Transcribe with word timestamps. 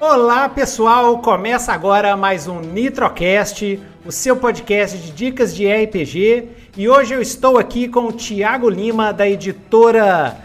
Olá 0.00 0.48
pessoal, 0.48 1.18
começa 1.18 1.74
agora 1.74 2.16
mais 2.16 2.48
um 2.48 2.58
Nitrocast, 2.58 3.78
o 4.02 4.10
seu 4.10 4.34
podcast 4.34 4.96
de 4.96 5.10
dicas 5.12 5.54
de 5.54 5.70
RPG. 5.70 6.48
E 6.74 6.88
hoje 6.88 7.12
eu 7.12 7.20
estou 7.20 7.58
aqui 7.58 7.86
com 7.86 8.06
o 8.06 8.12
Tiago 8.12 8.70
Lima, 8.70 9.12
da 9.12 9.28
editora 9.28 10.38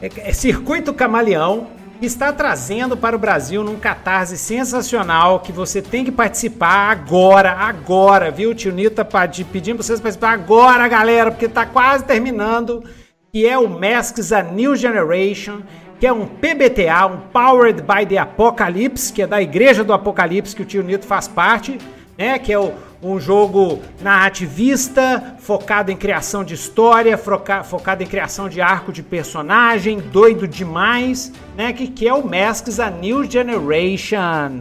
é, 0.00 0.08
é, 0.18 0.32
Circuito 0.32 0.94
Camaleão, 0.94 1.66
que 1.98 2.06
está 2.06 2.32
trazendo 2.32 2.96
para 2.96 3.16
o 3.16 3.18
Brasil 3.18 3.64
num 3.64 3.74
catarse 3.74 4.38
sensacional 4.38 5.40
que 5.40 5.50
você 5.50 5.82
tem 5.82 6.04
que 6.04 6.12
participar 6.12 6.92
agora, 6.92 7.50
agora, 7.50 8.30
viu? 8.30 8.54
Tio 8.54 8.70
Nito 8.70 8.94
tá 8.94 9.04
pedindo 9.04 9.78
para 9.78 9.84
vocês 9.84 9.98
participar 9.98 10.30
agora, 10.30 10.86
galera, 10.86 11.32
porque 11.32 11.46
está 11.46 11.66
quase 11.66 12.04
terminando, 12.04 12.84
que 13.32 13.48
é 13.48 13.58
o 13.58 13.68
Masks 13.68 14.30
A 14.30 14.44
New 14.44 14.76
Generation 14.76 15.62
que 16.02 16.06
é 16.08 16.12
um 16.12 16.26
PBTA, 16.26 17.06
um 17.06 17.18
Powered 17.32 17.80
by 17.80 18.04
the 18.04 18.18
Apocalypse, 18.18 19.12
que 19.12 19.22
é 19.22 19.26
da 19.28 19.40
Igreja 19.40 19.84
do 19.84 19.92
Apocalipse, 19.92 20.56
que 20.56 20.62
o 20.62 20.64
tio 20.64 20.82
Nito 20.82 21.06
faz 21.06 21.28
parte, 21.28 21.78
né? 22.18 22.40
Que 22.40 22.52
é 22.52 22.58
o, 22.58 22.72
um 23.00 23.20
jogo 23.20 23.80
narrativista, 24.00 25.36
focado 25.38 25.92
em 25.92 25.96
criação 25.96 26.42
de 26.42 26.54
história, 26.54 27.16
foca, 27.16 27.62
focado 27.62 28.02
em 28.02 28.06
criação 28.08 28.48
de 28.48 28.60
arco 28.60 28.92
de 28.92 29.00
personagem, 29.00 30.00
doido 30.00 30.48
demais, 30.48 31.32
né? 31.56 31.72
Que, 31.72 31.86
que 31.86 32.08
é 32.08 32.12
o 32.12 32.26
Masks 32.26 32.80
A 32.80 32.90
New 32.90 33.22
Generation, 33.22 34.58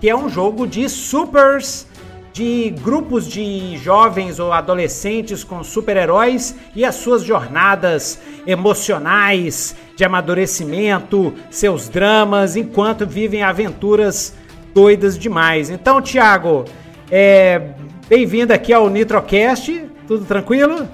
que 0.00 0.10
é 0.10 0.16
um 0.16 0.28
jogo 0.28 0.66
de 0.66 0.88
supers 0.88 1.86
de 2.32 2.70
grupos 2.82 3.26
de 3.26 3.76
jovens 3.78 4.38
ou 4.38 4.52
adolescentes 4.52 5.42
com 5.42 5.64
super-heróis 5.64 6.56
e 6.74 6.84
as 6.84 6.94
suas 6.94 7.24
jornadas 7.24 8.20
emocionais, 8.46 9.76
de 9.96 10.04
amadurecimento, 10.04 11.34
seus 11.50 11.88
dramas, 11.88 12.56
enquanto 12.56 13.06
vivem 13.06 13.42
aventuras 13.42 14.36
doidas 14.74 15.18
demais. 15.18 15.70
Então, 15.70 16.00
Thiago, 16.00 16.64
é, 17.10 17.60
bem-vindo 18.08 18.52
aqui 18.52 18.72
ao 18.72 18.88
Nitrocast, 18.88 19.84
tudo 20.06 20.24
tranquilo? 20.24 20.88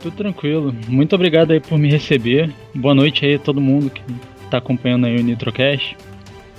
Tudo 0.00 0.16
tranquilo. 0.16 0.74
Muito 0.88 1.14
obrigado 1.14 1.52
aí 1.52 1.60
por 1.60 1.78
me 1.78 1.90
receber. 1.90 2.52
Boa 2.74 2.94
noite 2.94 3.24
aí 3.24 3.34
a 3.34 3.38
todo 3.38 3.60
mundo 3.60 3.90
que 3.90 4.02
está 4.44 4.58
acompanhando 4.58 5.06
aí 5.06 5.16
o 5.16 5.22
Nitrocast. 5.22 5.96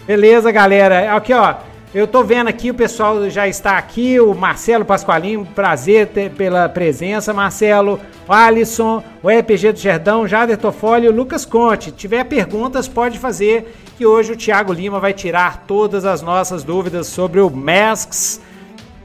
Beleza, 0.07 0.51
galera. 0.51 1.15
Aqui, 1.15 1.33
ó. 1.33 1.55
Eu 1.93 2.07
tô 2.07 2.23
vendo 2.23 2.47
aqui, 2.47 2.71
o 2.71 2.73
pessoal 2.73 3.29
já 3.29 3.47
está 3.47 3.77
aqui, 3.77 4.19
o 4.19 4.33
Marcelo 4.33 4.83
Pasqualinho, 4.83 5.45
prazer 5.45 6.07
ter, 6.07 6.31
pela 6.31 6.67
presença, 6.67 7.31
Marcelo, 7.35 7.99
o 8.27 8.33
Alisson, 8.33 9.03
o 9.21 9.29
RPG 9.29 9.73
do 9.73 9.79
Gerdão, 9.79 10.27
Jader 10.27 10.57
Toffoli 10.57 11.05
e 11.05 11.09
o 11.09 11.11
Lucas 11.11 11.45
Conte. 11.45 11.91
Tiver 11.91 12.23
perguntas, 12.23 12.87
pode 12.87 13.19
fazer, 13.19 13.75
que 13.95 14.07
hoje 14.07 14.31
o 14.31 14.35
Thiago 14.35 14.73
Lima 14.73 14.99
vai 14.99 15.13
tirar 15.13 15.65
todas 15.67 16.03
as 16.03 16.23
nossas 16.23 16.63
dúvidas 16.63 17.05
sobre 17.05 17.39
o 17.39 17.47
Masks, 17.47 18.41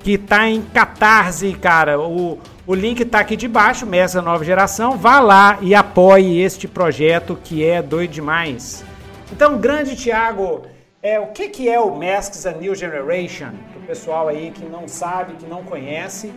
que 0.01 0.17
tá 0.17 0.49
em 0.49 0.63
Catarse, 0.63 1.53
cara. 1.61 2.01
O, 2.01 2.39
o 2.67 2.75
link 2.75 3.05
tá 3.05 3.19
aqui 3.19 3.37
debaixo, 3.37 3.85
da 3.85 4.23
Nova 4.23 4.43
Geração. 4.43 4.97
Vá 4.97 5.21
lá 5.21 5.59
e 5.61 5.75
apoie 5.75 6.41
este 6.41 6.67
projeto 6.67 7.39
que 7.45 7.63
é 7.63 7.83
doido 7.83 8.13
demais. 8.13 8.83
Então, 9.31 9.59
grande 9.59 9.95
Thiago... 9.95 10.63
É, 11.03 11.19
o 11.21 11.29
que, 11.29 11.49
que 11.49 11.69
é 11.69 11.79
o 11.79 11.95
Masks 11.97 12.45
A 12.45 12.53
New 12.53 12.75
Generation? 12.75 13.51
Para 13.73 13.81
o 13.81 13.87
pessoal 13.87 14.29
aí 14.29 14.51
que 14.51 14.65
não 14.65 14.89
sabe, 14.89 15.35
que 15.35 15.47
não 15.47 15.63
conhece, 15.63 16.33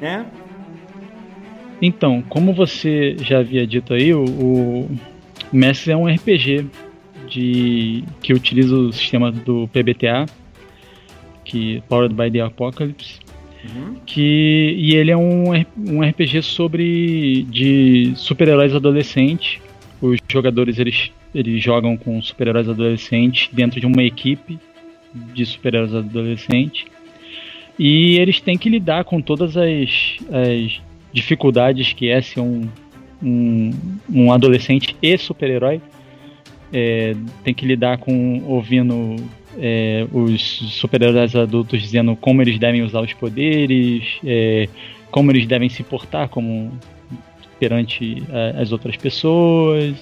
né? 0.00 0.26
Então, 1.80 2.22
como 2.28 2.52
você 2.52 3.16
já 3.20 3.38
havia 3.38 3.66
dito 3.66 3.94
aí, 3.94 4.12
o, 4.12 4.24
o 4.24 4.90
Masks 5.52 5.88
é 5.88 5.96
um 5.96 6.12
RPG 6.12 6.66
de, 7.28 8.04
que 8.20 8.34
utiliza 8.34 8.74
o 8.74 8.92
sistema 8.92 9.30
do 9.30 9.68
PBTA, 9.68 10.26
que 11.44 11.80
Powered 11.88 12.14
by 12.14 12.30
the 12.32 12.40
Apocalypse, 12.40 13.20
uhum. 13.64 13.94
que 14.04 14.74
e 14.76 14.96
ele 14.96 15.12
é 15.12 15.16
um, 15.16 15.52
um 15.76 16.02
RPG 16.02 16.42
sobre 16.42 17.44
de 17.44 18.12
super-heróis 18.16 18.74
adolescentes. 18.74 19.60
Os 20.02 20.18
jogadores 20.28 20.78
eles 20.78 21.12
eles 21.34 21.62
jogam 21.62 21.96
com 21.96 22.20
super-heróis 22.20 22.68
adolescentes 22.68 23.48
dentro 23.52 23.80
de 23.80 23.86
uma 23.86 24.02
equipe 24.02 24.58
de 25.14 25.44
super-heróis 25.46 25.94
adolescentes. 25.94 26.84
E 27.78 28.18
eles 28.18 28.40
têm 28.40 28.58
que 28.58 28.68
lidar 28.68 29.04
com 29.04 29.20
todas 29.20 29.56
as, 29.56 30.18
as 30.30 30.80
dificuldades 31.12 31.92
que 31.92 32.08
é 32.08 32.20
ser 32.20 32.40
um, 32.40 32.68
um, 33.22 33.70
um 34.08 34.32
adolescente 34.32 34.96
e 35.00 35.16
super-herói. 35.16 35.80
É, 36.72 37.16
tem 37.42 37.52
que 37.52 37.66
lidar 37.66 37.98
com 37.98 38.42
ouvindo 38.44 39.16
é, 39.58 40.06
os 40.12 40.40
super-heróis 40.72 41.34
adultos 41.34 41.80
dizendo 41.80 42.14
como 42.14 42.42
eles 42.42 42.58
devem 42.58 42.82
usar 42.82 43.00
os 43.00 43.12
poderes, 43.12 44.04
é, 44.24 44.68
como 45.10 45.32
eles 45.32 45.46
devem 45.46 45.68
se 45.68 45.82
portar 45.82 46.28
como 46.28 46.72
perante 47.58 48.22
a, 48.30 48.60
as 48.60 48.72
outras 48.72 48.96
pessoas. 48.96 49.94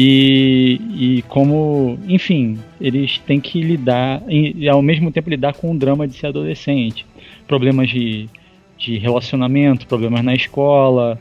E, 0.00 0.80
e 0.94 1.22
como, 1.22 1.98
enfim, 2.06 2.56
eles 2.80 3.18
têm 3.18 3.40
que 3.40 3.60
lidar, 3.60 4.22
e 4.28 4.68
ao 4.68 4.80
mesmo 4.80 5.10
tempo 5.10 5.28
lidar 5.28 5.54
com 5.54 5.72
o 5.72 5.76
drama 5.76 6.06
de 6.06 6.14
ser 6.14 6.28
adolescente. 6.28 7.04
Problemas 7.48 7.90
de, 7.90 8.30
de 8.78 8.96
relacionamento, 8.96 9.88
problemas 9.88 10.22
na 10.22 10.34
escola, 10.34 11.20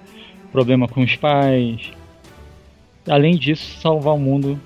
problema 0.51 0.88
com 0.88 1.01
os 1.01 1.15
pais. 1.15 1.91
Além 3.09 3.35
disso, 3.35 3.79
salvar 3.81 4.13
o 4.13 4.19
mundo, 4.19 4.59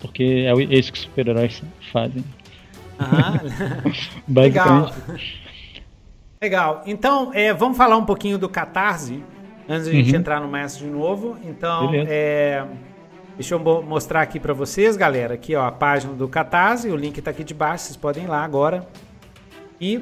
porque 0.00 0.48
é 0.48 0.76
isso 0.76 0.92
que 0.92 0.98
os 0.98 1.04
super-heróis 1.04 1.62
fazem. 1.92 2.24
Ah, 2.98 3.40
legal. 4.26 4.92
Legal. 6.42 6.82
Então, 6.86 7.30
é, 7.32 7.54
vamos 7.54 7.76
falar 7.76 7.96
um 7.96 8.04
pouquinho 8.04 8.36
do 8.36 8.48
Catarse, 8.48 9.22
antes 9.68 9.84
de 9.84 9.92
a 9.92 9.94
gente 9.94 10.10
uhum. 10.10 10.18
entrar 10.18 10.40
no 10.40 10.48
mestre 10.48 10.86
de 10.86 10.90
novo. 10.90 11.36
Então, 11.44 11.92
Beleza. 11.92 12.10
é 12.10 12.66
Deixa 13.36 13.54
eu 13.54 13.58
mostrar 13.82 14.22
aqui 14.22 14.38
para 14.38 14.52
vocês, 14.52 14.96
galera. 14.96 15.34
Aqui, 15.34 15.54
ó, 15.56 15.66
a 15.66 15.72
página 15.72 16.12
do 16.14 16.28
Catarse. 16.28 16.88
O 16.88 16.96
link 16.96 17.18
está 17.18 17.30
aqui 17.30 17.42
de 17.42 17.54
baixo. 17.54 17.84
Vocês 17.84 17.96
podem 17.96 18.24
ir 18.24 18.28
lá 18.28 18.44
agora. 18.44 18.86
E 19.80 20.00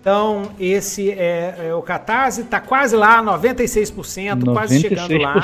então, 0.00 0.52
esse 0.58 1.10
é, 1.10 1.66
é 1.68 1.74
o 1.74 1.82
Catarse. 1.82 2.42
Está 2.42 2.60
quase 2.60 2.96
lá, 2.96 3.22
96%, 3.22 4.44
96%, 4.44 4.52
quase 4.52 4.80
chegando 4.80 5.18
lá. 5.18 5.34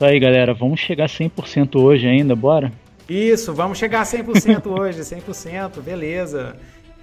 Aí, 0.00 0.18
galera, 0.18 0.54
vamos 0.54 0.80
chegar 0.80 1.04
a 1.04 1.08
100% 1.08 1.76
hoje 1.76 2.08
ainda, 2.08 2.34
bora? 2.34 2.72
Isso, 3.08 3.52
vamos 3.54 3.78
chegar 3.78 4.00
a 4.00 4.04
100% 4.06 4.66
hoje, 4.66 5.00
100%, 5.00 5.80
beleza. 5.82 6.56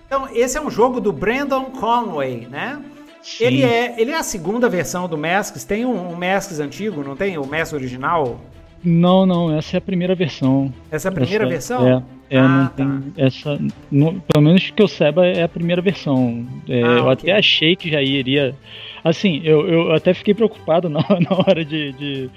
Então, 0.05 0.27
esse 0.33 0.57
é 0.57 0.61
um 0.61 0.69
jogo 0.69 0.99
do 0.99 1.13
Brandon 1.13 1.65
Conway, 1.65 2.47
né? 2.49 2.81
Sim. 3.21 3.43
Ele 3.45 3.63
é, 3.63 3.95
ele 3.99 4.11
é 4.11 4.17
a 4.17 4.23
segunda 4.23 4.67
versão 4.67 5.07
do 5.07 5.17
Masks. 5.17 5.63
Tem 5.63 5.85
um, 5.85 6.11
um 6.11 6.15
Masks 6.15 6.59
antigo, 6.59 7.03
não 7.03 7.15
tem? 7.15 7.37
O 7.37 7.45
Masks 7.45 7.73
original? 7.73 8.39
Não, 8.85 9.25
não, 9.25 9.57
essa 9.57 9.77
é 9.77 9.79
a 9.79 9.81
primeira 9.81 10.13
versão. 10.13 10.71
Essa 10.91 11.07
é 11.07 11.09
a 11.09 11.11
primeira 11.11 11.45
essa, 11.45 11.77
versão? 11.79 12.05
É, 12.29 12.35
é 12.35 12.39
ah, 12.39 12.47
não 12.47 12.67
tá. 12.67 12.73
tem 12.75 13.13
essa. 13.17 13.59
No, 13.91 14.21
pelo 14.21 14.45
menos 14.45 14.69
que 14.69 14.81
eu 14.81 14.87
saiba, 14.87 15.25
é 15.25 15.41
a 15.41 15.49
primeira 15.49 15.81
versão. 15.81 16.45
É, 16.69 16.83
ah, 16.83 16.87
eu 16.87 16.99
okay. 16.99 17.11
até 17.11 17.31
achei 17.31 17.75
que 17.75 17.89
já 17.89 17.99
iria. 18.01 18.55
Assim, 19.03 19.41
eu, 19.43 19.67
eu 19.67 19.91
até 19.91 20.13
fiquei 20.13 20.35
preocupado 20.35 20.87
na, 20.89 20.99
na 21.01 21.35
hora 21.35 21.65
de, 21.65 21.93
de, 21.93 22.29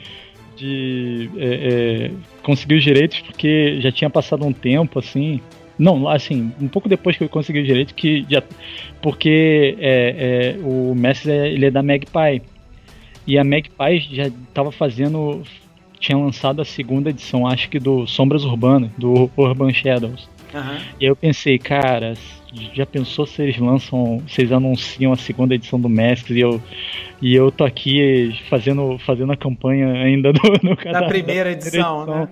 de 0.57 1.31
é, 1.37 1.47
é, 1.47 2.11
conseguir 2.43 2.77
os 2.77 2.85
direitos, 2.85 3.21
porque 3.21 3.79
já 3.83 3.93
tinha 3.93 4.09
passado 4.09 4.47
um 4.47 4.53
tempo, 4.53 4.99
assim. 4.99 5.43
Não, 5.79 6.09
assim, 6.09 6.51
um 6.61 6.67
pouco 6.67 6.89
depois 6.89 7.17
que 7.17 7.25
eu 7.25 7.29
consegui 7.29 7.61
os 7.61 7.67
direitos, 7.67 7.93
que 7.93 8.27
já, 8.29 8.43
porque 9.01 9.77
é, 9.79 10.57
é, 10.57 10.59
o 10.65 10.95
Messi 10.95 11.31
ele 11.31 11.67
é 11.67 11.71
da 11.71 11.83
Magpie. 11.83 12.43
E 13.27 13.39
a 13.39 13.45
Magpie 13.45 14.01
já 14.11 14.29
estava 14.29 14.73
fazendo 14.73 15.43
tinha 15.99 16.17
lançado 16.17 16.63
a 16.63 16.65
segunda 16.65 17.11
edição, 17.11 17.47
acho 17.47 17.69
que 17.69 17.79
do 17.79 18.07
Sombras 18.07 18.45
Urbanas, 18.45 18.91
do 18.97 19.31
Urban 19.37 19.73
Shadows. 19.73 20.29
Uhum. 20.55 20.77
E 21.01 21.05
aí 21.05 21.11
eu 21.11 21.17
pensei, 21.17 21.59
cara, 21.59 22.15
já 22.73 22.87
pensou 22.87 23.27
se 23.27 23.43
eles 23.43 23.59
lançam, 23.59 24.23
se 24.29 24.41
eles 24.41 24.53
anunciam 24.53 25.13
a 25.13 25.17
segunda 25.17 25.55
edição 25.55 25.79
do 25.79 25.89
Mestre 25.89 26.39
e 26.39 26.41
eu, 26.41 26.63
e 27.21 27.35
eu 27.35 27.51
tô 27.51 27.65
aqui 27.65 28.39
fazendo, 28.49 28.99
fazendo 28.99 29.33
a 29.33 29.37
campanha 29.37 29.93
ainda 29.93 30.33
do, 30.35 30.41
no 30.63 30.77
canal. 30.77 31.03
Da 31.03 31.09
primeira 31.09 31.53
edição, 31.53 32.03
edição. 32.03 32.21
né? 32.21 32.29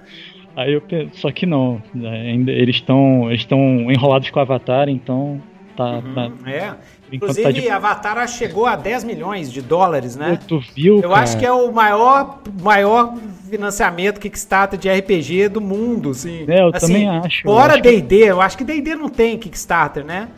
Aí 0.56 0.72
eu 0.72 0.82
só 1.12 1.30
que 1.30 1.44
não, 1.44 1.82
ainda 1.94 2.50
eles 2.50 2.76
estão 2.76 3.28
eles 3.28 3.42
estão 3.42 3.92
enrolados 3.92 4.30
com 4.30 4.38
o 4.38 4.42
Avatar, 4.42 4.88
então 4.88 5.38
tá, 5.76 5.98
uhum, 5.98 6.14
tá 6.14 6.50
é. 6.50 6.74
Inclusive, 7.12 7.42
tá 7.42 7.50
de... 7.52 7.68
Avatar 7.68 8.26
chegou 8.26 8.66
a 8.66 8.74
10 8.74 9.04
milhões 9.04 9.52
de 9.52 9.60
dólares, 9.60 10.16
né? 10.16 10.38
Pô, 10.40 10.46
tu 10.48 10.64
viu, 10.74 10.96
Eu 10.96 11.10
cara? 11.10 11.22
acho 11.22 11.38
que 11.38 11.44
é 11.44 11.52
o 11.52 11.70
maior, 11.70 12.40
maior 12.62 13.14
financiamento 13.46 14.20
Kickstarter 14.20 14.78
de 14.78 14.90
RPG 14.90 15.48
do 15.48 15.60
mundo, 15.60 16.10
assim. 16.10 16.44
É, 16.48 16.60
eu 16.60 16.70
assim, 16.74 16.86
também 16.86 17.08
acho. 17.08 17.42
Fora 17.42 17.80
D&D, 17.80 18.30
eu 18.30 18.40
acho 18.40 18.56
que 18.56 18.64
D&D 18.64 18.94
não 18.94 19.08
tem 19.08 19.38
Kickstarter, 19.38 20.04
né? 20.04 20.28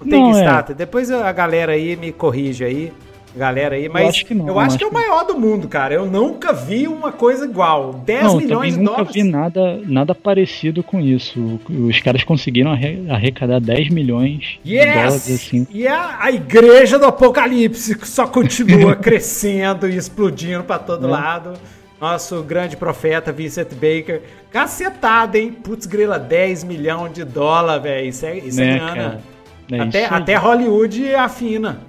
Não 0.00 0.08
tem 0.08 0.20
não, 0.20 0.30
é. 0.30 0.32
Kickstarter. 0.32 0.74
É. 0.74 0.78
Depois 0.78 1.10
a 1.10 1.32
galera 1.32 1.72
aí 1.72 1.96
me 1.96 2.12
corrige 2.12 2.64
aí. 2.64 2.92
galera 3.36 3.76
aí, 3.76 3.88
mas 3.88 4.02
eu 4.02 4.08
acho 4.08 4.26
que, 4.26 4.34
não, 4.34 4.48
eu 4.48 4.58
acho 4.58 4.68
acho 4.68 4.78
que 4.78 4.84
é 4.84 4.86
o 4.86 4.92
maior 4.92 5.24
do 5.24 5.38
mundo, 5.38 5.68
cara. 5.68 5.94
Eu 5.94 6.06
nunca 6.06 6.52
vi 6.52 6.88
uma 6.88 7.12
coisa 7.12 7.44
igual. 7.44 7.92
10 8.04 8.22
não, 8.24 8.36
milhões 8.36 8.74
de 8.74 8.80
nunca 8.80 8.90
dólares. 8.90 9.16
Nunca 9.16 9.24
vi 9.24 9.30
nada, 9.30 9.80
nada 9.86 10.14
parecido 10.14 10.82
com 10.82 11.00
isso. 11.00 11.60
Os 11.68 12.00
caras 12.00 12.24
conseguiram 12.24 12.72
arrecadar 13.08 13.60
10 13.60 13.90
milhões 13.90 14.58
yes! 14.64 14.84
de 14.84 14.92
dólares 14.92 15.30
assim. 15.30 15.66
E 15.70 15.86
a, 15.86 16.18
a 16.20 16.30
igreja 16.30 16.98
do 16.98 17.06
apocalipse 17.06 17.96
só 18.04 18.26
continua 18.26 18.94
crescendo 18.96 19.88
e 19.88 19.96
explodindo 19.96 20.64
para 20.64 20.78
todo 20.78 21.06
é. 21.06 21.10
lado. 21.10 21.52
Nosso 22.00 22.42
grande 22.42 22.76
profeta 22.76 23.32
Vincent 23.32 23.72
Baker. 23.74 24.22
Cacetado, 24.50 25.36
hein? 25.36 25.52
Putz, 25.52 25.84
grila, 25.84 26.18
10 26.18 26.64
milhões 26.64 27.12
de 27.12 27.24
dólares, 27.24 27.82
velho. 27.82 28.08
Isso 28.08 28.26
é, 28.26 28.38
isso 28.38 28.60
é, 28.60 28.70
é 28.70 28.78
grana. 28.78 29.20
É 29.70 29.80
até, 29.80 30.04
até 30.06 30.34
Hollywood 30.36 31.14
afina. 31.14 31.80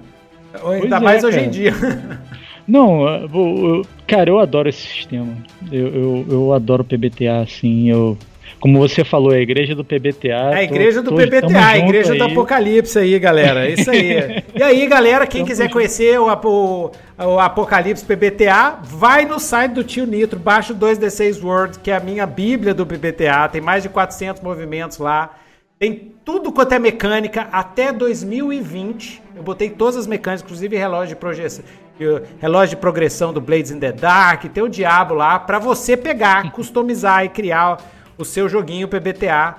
Ainda 0.54 0.96
pois 0.96 1.02
mais 1.02 1.24
é, 1.24 1.26
hoje 1.26 1.36
cara. 1.36 1.46
em 1.46 1.50
dia. 1.50 1.72
Não, 2.66 3.08
eu, 3.08 3.82
cara, 4.06 4.30
eu 4.30 4.38
adoro 4.38 4.68
esse 4.68 4.86
sistema. 4.86 5.32
Eu, 5.72 5.88
eu, 5.88 6.26
eu 6.28 6.52
adoro 6.52 6.84
PBTA, 6.84 7.40
assim. 7.40 7.88
Eu, 7.90 8.16
como 8.58 8.78
você 8.78 9.04
falou, 9.04 9.32
é 9.32 9.36
a 9.36 9.40
igreja 9.40 9.74
do 9.74 9.84
PBTA. 9.84 10.50
A 10.54 10.62
igreja 10.62 11.02
tô, 11.02 11.10
do 11.10 11.16
PBTA, 11.16 11.66
a 11.66 11.78
igreja 11.78 12.12
aí. 12.12 12.18
do 12.18 12.24
Apocalipse 12.24 12.98
aí, 12.98 13.18
galera. 13.18 13.66
É 13.68 13.72
isso 13.72 13.90
aí. 13.90 14.42
e 14.56 14.62
aí, 14.62 14.86
galera, 14.86 15.26
quem 15.26 15.44
quiser 15.44 15.70
conhecer 15.70 16.18
o, 16.18 16.26
o, 16.26 16.90
o, 17.18 17.38
Apocalipse 17.38 18.04
PBTA, 18.04 18.80
vai 18.82 19.24
no 19.24 19.38
site 19.38 19.72
do 19.72 19.84
Tio 19.84 20.06
Nitro, 20.06 20.38
baixa 20.38 20.72
o 20.72 20.76
2D6 20.76 21.42
World, 21.42 21.78
que 21.78 21.90
é 21.90 21.96
a 21.96 22.00
minha 22.00 22.26
bíblia 22.26 22.74
do 22.74 22.84
PBTA. 22.86 23.48
Tem 23.48 23.60
mais 23.60 23.82
de 23.82 23.88
400 23.88 24.42
movimentos 24.42 24.98
lá. 24.98 25.36
Tem 25.78 26.12
tudo 26.24 26.52
quanto 26.52 26.72
é 26.74 26.78
mecânica 26.78 27.48
até 27.50 27.90
2020. 27.90 29.22
Eu 29.34 29.42
botei 29.42 29.70
todas 29.70 29.96
as 29.96 30.06
mecânicas, 30.06 30.42
inclusive 30.42 30.76
relógio 30.76 31.14
de 31.14 31.16
projeção, 31.16 31.64
relógio 32.38 32.76
de 32.76 32.80
progressão 32.80 33.32
do 33.32 33.40
Blades 33.40 33.70
in 33.70 33.78
the 33.78 33.92
Dark, 33.92 34.44
tem 34.44 34.62
o 34.62 34.68
diabo 34.68 35.14
lá 35.14 35.38
para 35.38 35.58
você 35.58 35.96
pegar, 35.96 36.50
customizar 36.52 37.24
e 37.24 37.28
criar 37.28 37.78
o 38.20 38.24
seu 38.24 38.48
joguinho 38.48 38.88
PBTA, 38.88 39.56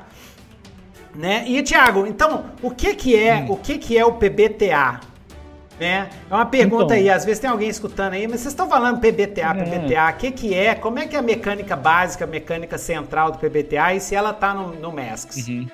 né? 1.16 1.44
E 1.48 1.62
Thiago, 1.62 2.06
então, 2.06 2.46
o 2.62 2.72
que 2.72 2.94
que 2.96 3.16
é, 3.16 3.38
hum. 3.38 3.52
o 3.52 3.58
que 3.58 3.78
que 3.78 3.98
é 3.98 4.06
o 4.06 4.14
PBTA? 4.14 5.02
Né? 5.80 6.10
É 6.30 6.34
uma 6.34 6.46
pergunta 6.46 6.84
então, 6.84 6.98
aí, 6.98 7.10
às 7.10 7.26
vezes 7.26 7.40
tem 7.40 7.50
alguém 7.50 7.68
escutando 7.68 8.14
aí, 8.14 8.28
mas 8.28 8.42
vocês 8.42 8.54
estão 8.54 8.70
falando 8.70 9.00
PBTA, 9.00 9.50
é. 9.50 9.64
PBTA, 9.64 10.10
o 10.12 10.18
que 10.18 10.32
que 10.32 10.54
é? 10.54 10.76
Como 10.76 11.00
é 11.00 11.08
que 11.08 11.16
é 11.16 11.20
a 11.20 11.24
mecânica 11.24 11.76
básica, 11.76 12.24
a 12.24 12.28
mecânica 12.28 12.78
central 12.78 13.32
do 13.32 13.40
PBTA 13.40 13.96
e 13.96 14.00
se 14.00 14.14
ela 14.14 14.32
tá 14.32 14.54
no, 14.54 14.80
no 14.80 14.92
Masks? 14.92 15.48
Uhum. 15.48 15.68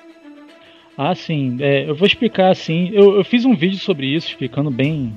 Ah, 0.96 1.14
sim. 1.14 1.58
É, 1.60 1.88
eu 1.88 1.94
vou 1.94 2.06
explicar 2.06 2.50
assim. 2.50 2.90
Eu, 2.92 3.18
eu, 3.18 3.24
fiz 3.24 3.44
um 3.44 3.54
vídeo 3.54 3.78
sobre 3.78 4.06
isso, 4.06 4.28
explicando 4.28 4.70
bem 4.70 5.14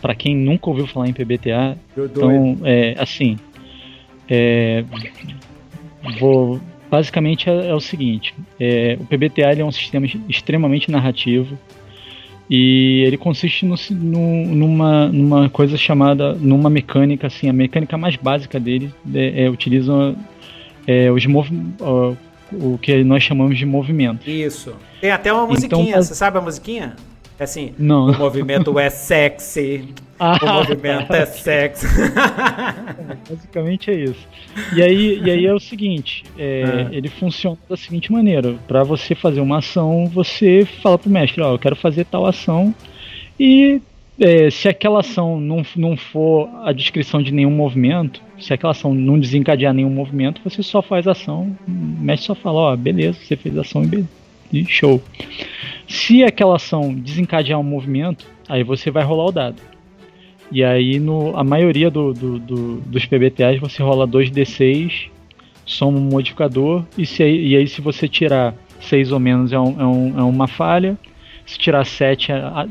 para 0.00 0.14
quem 0.14 0.34
nunca 0.34 0.70
ouviu 0.70 0.88
falar 0.88 1.08
em 1.08 1.12
PBTA. 1.12 1.76
Então, 1.96 2.56
é, 2.64 2.96
assim. 2.98 3.38
É, 4.28 4.84
vou, 6.18 6.60
basicamente 6.90 7.48
é, 7.48 7.68
é 7.68 7.74
o 7.74 7.80
seguinte: 7.80 8.34
é, 8.58 8.96
o 9.00 9.04
PBTA 9.04 9.52
é 9.58 9.64
um 9.64 9.72
sistema 9.72 10.06
extremamente 10.28 10.90
narrativo 10.90 11.58
e 12.48 13.04
ele 13.06 13.16
consiste 13.16 13.64
no, 13.64 13.76
no, 13.90 14.46
numa, 14.46 15.06
numa 15.08 15.48
coisa 15.48 15.76
chamada, 15.76 16.34
numa 16.34 16.68
mecânica 16.68 17.28
assim, 17.28 17.48
a 17.48 17.52
mecânica 17.52 17.96
mais 17.96 18.16
básica 18.16 18.58
dele 18.58 18.92
é, 19.14 19.44
é 19.44 19.50
utiliza 19.50 20.16
é, 20.86 21.10
os 21.10 21.24
movimentos 21.26 22.18
o 22.52 22.78
que 22.78 23.04
nós 23.04 23.22
chamamos 23.22 23.56
de 23.56 23.64
movimento. 23.64 24.28
Isso. 24.28 24.74
Tem 25.00 25.10
até 25.10 25.32
uma 25.32 25.46
musiquinha, 25.46 25.90
então, 25.90 26.02
você 26.02 26.14
sabe 26.14 26.38
a 26.38 26.40
musiquinha? 26.40 26.96
É 27.38 27.44
assim, 27.44 27.72
não. 27.78 28.10
o 28.10 28.18
movimento 28.18 28.78
é 28.78 28.90
sexy, 28.90 29.88
ah, 30.22 30.38
o 30.42 30.54
movimento 30.58 31.10
é 31.14 31.24
sexy. 31.24 31.86
Basicamente 33.26 33.90
é 33.90 33.94
isso. 33.94 34.28
E 34.76 34.82
aí, 34.82 35.18
e 35.18 35.30
aí 35.30 35.46
é 35.46 35.54
o 35.54 35.58
seguinte, 35.58 36.24
é, 36.38 36.88
é. 36.92 36.94
ele 36.94 37.08
funciona 37.08 37.56
da 37.66 37.74
seguinte 37.74 38.12
maneira, 38.12 38.54
para 38.68 38.82
você 38.82 39.14
fazer 39.14 39.40
uma 39.40 39.58
ação, 39.58 40.06
você 40.12 40.68
fala 40.82 40.98
pro 40.98 41.08
mestre, 41.08 41.40
ó, 41.40 41.54
eu 41.54 41.58
quero 41.58 41.74
fazer 41.74 42.04
tal 42.04 42.26
ação, 42.26 42.74
e 43.38 43.80
é, 44.20 44.50
se 44.50 44.68
aquela 44.68 45.00
ação 45.00 45.40
não, 45.40 45.62
não 45.74 45.96
for 45.96 46.50
a 46.64 46.72
descrição 46.72 47.22
de 47.22 47.32
nenhum 47.32 47.50
movimento, 47.50 48.20
se 48.38 48.52
aquela 48.52 48.72
ação 48.72 48.92
não 48.92 49.18
desencadear 49.18 49.72
nenhum 49.72 49.88
movimento, 49.88 50.42
você 50.44 50.62
só 50.62 50.82
faz 50.82 51.08
ação, 51.08 51.56
o 51.66 51.70
mestre 51.70 52.26
só 52.26 52.34
fala, 52.34 52.60
ó, 52.60 52.76
beleza, 52.76 53.18
você 53.18 53.36
fez 53.36 53.56
ação 53.56 53.82
e 54.52 54.66
show. 54.66 55.02
Se 55.88 56.22
aquela 56.22 56.56
ação 56.56 56.92
desencadear 56.92 57.58
um 57.58 57.64
movimento, 57.64 58.26
aí 58.46 58.62
você 58.62 58.90
vai 58.90 59.02
rolar 59.02 59.24
o 59.24 59.32
dado. 59.32 59.69
E 60.50 60.64
aí, 60.64 60.98
no, 60.98 61.36
a 61.36 61.44
maioria 61.44 61.90
do, 61.90 62.12
do, 62.12 62.38
do, 62.38 62.76
dos 62.80 63.06
PBTAs, 63.06 63.60
você 63.60 63.82
rola 63.82 64.06
2d6, 64.06 65.08
soma 65.64 65.98
um 65.98 66.02
modificador, 66.02 66.84
e, 66.98 67.06
se, 67.06 67.22
e 67.22 67.56
aí 67.56 67.68
se 67.68 67.80
você 67.80 68.08
tirar 68.08 68.54
6 68.80 69.12
ou 69.12 69.20
menos 69.20 69.52
é, 69.52 69.58
um, 69.58 69.80
é, 69.80 69.86
um, 69.86 70.18
é 70.18 70.22
uma 70.22 70.48
falha, 70.48 70.98
se 71.46 71.58
tirar 71.58 71.84
7, 71.84 72.32
a, 72.32 72.66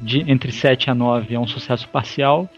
de, 0.00 0.30
entre 0.30 0.52
7 0.52 0.90
a 0.90 0.94
9 0.94 1.34
é 1.34 1.38
um 1.38 1.46
sucesso 1.46 1.88
parcial. 1.88 2.48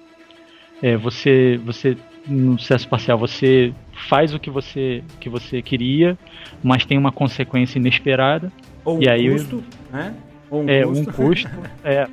É, 0.82 0.96
você, 0.96 1.58
você 1.64 1.96
no 2.26 2.58
sucesso 2.58 2.88
parcial 2.88 3.18
você 3.18 3.72
faz 4.08 4.34
o 4.34 4.38
que 4.38 4.50
você, 4.50 5.02
que 5.20 5.28
você 5.28 5.62
queria, 5.62 6.18
mas 6.62 6.84
tem 6.84 6.98
uma 6.98 7.12
consequência 7.12 7.78
inesperada. 7.78 8.52
Ou 8.84 9.02
e 9.02 9.06
um 9.06 9.10
aí, 9.10 9.30
custo, 9.30 9.64
né? 9.90 10.14
Ou 10.50 10.62
um 10.62 10.68
é, 10.68 10.82
custo. 10.82 11.10
um 11.10 11.12
custo. 11.12 11.50
é, 11.84 12.08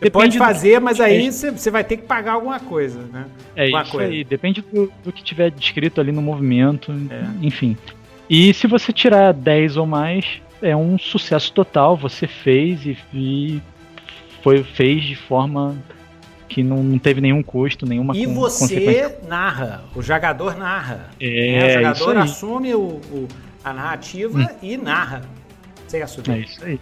você 0.00 0.10
pode 0.10 0.38
fazer, 0.38 0.80
mas 0.80 1.00
aí 1.00 1.30
você 1.30 1.70
vai 1.70 1.82
ter 1.82 1.96
que 1.96 2.02
pagar 2.02 2.32
alguma 2.32 2.60
coisa, 2.60 3.00
né? 3.12 3.26
É 3.54 3.64
alguma 3.64 3.82
isso 3.82 3.92
coisa. 3.92 4.12
aí, 4.12 4.24
depende 4.24 4.60
do, 4.60 4.92
do, 5.02 5.12
que 5.12 5.22
tiver 5.22 5.50
descrito 5.50 6.00
ali 6.00 6.12
no 6.12 6.20
movimento, 6.20 6.92
é. 7.10 7.24
enfim. 7.44 7.76
E 8.28 8.52
se 8.52 8.66
você 8.66 8.92
tirar 8.92 9.32
10 9.32 9.76
ou 9.76 9.86
mais, 9.86 10.40
é 10.60 10.76
um 10.76 10.98
sucesso 10.98 11.52
total. 11.52 11.96
Você 11.96 12.26
fez 12.26 12.84
e, 12.84 12.98
e 13.14 13.62
foi, 14.42 14.62
fez 14.62 15.02
de 15.02 15.16
forma 15.16 15.76
que 16.48 16.62
não, 16.62 16.82
não 16.82 16.98
teve 16.98 17.20
nenhum 17.20 17.42
custo, 17.42 17.86
nenhuma 17.86 18.16
E 18.16 18.26
você 18.26 19.18
narra, 19.26 19.84
o 19.94 20.02
jogador 20.02 20.56
narra. 20.56 21.10
É, 21.20 21.58
né? 21.58 21.66
O 21.66 21.74
jogador 21.74 22.16
assume 22.18 22.74
o, 22.74 22.80
o, 22.80 23.28
a 23.64 23.72
narrativa 23.72 24.38
hum. 24.38 24.48
e 24.62 24.76
narra. 24.76 25.22
Sem 25.88 26.02
assumir. 26.02 26.30
É 26.30 26.38
isso 26.40 26.64
aí. 26.64 26.80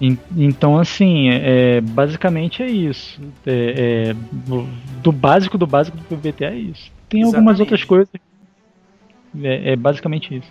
Então, 0.00 0.78
assim, 0.78 1.28
é, 1.28 1.76
é, 1.76 1.80
basicamente 1.82 2.62
é 2.62 2.68
isso. 2.68 3.20
É, 3.46 4.12
é, 4.12 4.16
do 5.02 5.12
básico 5.12 5.58
do 5.58 5.66
básico 5.66 5.96
do 5.98 6.04
PBT 6.04 6.44
é 6.44 6.54
isso. 6.54 6.90
Tem 7.08 7.20
Exatamente. 7.20 7.36
algumas 7.36 7.60
outras 7.60 7.84
coisas. 7.84 8.08
É, 9.42 9.72
é 9.72 9.76
basicamente 9.76 10.34
isso. 10.34 10.50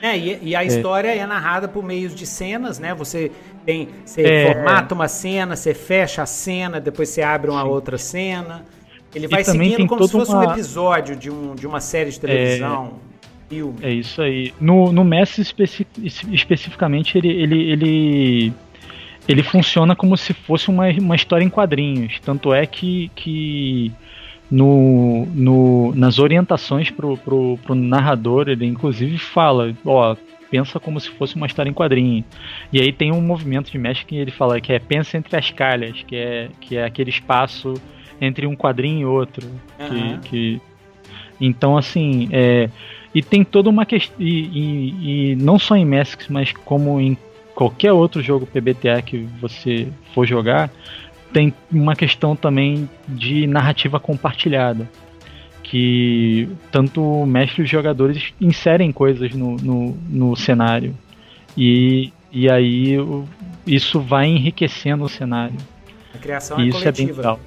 É, 0.00 0.16
e, 0.16 0.38
e 0.50 0.56
a 0.56 0.62
é. 0.62 0.66
história 0.66 1.08
é. 1.08 1.26
narrada 1.26 1.66
por 1.66 1.82
meio 1.82 2.08
de 2.08 2.26
cenas, 2.26 2.78
né? 2.78 2.94
Você 2.94 3.32
tem, 3.64 3.88
você 4.04 4.52
formata 4.52 4.94
uma 4.94 5.08
cena, 5.08 5.56
você 5.56 5.74
fecha 5.74 6.22
a 6.22 6.26
cena, 6.26 6.80
depois 6.80 7.08
você 7.08 7.22
abre 7.22 7.50
uma 7.50 7.62
sim. 7.62 7.68
outra 7.68 7.98
cena. 7.98 8.64
Ele 9.14 9.26
vai 9.26 9.42
seguindo 9.42 9.86
como 9.86 10.04
se 10.06 10.12
fosse 10.12 10.30
uma... 10.30 10.46
um 10.46 10.52
episódio 10.52 11.16
de, 11.16 11.30
um, 11.30 11.54
de 11.54 11.66
uma 11.66 11.80
série 11.80 12.10
de 12.10 12.20
televisão. 12.20 13.04
Filme. 13.48 13.78
é 13.80 13.92
isso 13.92 14.20
aí. 14.20 14.52
No, 14.60 14.90
no 14.90 15.04
Messi 15.04 15.40
especi 15.40 15.86
especificamente, 16.32 17.16
ele, 17.16 17.28
ele, 17.28 17.70
ele, 17.70 18.52
ele 19.28 19.42
funciona 19.42 19.96
como 19.96 20.16
se 20.16 20.32
fosse 20.32 20.68
uma, 20.68 20.88
uma 20.88 21.16
história 21.16 21.44
em 21.44 21.48
quadrinhos. 21.48 22.20
Tanto 22.20 22.54
é 22.54 22.64
que, 22.66 23.10
que 23.14 23.92
no, 24.50 25.26
no, 25.34 25.94
nas 25.94 26.18
orientações 26.18 26.90
pro, 26.90 27.16
pro, 27.16 27.58
pro 27.62 27.74
narrador, 27.74 28.48
ele 28.48 28.64
inclusive 28.64 29.18
fala, 29.18 29.74
ó, 29.84 30.16
pensa 30.50 30.78
como 30.78 31.00
se 31.00 31.10
fosse 31.10 31.34
uma 31.34 31.46
história 31.46 31.68
em 31.68 31.74
quadrinho. 31.74 32.24
E 32.72 32.80
aí 32.80 32.92
tem 32.92 33.12
um 33.12 33.20
movimento 33.20 33.70
de 33.70 33.78
mestre 33.78 34.06
que 34.06 34.16
ele 34.16 34.30
fala 34.30 34.60
que 34.60 34.72
é 34.72 34.78
pensa 34.78 35.16
entre 35.16 35.36
as 35.36 35.50
calhas, 35.50 36.02
que 36.06 36.16
é, 36.16 36.48
que 36.60 36.76
é 36.76 36.84
aquele 36.84 37.10
espaço 37.10 37.74
entre 38.20 38.46
um 38.46 38.54
quadrinho 38.54 39.00
e 39.00 39.04
outro. 39.04 39.46
Uhum. 39.80 40.18
Que, 40.20 40.28
que, 40.28 40.60
Então, 41.40 41.76
assim, 41.76 42.28
é, 42.32 42.70
e 43.14 43.22
tem 43.22 43.42
toda 43.42 43.68
uma 43.68 43.84
questão. 43.84 44.16
E, 44.18 44.30
e, 44.30 45.32
e, 45.32 45.36
não 45.36 45.58
só 45.58 45.74
em 45.74 45.84
Masks, 45.84 46.28
mas 46.28 46.52
como 46.52 47.00
em 47.00 47.16
qualquer 47.56 47.90
outro 47.90 48.22
jogo 48.22 48.46
PBTA 48.46 49.00
que 49.00 49.26
você 49.40 49.88
for 50.14 50.26
jogar, 50.26 50.70
tem 51.32 51.52
uma 51.72 51.96
questão 51.96 52.36
também 52.36 52.88
de 53.08 53.46
narrativa 53.46 53.98
compartilhada. 53.98 54.88
Que 55.62 56.48
tanto 56.70 57.02
o 57.02 57.26
mestre 57.26 57.62
e 57.62 57.64
os 57.64 57.70
jogadores 57.70 58.32
inserem 58.40 58.92
coisas 58.92 59.34
no, 59.34 59.56
no, 59.56 59.96
no 60.08 60.36
cenário. 60.36 60.94
E, 61.56 62.12
e 62.30 62.48
aí 62.48 62.94
isso 63.66 64.00
vai 64.00 64.26
enriquecendo 64.26 65.02
o 65.02 65.08
cenário. 65.08 65.56
A 66.14 66.18
criação 66.18 66.60
e 66.60 66.64
é 66.64 66.66
isso 66.66 66.78
coletiva. 66.78 67.02
é 67.02 67.06
bem 67.06 67.16
legal. 67.16 67.40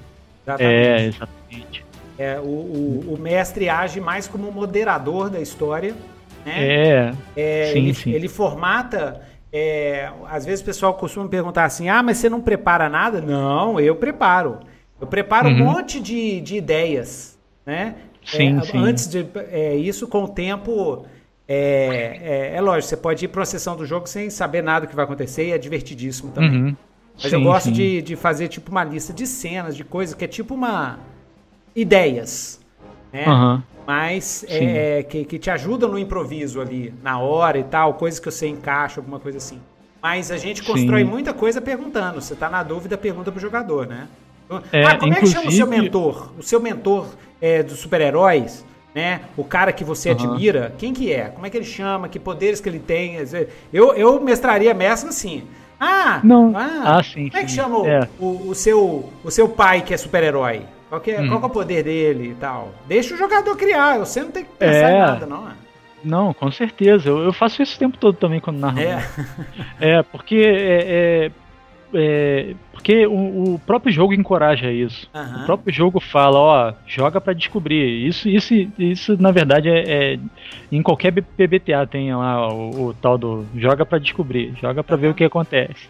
Exatamente. 0.43 0.73
É, 0.73 1.05
exatamente. 1.05 1.85
É, 2.17 2.39
o, 2.39 2.43
o, 2.43 3.13
o, 3.13 3.17
mestre 3.17 3.69
age 3.69 4.01
mais 4.01 4.27
como 4.27 4.51
moderador 4.51 5.29
da 5.29 5.39
história. 5.39 5.95
Né? 6.45 6.53
É, 6.57 7.13
é 7.37 7.71
sim, 7.71 7.79
ele, 7.79 7.93
sim. 7.93 8.11
ele 8.11 8.27
formata 8.27 9.28
é, 9.51 10.11
às 10.27 10.45
vezes 10.45 10.61
o 10.61 10.65
pessoal 10.65 10.93
costuma 10.93 11.27
perguntar 11.27 11.65
assim: 11.65 11.89
ah, 11.89 12.03
mas 12.03 12.17
você 12.17 12.29
não 12.29 12.41
prepara 12.41 12.87
nada? 12.87 13.21
Não, 13.21 13.79
eu 13.79 13.95
preparo. 13.95 14.59
Eu 15.01 15.07
preparo 15.07 15.49
uhum. 15.49 15.55
um 15.55 15.65
monte 15.65 15.99
de, 15.99 16.41
de 16.41 16.57
ideias, 16.57 17.37
né? 17.65 17.95
Sim, 18.23 18.57
é, 18.57 18.61
sim. 18.61 18.77
Antes 18.77 19.07
de 19.07 19.25
é, 19.49 19.75
isso, 19.75 20.07
com 20.07 20.23
o 20.23 20.27
tempo, 20.27 21.05
é, 21.47 22.19
é, 22.21 22.55
é, 22.55 22.61
lógico, 22.61 22.89
você 22.89 22.97
pode 22.97 23.25
ir 23.25 23.27
para 23.29 23.39
uma 23.39 23.45
sessão 23.45 23.75
do 23.75 23.85
jogo 23.85 24.07
sem 24.07 24.29
saber 24.29 24.61
nada 24.61 24.85
do 24.85 24.89
que 24.89 24.95
vai 24.95 25.05
acontecer 25.05 25.47
e 25.47 25.51
é 25.51 25.57
divertidíssimo 25.57 26.31
também. 26.31 26.63
Uhum. 26.63 26.75
Mas 27.15 27.31
sim, 27.31 27.35
eu 27.35 27.41
gosto 27.41 27.71
de, 27.71 28.01
de 28.01 28.15
fazer 28.15 28.47
tipo 28.49 28.71
uma 28.71 28.83
lista 28.83 29.11
de 29.11 29.25
cenas, 29.25 29.75
de 29.75 29.83
coisas 29.83 30.15
que 30.15 30.23
é 30.23 30.27
tipo 30.27 30.53
uma 30.53 30.99
ideias, 31.75 32.59
né? 33.11 33.27
Uhum. 33.27 33.63
Mas 33.89 34.45
é, 34.47 35.01
que, 35.01 35.25
que 35.25 35.39
te 35.39 35.49
ajudam 35.49 35.89
no 35.89 35.97
improviso 35.97 36.61
ali, 36.61 36.93
na 37.01 37.17
hora 37.17 37.57
e 37.57 37.63
tal, 37.63 37.95
coisas 37.95 38.19
que 38.19 38.29
você 38.29 38.47
encaixa, 38.47 38.99
alguma 38.99 39.19
coisa 39.19 39.39
assim. 39.39 39.59
Mas 39.99 40.29
a 40.29 40.37
gente 40.37 40.61
constrói 40.61 41.03
Sim. 41.03 41.09
muita 41.09 41.33
coisa 41.33 41.59
perguntando. 41.59 42.21
Você 42.21 42.35
está 42.35 42.51
na 42.51 42.61
dúvida, 42.61 42.99
pergunta 42.99 43.31
pro 43.31 43.41
jogador, 43.41 43.87
né? 43.87 44.07
É, 44.71 44.83
ah, 44.83 44.95
como 44.95 45.11
inclusive... 45.11 45.17
é 45.17 45.21
que 45.21 45.27
chama 45.27 45.47
o 45.47 45.51
seu 45.51 45.65
mentor? 45.65 46.31
O 46.37 46.43
seu 46.43 46.59
mentor 46.59 47.07
é, 47.41 47.63
dos 47.63 47.79
super-heróis, 47.79 48.63
né? 48.93 49.21
O 49.35 49.43
cara 49.43 49.73
que 49.73 49.83
você 49.83 50.11
uhum. 50.11 50.33
admira, 50.33 50.71
quem 50.77 50.93
que 50.93 51.11
é? 51.11 51.29
Como 51.29 51.47
é 51.47 51.49
que 51.49 51.57
ele 51.57 51.65
chama? 51.65 52.07
Que 52.07 52.19
poderes 52.19 52.61
que 52.61 52.69
ele 52.69 52.77
tem? 52.77 53.15
Eu, 53.73 53.95
eu 53.95 54.21
mestraria 54.21 54.71
mesmo 54.71 55.09
assim. 55.09 55.47
Ah, 55.79 56.19
não. 56.23 56.55
Ah, 56.55 56.99
ah 56.99 57.03
sim, 57.03 57.27
como 57.27 57.41
é 57.41 57.43
que 57.43 57.51
chama 57.51 57.89
é. 57.89 58.07
O, 58.19 58.49
o, 58.49 58.53
seu, 58.53 59.11
o 59.23 59.31
seu 59.31 59.49
pai 59.49 59.81
que 59.81 59.95
é 59.95 59.97
super-herói? 59.97 60.61
Qual, 60.89 60.99
que 60.99 61.11
é, 61.11 61.21
hum. 61.21 61.27
qual 61.27 61.39
que 61.39 61.45
é 61.45 61.47
o 61.47 61.51
poder 61.51 61.83
dele 61.83 62.31
e 62.31 62.35
tal? 62.35 62.73
Deixa 62.87 63.13
o 63.13 63.17
jogador 63.17 63.55
criar, 63.55 63.99
você 63.99 64.21
não 64.21 64.31
tem 64.31 64.43
que 64.43 64.49
pensar 64.51 64.91
é. 64.91 64.95
em 64.95 64.99
nada, 64.99 65.25
não. 65.25 65.47
É? 65.47 65.53
Não, 66.03 66.33
com 66.33 66.51
certeza. 66.51 67.09
Eu, 67.09 67.19
eu, 67.19 67.33
faço 67.33 67.61
isso 67.61 67.75
o 67.75 67.79
tempo 67.79 67.97
todo 67.97 68.15
também 68.15 68.39
quando 68.39 68.57
narro. 68.57 68.79
É, 68.79 68.99
é 69.79 70.03
porque 70.03 70.41
é, 70.45 71.31
é, 71.93 72.53
porque 72.71 73.05
o, 73.05 73.55
o, 73.55 73.59
próprio 73.65 73.91
jogo 73.91 74.13
encoraja 74.13 74.71
isso. 74.71 75.09
Uhum. 75.13 75.41
O 75.41 75.45
próprio 75.45 75.73
jogo 75.73 75.99
fala, 75.99 76.37
ó, 76.39 76.73
joga 76.85 77.19
para 77.19 77.33
descobrir. 77.33 78.07
Isso, 78.07 78.29
isso, 78.29 78.53
isso 78.77 79.21
na 79.21 79.31
verdade 79.31 79.69
é, 79.69 80.13
é 80.13 80.19
em 80.71 80.81
qualquer 80.81 81.11
PBTA 81.11 81.87
tem 81.89 82.13
lá 82.13 82.47
o, 82.53 82.87
o 82.87 82.93
tal 82.93 83.17
do 83.17 83.45
joga 83.55 83.85
para 83.85 83.99
descobrir, 83.99 84.53
joga 84.61 84.83
para 84.83 84.95
uhum. 84.95 85.01
ver 85.01 85.07
o 85.09 85.13
que 85.13 85.23
acontece. 85.23 85.89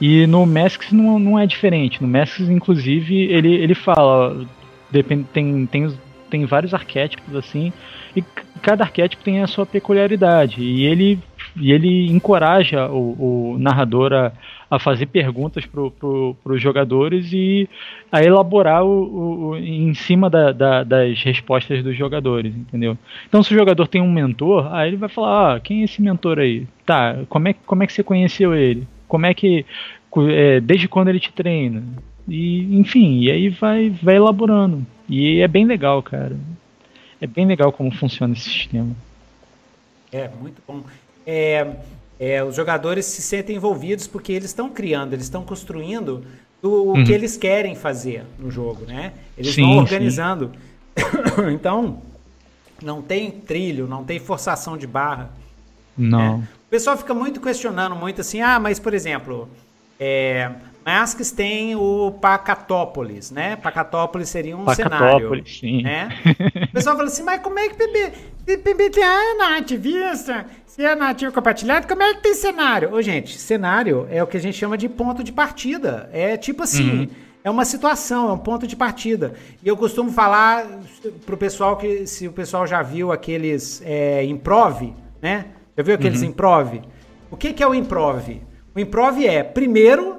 E 0.00 0.26
no 0.26 0.46
Masks 0.46 0.92
não, 0.92 1.18
não 1.18 1.38
é 1.38 1.46
diferente. 1.46 2.02
No 2.02 2.08
Masks, 2.08 2.48
inclusive, 2.48 3.14
ele, 3.32 3.54
ele 3.54 3.74
fala, 3.74 4.46
depende, 4.90 5.24
tem, 5.32 5.66
tem, 5.66 5.98
tem 6.30 6.44
vários 6.44 6.74
arquétipos 6.74 7.34
assim 7.34 7.72
e 8.16 8.24
cada 8.62 8.82
arquétipo 8.82 9.22
tem 9.22 9.42
a 9.42 9.46
sua 9.46 9.66
peculiaridade. 9.66 10.62
E 10.62 10.86
ele, 10.86 11.18
e 11.56 11.72
ele 11.72 12.10
encoraja 12.10 12.88
o, 12.88 13.54
o 13.54 13.58
narrador 13.58 14.12
a, 14.12 14.32
a, 14.70 14.78
fazer 14.78 15.06
perguntas 15.06 15.64
para 15.64 15.90
pro, 15.90 16.36
os 16.44 16.60
jogadores 16.60 17.32
e 17.32 17.68
a 18.12 18.22
elaborar 18.22 18.84
o, 18.84 19.48
o 19.50 19.56
em 19.56 19.94
cima 19.94 20.28
da, 20.28 20.52
da, 20.52 20.84
das 20.84 21.22
respostas 21.22 21.82
dos 21.82 21.96
jogadores, 21.96 22.54
entendeu? 22.54 22.96
Então, 23.26 23.42
se 23.42 23.54
o 23.54 23.58
jogador 23.58 23.88
tem 23.88 24.02
um 24.02 24.10
mentor, 24.10 24.72
aí 24.72 24.88
ele 24.88 24.96
vai 24.96 25.08
falar: 25.08 25.56
ah, 25.56 25.60
quem 25.60 25.80
é 25.80 25.84
esse 25.84 26.02
mentor 26.02 26.38
aí? 26.38 26.66
Tá, 26.84 27.16
como 27.28 27.48
é, 27.48 27.54
como 27.64 27.82
é 27.82 27.86
que 27.86 27.92
você 27.92 28.02
conheceu 28.02 28.54
ele? 28.54 28.86
Como 29.08 29.26
é 29.26 29.32
que. 29.32 29.64
É, 30.30 30.60
desde 30.60 30.88
quando 30.88 31.08
ele 31.08 31.20
te 31.20 31.32
treina? 31.32 31.82
E, 32.28 32.78
enfim, 32.78 33.20
e 33.20 33.30
aí 33.30 33.48
vai, 33.48 33.90
vai 33.90 34.16
elaborando. 34.16 34.84
E 35.08 35.40
é 35.40 35.48
bem 35.48 35.64
legal, 35.64 36.02
cara. 36.02 36.36
É 37.20 37.26
bem 37.26 37.46
legal 37.46 37.72
como 37.72 37.90
funciona 37.90 38.34
esse 38.34 38.48
sistema. 38.48 38.94
É, 40.12 40.28
muito 40.40 40.60
bom. 40.66 40.82
É, 41.26 41.66
é, 42.18 42.42
os 42.42 42.54
jogadores 42.54 43.04
se 43.04 43.20
sentem 43.20 43.56
envolvidos 43.56 44.06
porque 44.06 44.32
eles 44.32 44.46
estão 44.46 44.70
criando, 44.70 45.12
eles 45.12 45.26
estão 45.26 45.44
construindo 45.44 46.24
o, 46.62 46.92
uhum. 46.92 47.04
que 47.04 47.12
eles 47.12 47.36
querem 47.36 47.74
fazer 47.74 48.24
no 48.38 48.50
jogo, 48.50 48.86
né? 48.86 49.12
Eles 49.36 49.54
sim, 49.54 49.62
vão 49.62 49.78
organizando. 49.78 50.52
então, 51.52 52.00
não 52.82 53.02
tem 53.02 53.30
trilho, 53.30 53.86
não 53.86 54.04
tem 54.04 54.18
forçação 54.18 54.76
de 54.76 54.86
barra. 54.86 55.30
Não. 55.96 56.38
Né? 56.38 56.48
O 56.66 56.70
pessoal 56.70 56.96
fica 56.96 57.12
muito 57.12 57.40
questionando, 57.40 57.94
muito 57.94 58.20
assim, 58.20 58.40
ah, 58.40 58.58
mas 58.58 58.78
por 58.78 58.94
exemplo, 58.94 59.48
é, 60.00 60.50
Masks 60.86 61.32
tem 61.32 61.74
o 61.74 62.12
Pacatópolis, 62.12 63.32
né? 63.32 63.56
Pacatópolis 63.56 64.28
seria 64.28 64.56
um 64.56 64.64
Pacatópolis, 64.64 65.58
cenário. 65.58 65.80
Sim. 65.80 65.82
Né? 65.82 66.08
O 66.70 66.72
pessoal 66.72 66.96
fala 66.96 67.08
assim, 67.08 67.24
mas 67.24 67.42
como 67.42 67.58
é 67.58 67.68
que 67.68 67.74
PB, 67.74 68.58
PBTA 68.58 69.00
é 69.00 69.34
nativista? 69.34 70.46
Se 70.64 70.84
é 70.84 70.94
nativo 70.94 71.32
compartilhado, 71.32 71.88
como 71.88 72.04
é 72.04 72.14
que 72.14 72.22
tem 72.22 72.34
cenário? 72.34 72.94
Ô, 72.94 73.02
gente, 73.02 73.36
cenário 73.36 74.06
é 74.12 74.22
o 74.22 74.28
que 74.28 74.36
a 74.36 74.40
gente 74.40 74.56
chama 74.56 74.78
de 74.78 74.88
ponto 74.88 75.24
de 75.24 75.32
partida. 75.32 76.08
É 76.12 76.36
tipo 76.36 76.62
assim, 76.62 77.00
uhum. 77.00 77.08
é 77.42 77.50
uma 77.50 77.64
situação, 77.64 78.28
é 78.28 78.32
um 78.34 78.38
ponto 78.38 78.64
de 78.64 78.76
partida. 78.76 79.34
E 79.64 79.66
eu 79.66 79.76
costumo 79.76 80.12
falar 80.12 80.64
pro 81.24 81.36
pessoal 81.36 81.76
que, 81.76 82.06
se 82.06 82.28
o 82.28 82.32
pessoal 82.32 82.64
já 82.64 82.80
viu 82.80 83.10
aqueles 83.10 83.82
é, 83.84 84.22
improv, 84.24 84.94
né? 85.20 85.46
Já 85.76 85.82
viu 85.82 85.96
aqueles 85.96 86.22
uhum. 86.22 86.28
improv? 86.28 86.80
O 87.28 87.36
que, 87.36 87.52
que 87.52 87.60
é 87.60 87.66
o 87.66 87.74
improv? 87.74 88.40
O 88.72 88.78
improv 88.78 89.26
é, 89.26 89.42
primeiro, 89.42 90.15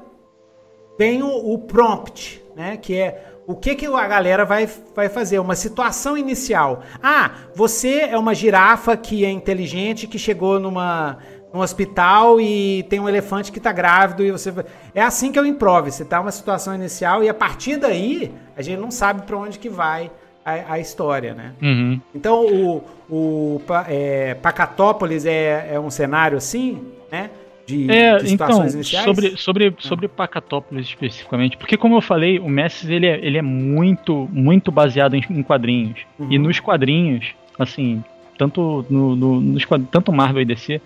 tem 0.98 1.22
o, 1.24 1.58
prompt, 1.60 2.42
né? 2.56 2.78
Que 2.78 2.96
é 2.96 3.24
o 3.46 3.56
que, 3.56 3.76
que 3.76 3.86
a 3.86 4.08
galera 4.08 4.44
vai, 4.44 4.68
vai 4.94 5.08
fazer? 5.08 5.40
Uma 5.40 5.56
situação 5.56 6.18
inicial. 6.18 6.84
Ah, 7.02 7.32
você 7.56 8.02
é 8.02 8.18
uma 8.18 8.36
girafa 8.36 8.98
que 8.98 9.24
é 9.24 9.32
inteligente, 9.32 10.06
que 10.06 10.20
chegou 10.20 10.60
numa, 10.60 11.18
num 11.54 11.62
hospital 11.62 12.42
e 12.42 12.84
tem 12.90 13.00
um 13.00 13.08
elefante 13.08 13.52
que 13.52 13.58
está 13.58 13.72
grávido 13.72 14.26
e 14.26 14.32
você. 14.32 14.54
É 14.94 15.02
assim 15.02 15.32
que 15.32 15.40
eu 15.40 15.46
improve. 15.46 15.92
Você 15.92 16.04
tá 16.04 16.20
uma 16.20 16.32
situação 16.32 16.76
inicial 16.76 17.24
e 17.24 17.30
a 17.30 17.34
partir 17.34 17.78
daí 17.78 18.34
a 18.56 18.62
gente 18.62 18.80
não 18.80 18.92
sabe 18.92 19.22
para 19.22 19.38
onde 19.38 19.58
que 19.58 19.70
vai 19.70 20.12
a, 20.44 20.74
a 20.74 20.80
história, 20.80 21.34
né? 21.34 21.54
Uhum. 21.62 22.02
Então 22.14 22.46
o, 22.46 22.84
o 23.10 23.62
é, 23.88 24.34
Pacatópolis 24.36 25.26
é, 25.26 25.70
é 25.74 25.80
um 25.80 25.90
cenário 25.90 26.38
assim, 26.38 26.84
né? 27.12 27.30
De, 27.68 27.92
é, 27.92 28.18
de 28.18 28.34
então, 28.34 28.66
iniciais? 28.66 29.04
Sobre, 29.04 29.38
sobre, 29.38 29.74
sobre 29.78 30.08
Pacatópolis 30.08 30.88
especificamente, 30.88 31.58
porque 31.58 31.76
como 31.76 31.96
eu 31.96 32.02
falei, 32.02 32.40
o 32.40 32.48
Messi 32.48 32.92
ele 32.92 33.06
é, 33.06 33.20
ele 33.24 33.38
é 33.38 33.42
muito, 33.42 34.28
muito 34.32 34.72
baseado 34.72 35.16
em, 35.16 35.24
em 35.30 35.44
quadrinhos. 35.44 36.00
Uhum. 36.18 36.32
E 36.32 36.40
nos 36.40 36.62
quadrinhos, 36.62 37.36
assim, 37.60 38.02
tanto 38.38 38.86
no, 38.90 39.16
no 39.16 39.42
nos, 39.42 39.66
tanto 39.92 40.14
Marvel 40.14 40.42
e 40.42 40.46
DC, 40.46 40.80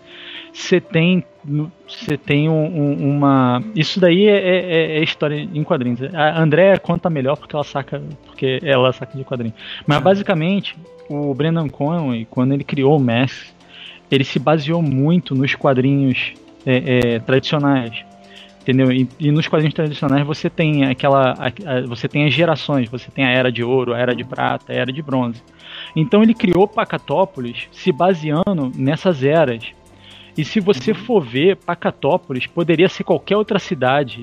você 0.52 0.82
tem 0.82 1.24
você 1.88 2.18
tem 2.18 2.50
um, 2.50 2.54
um, 2.54 3.10
uma 3.10 3.64
isso 3.76 4.00
daí 4.00 4.28
é, 4.28 4.38
é, 4.38 4.98
é, 4.98 5.04
história 5.04 5.36
em 5.36 5.64
quadrinhos 5.64 6.00
a 6.14 6.40
Andrea 6.40 6.78
conta 6.78 7.10
melhor 7.10 7.36
porque 7.36 7.56
ela 7.56 7.64
saca 7.64 8.02
porque 8.28 8.60
ela 8.62 8.94
saca 8.94 9.18
de 9.18 9.24
quadrinhos 9.24 9.56
mas 9.88 9.98
uhum. 9.98 10.04
basicamente 10.04 10.76
o 11.10 11.34
Brendan 11.34 11.68
Conway 11.68 12.28
quando 12.30 12.54
ele 12.54 12.64
criou 12.64 12.98
o 12.98 13.00
Messi 13.00 13.52
ele 14.12 14.24
se 14.24 14.38
baseou 14.38 14.84
muito 14.84 15.34
nos 15.34 15.56
quadrinhos 15.56 16.34
é, 16.66 17.16
é, 17.16 17.20
tradicionais. 17.20 18.04
Entendeu? 18.62 18.92
E, 18.92 19.10
e, 19.20 19.32
nos 19.32 19.48
quadrinhos 19.48 19.74
tradicionais 19.74 20.26
você 20.26 20.50
tem 20.50 20.86
aquela. 20.86 21.34
A, 21.34 21.48
a, 21.48 21.82
você 21.88 22.08
tem 22.08 22.28
as 22.28 22.34
gerações, 22.34 22.88
você 22.90 23.10
tem 23.10 23.26
a 23.26 23.30
era 23.30 23.52
de 23.52 23.64
ouro, 23.64 23.94
a 23.94 23.98
era 23.98 24.16
de 24.16 24.24
prata, 24.24 24.72
a 24.72 24.76
era 24.76 24.92
de 24.92 25.02
bronze. 25.02 25.42
Então 25.96 26.22
ele 26.22 26.34
criou 26.34 26.68
Pacatópolis 26.68 27.68
se 27.72 27.92
baseando 27.92 28.72
nessas 28.76 29.24
eras. 29.24 29.64
E 30.38 30.46
se 30.46 30.60
você 30.60 30.94
for 30.94 31.22
ver, 31.22 31.58
Pacatópolis 31.58 32.46
poderia 32.46 32.88
ser 32.88 33.04
qualquer 33.04 33.36
outra 33.36 33.58
cidade. 33.58 34.22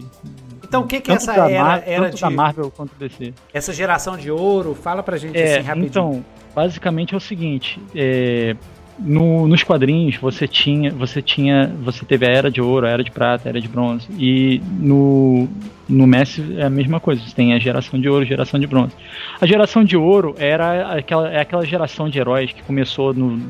Então 0.65 0.83
o 0.83 0.87
que, 0.87 1.01
que 1.01 1.11
essa 1.11 1.33
era, 1.33 1.65
Mar 1.65 1.83
era 1.85 2.05
tanto 2.05 2.15
de. 2.15 2.21
Da 2.21 2.31
Marvel 2.31 2.71
quanto 2.71 2.95
DC. 2.97 3.35
Essa 3.53 3.73
geração 3.73 4.17
de 4.17 4.31
ouro, 4.31 4.75
fala 4.75 5.03
pra 5.03 5.17
gente 5.17 5.37
é, 5.37 5.59
assim 5.59 5.67
rapidinho. 5.67 5.89
Então, 5.89 6.25
basicamente 6.55 7.13
é 7.13 7.17
o 7.17 7.21
seguinte: 7.21 7.81
é, 7.95 8.55
no, 8.99 9.47
nos 9.47 9.63
quadrinhos 9.63 10.17
você 10.17 10.49
tinha, 10.49 10.91
você 10.91 11.23
tinha, 11.23 11.73
você 11.83 12.05
teve 12.05 12.27
a 12.27 12.31
era 12.31 12.51
de 12.51 12.61
ouro, 12.61 12.87
a 12.87 12.91
era 12.91 13.05
de 13.05 13.11
prata, 13.11 13.49
a 13.49 13.51
era 13.51 13.61
de 13.61 13.69
bronze 13.69 14.07
e 14.19 14.61
no 14.79 15.49
no 15.89 16.07
Messi 16.07 16.45
é 16.59 16.65
a 16.65 16.71
mesma 16.71 17.01
coisa, 17.01 17.23
você 17.23 17.35
tem 17.35 17.55
a 17.55 17.59
geração 17.59 17.99
de 17.99 18.09
ouro, 18.09 18.25
geração 18.25 18.61
de 18.61 18.67
bronze. 18.67 18.93
A 19.41 19.47
geração 19.47 19.83
de 19.83 19.97
ouro 19.97 20.35
era 20.39 20.99
aquela, 20.99 21.31
é 21.31 21.41
aquela 21.41 21.65
geração 21.65 22.11
de 22.11 22.19
heróis 22.19 22.53
que 22.53 22.63
começou 22.63 23.15
no, 23.15 23.41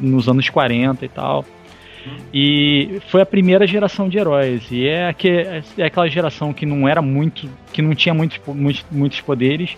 nos 0.00 0.28
anos 0.28 0.50
40 0.50 1.04
e 1.04 1.08
tal. 1.08 1.44
E 2.32 3.00
foi 3.08 3.22
a 3.22 3.26
primeira 3.26 3.66
geração 3.66 4.08
de 4.08 4.18
heróis. 4.18 4.70
E 4.70 4.86
é, 4.86 5.12
que, 5.12 5.28
é 5.78 5.84
aquela 5.84 6.08
geração 6.08 6.52
que 6.52 6.66
não 6.66 6.88
era 6.88 7.00
muito. 7.00 7.48
que 7.72 7.80
não 7.80 7.94
tinha 7.94 8.12
muitos, 8.12 8.40
muitos, 8.46 8.84
muitos 8.90 9.20
poderes 9.20 9.76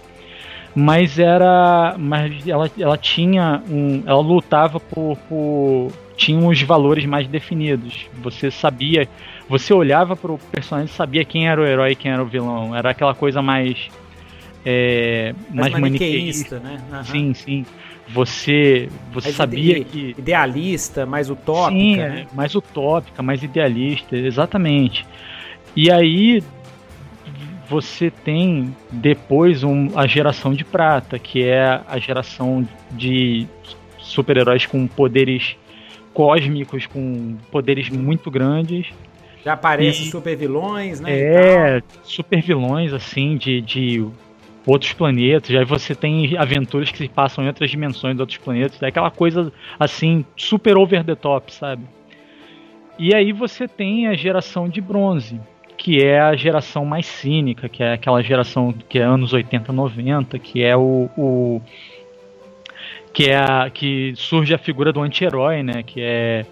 mas 0.77 1.19
era. 1.19 1.97
Mas 1.99 2.47
ela, 2.47 2.71
ela 2.79 2.99
tinha 2.99 3.63
um. 3.67 4.03
Ela 4.05 4.21
lutava 4.21 4.79
por, 4.79 5.17
por. 5.27 5.91
Tinha 6.19 6.39
uns 6.39 6.61
valores 6.61 7.07
mais 7.07 7.27
definidos. 7.27 8.07
Você 8.23 8.51
sabia. 8.51 9.09
Você 9.49 9.73
olhava 9.73 10.15
para 10.15 10.33
o 10.33 10.39
personagem 10.39 10.93
e 10.93 10.95
sabia 10.95 11.25
quem 11.25 11.49
era 11.49 11.59
o 11.59 11.65
herói 11.65 11.93
e 11.93 11.97
quem 11.97 12.13
era 12.13 12.23
o 12.23 12.27
vilão. 12.27 12.77
Era 12.77 12.91
aquela 12.91 13.15
coisa 13.15 13.41
mais. 13.41 13.89
É, 14.67 15.35
mais, 15.49 15.73
mais 15.73 15.81
maniqueísta, 15.81 16.59
né? 16.59 16.79
Uhum. 16.93 17.05
Sim, 17.05 17.35
sim. 17.35 17.67
Você, 18.09 18.91
você 19.15 19.33
sabia 19.33 19.83
que. 19.83 20.15
Idealista, 20.19 21.07
mais 21.07 21.31
utópica. 21.31 21.79
Sim, 21.79 21.97
né? 21.97 22.27
mais 22.35 22.55
utópica, 22.55 23.23
mais 23.23 23.43
idealista, 23.43 24.15
exatamente. 24.15 25.07
E 25.75 25.91
aí 25.91 26.43
você 27.69 28.11
tem 28.11 28.75
depois 28.91 29.63
um, 29.63 29.99
a 29.99 30.07
geração 30.07 30.55
de 30.55 30.65
prata, 30.65 31.19
que 31.19 31.43
é 31.45 31.81
a 31.87 31.99
geração 31.99 32.67
de 32.93 33.47
super-heróis 33.99 34.67
com 34.67 34.87
poderes 34.87 35.57
cósmicos, 36.13 36.87
com 36.87 37.37
poderes 37.51 37.89
muito 37.91 38.31
grandes. 38.31 38.87
Já 39.45 39.53
aparecem 39.53 40.07
super 40.07 40.37
vilões, 40.37 41.01
né? 41.01 41.11
É, 41.13 41.83
super 42.03 42.41
vilões, 42.41 42.93
assim, 42.93 43.37
de, 43.37 43.61
de 43.61 44.07
outros 44.67 44.93
planetas. 44.93 45.55
Aí 45.55 45.65
você 45.65 45.95
tem 45.95 46.37
aventuras 46.37 46.91
que 46.91 46.99
se 46.99 47.09
passam 47.09 47.45
em 47.45 47.47
outras 47.47 47.71
dimensões, 47.71 48.19
outros 48.19 48.39
planetas. 48.39 48.83
É 48.83 48.87
aquela 48.87 49.11
coisa, 49.11 49.53
assim, 49.79 50.25
super 50.37 50.77
over 50.77 51.05
the 51.05 51.15
top, 51.15 51.53
sabe? 51.53 51.85
E 52.99 53.15
aí 53.15 53.31
você 53.31 53.69
tem 53.69 54.09
a 54.09 54.15
geração 54.15 54.69
de 54.69 54.81
bronze, 54.81 55.39
que 55.87 56.03
é 56.03 56.19
a 56.19 56.35
geração 56.35 56.85
mais 56.85 57.07
cínica, 57.07 57.69
que 57.69 57.81
é 57.81 57.93
aquela 57.93 58.21
geração 58.21 58.75
que 58.89 58.99
é 58.99 59.03
anos 59.03 59.33
80, 59.33 59.73
90, 59.73 60.37
que 60.37 60.61
é 60.61 60.77
o, 60.77 61.09
o 61.17 61.63
que 63.13 63.31
é 63.31 63.37
a, 63.37 63.71
que 63.71 64.13
surge 64.17 64.53
a 64.53 64.59
figura 64.59 64.93
do 64.93 65.01
anti-herói, 65.01 65.63
né? 65.63 65.85
Que 65.85 66.01
é 66.01 66.45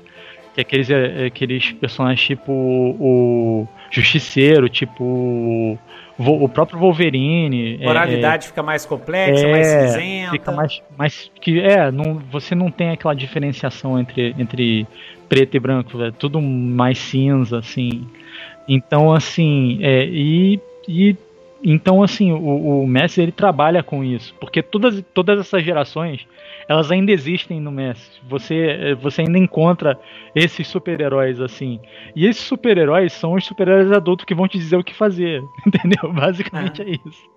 que 0.55 0.61
é 0.61 0.63
aqueles, 0.63 0.89
é, 0.89 1.27
aqueles 1.27 1.73
personagens 1.73 2.21
tipo 2.21 2.53
o 2.53 3.67
Justiceiro, 3.91 4.69
tipo 4.69 5.79
o 6.17 6.49
próprio 6.49 6.79
Wolverine. 6.79 7.79
A 7.83 7.87
moralidade 7.87 8.45
é, 8.45 8.49
fica 8.49 8.63
mais 8.63 8.87
complexa, 8.87 9.45
é, 9.45 9.51
mais 9.51 9.67
cinzenta. 9.67 10.31
Fica 10.31 10.53
mais, 10.53 10.83
mais 10.97 11.31
que 11.41 11.61
é, 11.61 11.91
não, 11.91 12.21
você 12.31 12.55
não 12.55 12.71
tem 12.71 12.91
aquela 12.91 13.15
diferenciação 13.15 13.99
entre, 13.99 14.35
entre 14.39 14.87
preto 15.29 15.57
e 15.57 15.61
branco, 15.61 16.01
é 16.03 16.13
tudo 16.13 16.41
mais 16.41 16.99
cinza, 16.99 17.59
assim. 17.59 18.07
Então, 18.69 19.13
assim, 19.13 19.79
é, 19.83 20.05
e, 20.07 20.61
e 20.89 21.17
então, 21.65 22.03
assim, 22.03 22.31
o, 22.31 22.83
o 22.83 22.87
Messi 22.87 23.23
ele 23.23 23.33
trabalha 23.33 23.83
com 23.83 24.05
isso, 24.05 24.35
porque 24.39 24.63
todas, 24.63 25.03
todas 25.15 25.41
essas 25.41 25.65
gerações 25.65 26.27
elas 26.69 26.91
ainda 26.91 27.13
existem 27.13 27.61
no 27.61 27.71
Messi. 27.71 28.21
Você, 28.29 28.95
você 29.01 29.23
ainda 29.23 29.39
encontra 29.39 29.99
esses 30.35 30.67
super-heróis 30.67 31.41
assim. 31.41 31.81
E 32.15 32.27
esses 32.27 32.43
super-heróis 32.43 33.13
são 33.13 33.35
os 33.35 33.45
super-heróis 33.45 33.93
adultos 33.93 34.25
que 34.25 34.35
vão 34.35 34.49
te 34.49 34.59
dizer 34.59 34.77
o 34.77 34.85
que 34.85 34.95
fazer, 34.95 35.43
entendeu? 35.67 36.13
Basicamente 36.13 36.83
é, 36.83 36.87
é 36.87 36.91
isso. 36.91 37.35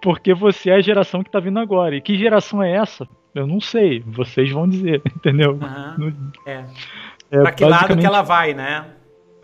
Porque 0.00 0.34
você 0.34 0.70
é 0.70 0.74
a 0.74 0.80
geração 0.80 1.22
que 1.22 1.30
tá 1.30 1.40
vindo 1.40 1.58
agora. 1.58 1.94
E 1.96 2.00
que 2.00 2.16
geração 2.16 2.62
é 2.62 2.72
essa? 2.72 3.08
Eu 3.34 3.46
não 3.46 3.60
sei. 3.60 4.02
Vocês 4.06 4.50
vão 4.50 4.68
dizer, 4.68 5.02
entendeu? 5.16 5.52
Uhum. 5.98 6.32
É. 6.46 6.64
é. 7.30 7.42
Pra 7.42 7.52
que 7.52 7.64
lado 7.64 7.96
que 7.96 8.06
ela 8.06 8.22
vai, 8.22 8.54
né? 8.54 8.84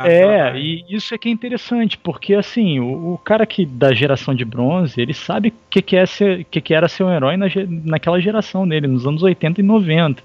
É, 0.07 0.59
e 0.59 0.85
isso 0.89 1.15
é 1.15 1.19
que 1.19 1.29
é 1.29 1.33
interessante, 1.33 1.99
porque 1.99 2.35
assim, 2.35 2.81
o, 2.81 3.15
o, 3.15 3.19
cara 3.19 3.45
que 3.45 3.67
da 3.67 3.93
geração 3.93 4.35
de 4.35 4.45
bronze, 4.45 5.01
ele 5.01 5.13
sabe 5.13 5.49
o 5.49 5.53
que, 5.69 5.83
que, 5.83 5.97
é 5.97 6.07
ser, 6.07 6.45
que, 6.45 6.61
que 6.61 6.75
era 6.75 6.89
ser 6.89 7.05
um 7.05 7.13
herói 7.13 7.37
na, 7.37 7.47
naquela 7.85 8.21
geração 8.21 8.67
dele, 8.67 8.87
nos 8.87 9.07
anos 9.07 9.23
80 9.23 9.61
e 9.61 9.65
90. 9.65 10.23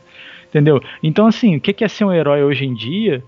Entendeu? 0.47 0.81
Então, 1.03 1.27
assim, 1.27 1.57
o 1.57 1.61
que, 1.61 1.73
que 1.73 1.83
é 1.83 1.87
ser 1.87 2.05
um 2.05 2.13
herói 2.13 2.43
hoje 2.43 2.65
em 2.65 2.73
dia? 2.73 3.23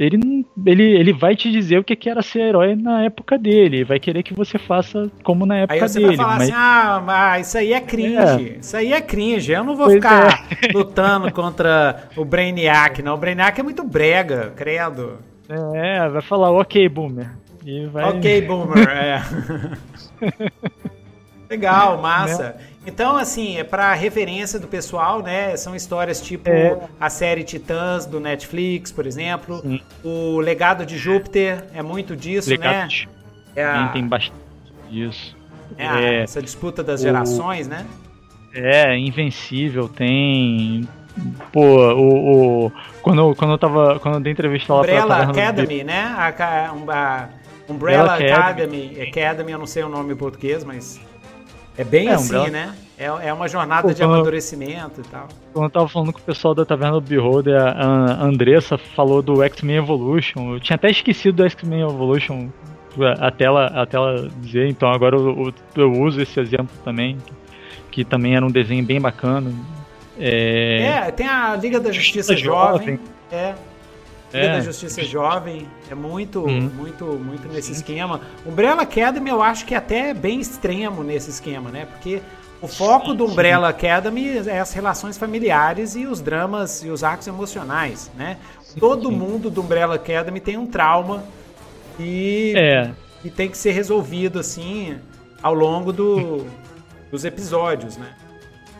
Ele, 0.00 0.46
ele, 0.64 0.82
ele 0.82 1.12
vai 1.12 1.36
te 1.36 1.52
dizer 1.52 1.78
o 1.78 1.84
que, 1.84 1.94
que 1.94 2.08
era 2.08 2.22
ser 2.22 2.40
herói 2.40 2.74
na 2.74 3.02
época 3.02 3.36
dele. 3.36 3.84
Vai 3.84 4.00
querer 4.00 4.22
que 4.22 4.32
você 4.32 4.56
faça 4.56 5.10
como 5.22 5.44
na 5.44 5.58
época 5.58 5.74
dele. 5.74 5.84
Aí 5.84 5.88
você 5.90 5.98
dele, 5.98 6.06
vai 6.06 6.16
falar 6.16 6.38
mas... 6.38 6.48
assim: 6.48 6.52
ah, 6.56 7.02
mas 7.04 7.46
isso 7.46 7.58
aí 7.58 7.72
é 7.74 7.80
cringe. 7.82 8.16
É. 8.16 8.58
Isso 8.60 8.76
aí 8.78 8.92
é 8.94 9.00
cringe. 9.02 9.52
Eu 9.52 9.62
não 9.62 9.76
vou 9.76 9.86
pois 9.86 9.96
ficar 9.96 10.46
é. 10.50 10.72
lutando 10.72 11.30
contra 11.30 12.08
o 12.16 12.24
Brainiac, 12.24 13.02
não. 13.02 13.12
O 13.12 13.18
Brainiac 13.18 13.60
é 13.60 13.62
muito 13.62 13.84
brega, 13.84 14.54
credo. 14.56 15.18
É, 15.74 16.08
vai 16.08 16.22
falar 16.22 16.50
ok, 16.52 16.88
boomer. 16.88 17.30
E 17.64 17.86
vai... 17.86 18.04
Ok, 18.04 18.42
boomer, 18.42 18.88
é. 18.88 19.22
Legal, 21.50 22.00
massa. 22.00 22.42
Né? 22.42 22.54
Então, 22.86 23.16
assim, 23.16 23.58
é 23.58 23.64
para 23.64 23.92
referência 23.92 24.58
do 24.58 24.68
pessoal, 24.68 25.20
né? 25.20 25.56
São 25.56 25.74
histórias 25.74 26.20
tipo 26.20 26.48
é. 26.48 26.78
a 26.98 27.10
série 27.10 27.42
Titãs 27.42 28.06
do 28.06 28.20
Netflix, 28.20 28.92
por 28.92 29.06
exemplo. 29.06 29.60
Sim. 29.60 29.80
O 30.04 30.38
Legado 30.38 30.86
de 30.86 30.96
Júpiter 30.96 31.64
é 31.74 31.82
muito 31.82 32.16
disso, 32.16 32.48
Legado 32.48 32.72
né? 32.72 32.86
De... 32.86 33.08
É 33.56 33.64
a... 33.64 33.88
Tem 33.88 34.06
bastante 34.06 34.40
disso. 34.88 35.36
É, 35.76 35.86
a, 35.86 36.00
é, 36.00 36.22
essa 36.22 36.40
disputa 36.40 36.82
das 36.82 37.00
gerações, 37.00 37.66
o... 37.66 37.70
né? 37.70 37.86
É, 38.54 38.96
Invencível 38.96 39.88
tem 39.88 40.88
Pô, 41.52 41.60
o, 41.60 42.66
o, 42.66 42.72
quando, 43.02 43.34
quando 43.34 43.52
eu 43.52 43.58
tava. 43.58 43.98
Quando 44.00 44.14
eu 44.16 44.20
dei 44.20 44.32
entrevista 44.32 44.72
lá 44.72 44.80
Umbrella 44.80 45.16
pra 45.16 45.30
Academy, 45.30 45.84
né? 45.84 46.14
A, 46.16 46.28
a, 46.28 47.28
Umbrella 47.68 48.14
Academy. 48.14 48.32
Academy. 48.32 49.00
Academy, 49.08 49.52
eu 49.52 49.58
não 49.58 49.66
sei 49.66 49.82
o 49.82 49.88
nome 49.88 50.12
em 50.12 50.16
português, 50.16 50.64
mas. 50.64 51.00
É 51.76 51.84
bem 51.84 52.08
é, 52.08 52.12
assim, 52.12 52.34
Umbrella... 52.34 52.50
né? 52.50 52.74
É, 52.98 53.06
é 53.28 53.32
uma 53.32 53.48
jornada 53.48 53.88
Pô, 53.88 53.94
de 53.94 54.02
amadurecimento 54.02 55.00
e 55.00 55.04
tal. 55.04 55.26
Quando 55.54 55.64
eu 55.64 55.70
tava 55.70 55.88
falando 55.88 56.12
com 56.12 56.18
o 56.18 56.22
pessoal 56.22 56.54
da 56.54 56.66
Taverna 56.66 57.00
do 57.00 57.00
Beholder, 57.00 57.56
a 57.58 58.22
Andressa 58.22 58.76
falou 58.76 59.22
do 59.22 59.42
X-Men 59.42 59.76
Evolution. 59.76 60.54
Eu 60.54 60.60
tinha 60.60 60.76
até 60.76 60.90
esquecido 60.90 61.36
do 61.36 61.46
X-Men 61.46 61.80
Evolution 61.80 62.50
até 63.18 63.44
ela, 63.44 63.66
até 63.68 63.96
ela 63.96 64.28
dizer, 64.40 64.68
então 64.68 64.90
agora 64.90 65.16
eu, 65.16 65.46
eu, 65.46 65.54
eu 65.76 65.92
uso 65.92 66.20
esse 66.20 66.38
exemplo 66.40 66.74
também, 66.84 67.16
que 67.90 68.04
também 68.04 68.34
era 68.34 68.44
um 68.44 68.50
desenho 68.50 68.84
bem 68.84 69.00
bacana. 69.00 69.50
É, 70.20 71.06
é 71.06 71.10
tem 71.10 71.26
a 71.26 71.56
Liga 71.56 71.80
da 71.80 71.90
Justiça, 71.90 72.36
Jovem. 72.36 72.98
Jovem. 72.98 73.00
É. 73.32 73.54
Liga 74.32 74.46
é. 74.46 74.52
da 74.52 74.60
Justiça 74.60 75.02
Jovem 75.02 75.66
é 75.90 75.94
muito, 75.94 76.40
uhum. 76.40 76.70
muito, 76.76 77.04
muito 77.04 77.48
nesse 77.48 77.68
Sim. 77.68 77.80
esquema. 77.80 78.20
Umbrella 78.46 78.82
Academy 78.82 79.30
eu 79.30 79.42
acho 79.42 79.64
que 79.64 79.74
é 79.74 79.78
até 79.78 80.14
bem 80.14 80.38
extremo 80.40 81.02
nesse 81.02 81.30
esquema, 81.30 81.70
né? 81.70 81.86
Porque 81.86 82.20
o 82.62 82.68
foco 82.68 83.14
do 83.14 83.24
Umbrella. 83.24 83.70
Academy 83.70 84.38
é 84.46 84.60
as 84.60 84.72
relações 84.72 85.16
familiares 85.16 85.96
e 85.96 86.06
os 86.06 86.20
dramas 86.20 86.84
e 86.84 86.90
os 86.90 87.02
arcos 87.02 87.26
emocionais, 87.26 88.10
né? 88.16 88.36
Todo 88.78 89.10
mundo 89.10 89.50
do 89.50 89.62
Umbrella 89.62 89.94
Academy 89.94 90.38
tem 90.38 90.56
um 90.58 90.66
trauma 90.66 91.24
e, 91.98 92.52
é. 92.56 92.90
e 93.24 93.30
tem 93.30 93.48
que 93.48 93.56
ser 93.56 93.72
resolvido 93.72 94.38
assim 94.38 94.96
ao 95.42 95.54
longo 95.54 95.92
do, 95.92 96.46
dos 97.10 97.24
episódios, 97.24 97.96
né? 97.96 98.14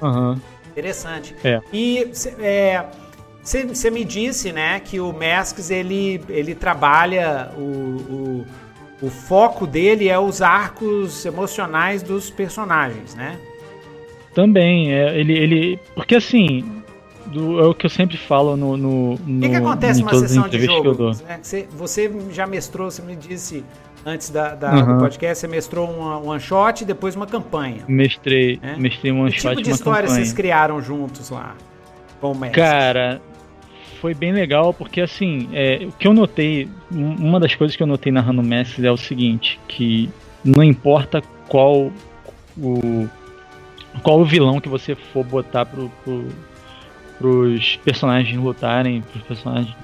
Uhum. 0.01 0.39
Interessante. 0.71 1.35
É. 1.45 1.61
E 1.73 2.05
você 2.13 2.35
é, 2.39 3.91
me 3.91 4.05
disse, 4.05 4.53
né, 4.53 4.81
que 4.81 5.01
o 5.01 5.13
Masks 5.13 5.71
ele, 5.71 6.23
ele 6.29 6.55
trabalha 6.55 7.51
o, 7.57 7.61
o, 7.61 8.47
o, 9.03 9.11
foco 9.11 9.67
dele 9.67 10.09
é 10.09 10.19
os 10.19 10.41
arcos 10.41 11.25
emocionais 11.27 12.03
dos 12.03 12.31
personagens, 12.31 13.15
né? 13.15 13.39
Também, 14.35 14.93
é, 14.93 15.19
ele, 15.19 15.37
ele 15.37 15.79
porque 15.95 16.15
assim 16.15 16.80
do, 17.33 17.61
é 17.61 17.67
o 17.67 17.75
que 17.75 17.87
eu 17.87 17.91
sempre 17.91 18.17
falo 18.17 18.57
no. 18.57 18.77
no, 18.77 19.15
no 19.15 19.39
o 19.39 19.41
que, 19.41 19.49
que 19.49 19.57
acontece 19.57 20.01
numa 20.01 20.15
sessão 20.15 20.49
de 20.49 20.65
jogo? 20.65 21.11
Né? 21.11 21.41
Você, 21.43 21.69
você 21.71 22.13
já 22.31 22.47
mestrou, 22.47 22.91
você 22.91 23.03
me 23.03 23.17
disse 23.17 23.65
antes 24.05 24.31
da, 24.31 24.55
da 24.55 24.75
uhum. 24.75 24.95
do 24.95 24.99
podcast, 25.01 25.41
você 25.41 25.49
mestrou 25.49 25.89
um 25.89 26.29
one 26.29 26.41
shot 26.41 26.83
e 26.83 26.87
depois 26.87 27.15
uma 27.17 27.27
campanha. 27.27 27.85
Mestrei, 27.89 28.59
né? 28.63 28.77
mestrei 28.79 29.13
um 29.13 29.23
one 29.23 29.33
que 29.33 29.41
shot 29.41 29.57
tipo 29.57 29.63
de 29.63 29.71
história 29.71 30.03
campanha. 30.03 30.25
vocês 30.25 30.33
criaram 30.33 30.81
juntos 30.81 31.31
lá 31.31 31.55
com 32.21 32.33
o 32.33 32.35
mestre? 32.35 32.61
Cara, 32.61 33.21
foi 34.01 34.15
bem 34.15 34.33
legal 34.33 34.73
porque 34.73 35.01
assim, 35.01 35.49
é, 35.53 35.87
o 35.87 35.93
que 35.93 36.09
eu 36.09 36.15
notei, 36.15 36.69
uma 36.91 37.39
das 37.39 37.55
coisas 37.55 37.77
que 37.77 37.83
eu 37.83 37.87
notei 37.87 38.11
narrando 38.11 38.43
Mestres 38.43 38.85
é 38.85 38.91
o 38.91 38.97
seguinte, 38.97 39.61
que 39.69 40.11
não 40.45 40.65
importa 40.65 41.23
qual 41.49 41.91
o 42.59 43.09
qual 44.03 44.21
o 44.21 44.25
vilão 44.25 44.61
que 44.61 44.69
você 44.69 44.95
for 44.95 45.25
botar 45.25 45.67
pro, 45.67 45.91
pro, 46.05 46.29
pros 47.21 47.77
personagens 47.77 48.41
lutarem, 48.41 49.03
pros 49.03 49.23
personagens 49.23 49.77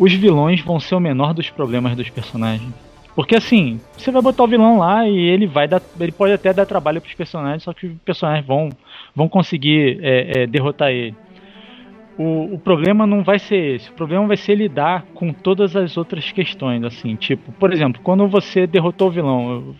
os 0.00 0.14
vilões 0.14 0.62
vão 0.62 0.80
ser 0.80 0.94
o 0.94 1.00
menor 1.00 1.34
dos 1.34 1.50
problemas 1.50 1.94
dos 1.94 2.08
personagens. 2.08 2.72
Porque 3.14 3.36
assim, 3.36 3.78
você 3.96 4.10
vai 4.10 4.22
botar 4.22 4.44
o 4.44 4.48
vilão 4.48 4.78
lá 4.78 5.06
e 5.06 5.18
ele 5.18 5.46
vai 5.46 5.68
dar. 5.68 5.82
Ele 6.00 6.10
pode 6.10 6.32
até 6.32 6.54
dar 6.54 6.64
trabalho 6.64 7.02
pros 7.02 7.12
personagens, 7.12 7.64
só 7.64 7.74
que 7.74 7.86
os 7.86 7.98
personagens 8.02 8.46
vão, 8.46 8.70
vão 9.14 9.28
conseguir 9.28 9.98
é, 10.00 10.42
é, 10.42 10.46
derrotar 10.46 10.90
ele. 10.90 11.14
O, 12.16 12.54
o 12.54 12.58
problema 12.58 13.06
não 13.06 13.22
vai 13.22 13.38
ser 13.38 13.76
esse. 13.76 13.90
O 13.90 13.92
problema 13.92 14.26
vai 14.26 14.38
ser 14.38 14.54
lidar 14.54 15.04
com 15.12 15.34
todas 15.34 15.76
as 15.76 15.98
outras 15.98 16.32
questões, 16.32 16.82
assim, 16.82 17.14
tipo, 17.16 17.52
por 17.52 17.72
exemplo, 17.72 18.00
quando 18.02 18.26
você 18.26 18.66
derrotou 18.66 19.08
o 19.08 19.10
vilão, 19.10 19.74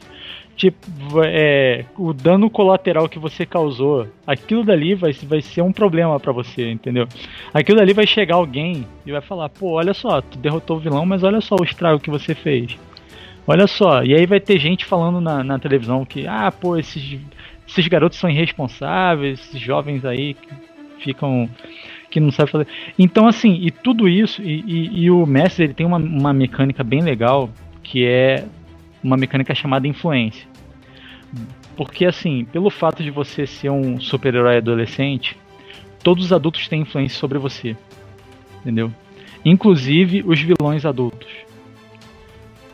tipo, 0.61 1.25
é, 1.25 1.87
o 1.97 2.13
dano 2.13 2.51
colateral 2.51 3.09
que 3.09 3.19
você 3.19 3.47
causou, 3.47 4.07
aquilo 4.27 4.63
dali 4.63 4.95
vai, 4.95 5.11
vai 5.23 5.41
ser 5.41 5.63
um 5.63 5.73
problema 5.73 6.21
para 6.21 6.33
você, 6.33 6.71
entendeu? 6.71 7.09
Aquilo 7.55 7.79
dali 7.79 7.95
vai 7.95 8.07
chegar 8.07 8.35
alguém 8.35 8.87
e 9.07 9.11
vai 9.11 9.23
falar, 9.23 9.49
pô, 9.49 9.73
olha 9.73 9.95
só, 9.95 10.21
tu 10.21 10.37
derrotou 10.37 10.77
o 10.77 10.81
vilão, 10.81 11.07
mas 11.07 11.23
olha 11.23 11.41
só 11.41 11.57
o 11.59 11.65
estrago 11.65 11.99
que 11.99 12.11
você 12.11 12.35
fez. 12.35 12.79
Olha 13.47 13.67
só, 13.67 14.05
e 14.05 14.15
aí 14.15 14.27
vai 14.27 14.39
ter 14.39 14.59
gente 14.59 14.85
falando 14.85 15.19
na, 15.19 15.43
na 15.43 15.59
televisão 15.59 16.05
que, 16.05 16.27
ah, 16.27 16.53
pô, 16.53 16.77
esses, 16.77 17.19
esses 17.67 17.89
garotos 17.89 18.19
são 18.19 18.29
irresponsáveis, 18.29 19.41
esses 19.41 19.59
jovens 19.59 20.05
aí 20.05 20.35
que 20.35 20.49
ficam 21.03 21.49
que 22.11 22.21
não 22.21 22.31
sabem 22.31 22.53
fazer. 22.53 22.67
Então, 22.99 23.27
assim, 23.27 23.55
e 23.63 23.71
tudo 23.71 24.07
isso, 24.07 24.43
e, 24.43 24.63
e, 24.67 25.05
e 25.05 25.11
o 25.11 25.25
Messi 25.25 25.63
ele 25.63 25.73
tem 25.73 25.87
uma, 25.87 25.97
uma 25.97 26.33
mecânica 26.33 26.85
bem 26.85 27.01
legal 27.01 27.49
que 27.83 28.05
é 28.05 28.45
uma 29.03 29.17
mecânica 29.17 29.55
chamada 29.55 29.89
influência. 29.89 30.50
Porque 31.77 32.05
assim, 32.05 32.45
pelo 32.45 32.71
fato 32.71 33.03
de 33.03 33.11
você 33.11 33.47
ser 33.47 33.71
um 33.71 34.01
super-herói 34.01 34.59
adolescente, 34.59 35.37
todos 36.03 36.27
os 36.27 36.33
adultos 36.33 36.69
têm 36.69 36.83
influência 36.83 37.19
sobre 37.19 37.39
você. 37.39 37.77
Entendeu? 38.61 38.93
Inclusive 39.45 40.23
os 40.27 40.41
vilões 40.41 40.85
adultos. 40.85 41.29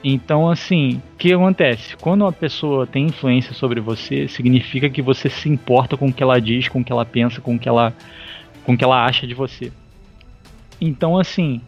Então, 0.08 0.48
assim, 0.48 1.02
o 1.14 1.16
que 1.16 1.32
acontece? 1.32 1.96
Quando 1.96 2.22
uma 2.22 2.32
pessoa 2.32 2.86
tem 2.86 3.06
influência 3.06 3.52
sobre 3.52 3.80
você, 3.80 4.28
significa 4.28 4.88
que 4.88 5.02
você 5.02 5.28
se 5.28 5.48
importa 5.48 5.96
com 5.96 6.08
o 6.08 6.12
que 6.12 6.22
ela 6.22 6.40
diz, 6.40 6.68
com 6.68 6.80
o 6.80 6.84
que 6.84 6.92
ela 6.92 7.04
pensa, 7.04 7.40
com 7.40 7.56
o 7.56 7.58
que 7.58 7.68
ela, 7.68 7.92
com 8.64 8.74
o 8.74 8.78
que 8.78 8.84
ela 8.84 9.04
acha 9.04 9.26
de 9.26 9.34
você. 9.34 9.72
Então, 10.80 11.18
assim, 11.18 11.60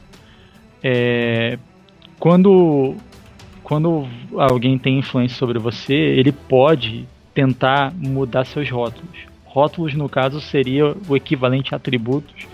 é, 0.83 1.59
quando, 2.19 2.95
quando 3.69 4.09
alguém 4.37 4.79
tem 4.79 4.99
influência 4.99 5.37
sobre 5.37 5.59
você, 5.59 5.95
ele 5.95 6.33
pode 6.33 7.07
tentar 7.35 7.93
mudar 7.95 8.45
seus 8.45 8.69
rótulos. 8.71 9.29
Rótulos, 9.45 9.95
no 9.95 10.09
caso, 10.09 10.41
seria 10.41 10.97
o 11.09 11.15
equivalente 11.15 11.75
a 11.75 11.77
atributos 11.77 12.49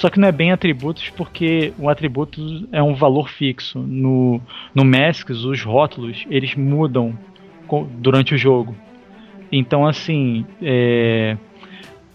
só 0.00 0.08
que 0.08 0.18
não 0.18 0.28
é 0.28 0.32
bem 0.32 0.50
atributos 0.50 1.10
porque 1.10 1.74
o 1.78 1.90
atributo 1.90 2.66
é 2.72 2.82
um 2.82 2.94
valor 2.94 3.28
fixo. 3.28 3.78
No, 3.78 4.40
no 4.74 4.82
Masks, 4.82 5.44
os 5.44 5.62
rótulos 5.62 6.24
eles 6.30 6.54
mudam 6.54 7.12
durante 7.98 8.34
o 8.34 8.38
jogo. 8.38 8.74
Então, 9.52 9.86
assim, 9.86 10.46
é, 10.62 11.36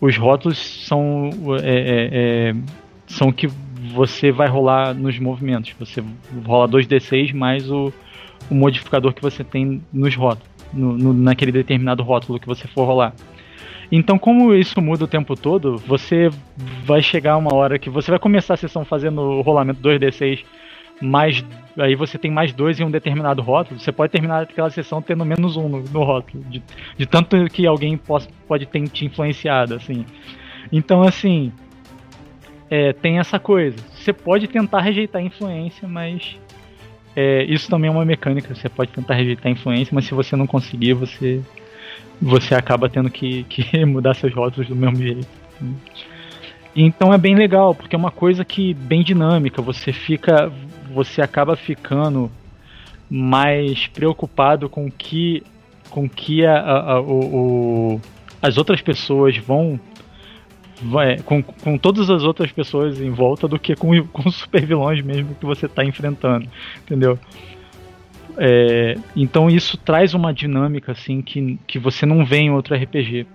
os 0.02 0.18
rótulos 0.18 0.58
são, 0.58 1.30
é, 1.62 1.70
é, 1.70 2.10
é 2.50 2.56
são 3.06 3.32
que 3.32 3.46
você 3.94 4.32
vai 4.32 4.48
rolar 4.48 4.96
nos 4.96 5.20
movimentos. 5.20 5.72
Você 5.80 6.04
rola 6.44 6.68
2d6 6.68 7.36
mais 7.36 7.70
o, 7.70 7.94
o 8.50 8.56
modificador 8.56 9.14
que 9.14 9.22
você 9.22 9.44
tem 9.44 9.82
nos 9.92 10.16
rótulos, 10.16 10.50
no, 10.74 10.98
no, 10.98 11.14
naquele 11.14 11.52
determinado 11.52 12.04
rótulo 12.04 12.40
que 12.40 12.48
você 12.48 12.68
for 12.68 12.86
rolar. 12.86 13.14
Então, 13.92 14.18
como 14.18 14.54
isso 14.54 14.82
muda 14.82 15.04
o 15.04 15.08
tempo 15.08 15.36
todo, 15.36 15.78
você 15.78 16.30
vai 16.84 17.02
chegar 17.02 17.38
uma 17.38 17.54
hora 17.54 17.78
que 17.78 17.90
você 17.90 18.10
vai 18.10 18.20
começar 18.20 18.56
a 18.56 18.58
sessão 18.58 18.84
fazendo 18.84 19.22
o 19.22 19.42
rolamento 19.42 19.82
2d6 19.82 20.44
mais. 21.02 21.44
Aí 21.78 21.94
você 21.96 22.18
tem 22.18 22.32
mais 22.32 22.54
dois 22.54 22.80
em 22.80 22.84
um 22.84 22.92
determinado 22.92 23.42
rótulo. 23.42 23.80
Você 23.80 23.92
pode 23.92 24.12
terminar 24.12 24.44
aquela 24.44 24.70
sessão 24.70 25.02
tendo 25.02 25.26
menos 25.26 25.58
um 25.58 25.68
no, 25.68 25.82
no 25.82 26.04
rótulo. 26.04 26.44
De, 26.46 26.64
de, 26.98 27.06
tanto 27.06 27.46
que 27.46 27.68
alguém 27.68 27.98
pode, 27.98 28.30
pode 28.48 28.66
ter 28.66 28.88
te 28.88 29.06
influenciado, 29.06 29.76
assim. 29.76 30.06
Então, 30.72 31.02
assim. 31.02 31.52
É, 32.68 32.94
tem 32.94 33.20
essa 33.20 33.38
coisa. 33.38 33.78
Você 33.94 34.12
pode 34.12 34.48
tentar 34.48 34.82
rejeitar 34.82 35.22
a 35.22 35.26
influência, 35.26 35.88
mas. 35.88 36.40
É, 37.16 37.44
isso 37.46 37.70
também 37.70 37.90
é 37.90 37.92
uma 37.92 38.06
mecânica. 38.06 38.54
Você 38.54 38.68
pode 38.68 38.92
tentar 38.92 39.14
rejeitar 39.16 39.48
a 39.48 39.52
influência, 39.52 39.94
mas 39.94 40.06
se 40.06 40.14
você 40.14 40.36
não 40.36 40.46
conseguir, 40.46 40.94
você 40.94 41.42
você 42.22 42.56
acaba 42.56 42.90
tendo 42.90 43.10
que, 43.10 43.44
que 43.50 43.86
mudar 43.86 44.14
seus 44.16 44.34
rótulos 44.34 44.68
do 44.68 44.76
mesmo 44.76 44.98
jeito. 44.98 45.28
Então 46.76 47.14
é 47.14 47.18
bem 47.18 47.36
legal, 47.36 47.74
porque 47.74 47.96
é 47.96 48.00
uma 48.00 48.12
coisa 48.12 48.44
que 48.44 48.74
bem 48.74 49.04
dinâmica, 49.04 49.62
você 49.62 49.94
fica. 49.94 50.52
Você 50.94 51.22
acaba 51.22 51.56
ficando 51.56 52.32
mais 53.10 53.88
preocupado 53.88 54.70
com 54.70 54.90
que 54.90 55.44
com 55.90 56.10
que 56.10 56.46
a, 56.46 56.58
a, 56.58 56.92
a 56.94 57.02
o, 57.02 57.96
o, 57.96 58.02
as 58.42 58.58
outras 58.58 58.82
pessoas 58.82 59.38
vão 59.38 59.80
vai, 60.82 61.18
com, 61.20 61.42
com 61.42 61.78
todas 61.78 62.10
as 62.10 62.24
outras 62.24 62.52
pessoas 62.52 63.00
em 63.00 63.10
volta 63.10 63.48
do 63.48 63.60
que 63.60 63.76
com, 63.76 63.90
com 64.08 64.30
super 64.32 64.66
vilões 64.66 65.02
mesmo 65.02 65.36
que 65.36 65.46
você 65.46 65.66
está 65.66 65.84
enfrentando, 65.84 66.48
entendeu? 66.84 67.20
É, 68.38 68.96
então 69.16 69.50
isso 69.50 69.78
traz 69.78 70.14
uma 70.14 70.34
dinâmica 70.34 70.92
assim 70.92 71.22
que, 71.22 71.58
que 71.66 71.80
você 71.80 72.06
não 72.06 72.26
vê 72.26 72.38
em 72.38 72.52
outro 72.52 72.76
RPG. 72.76 73.26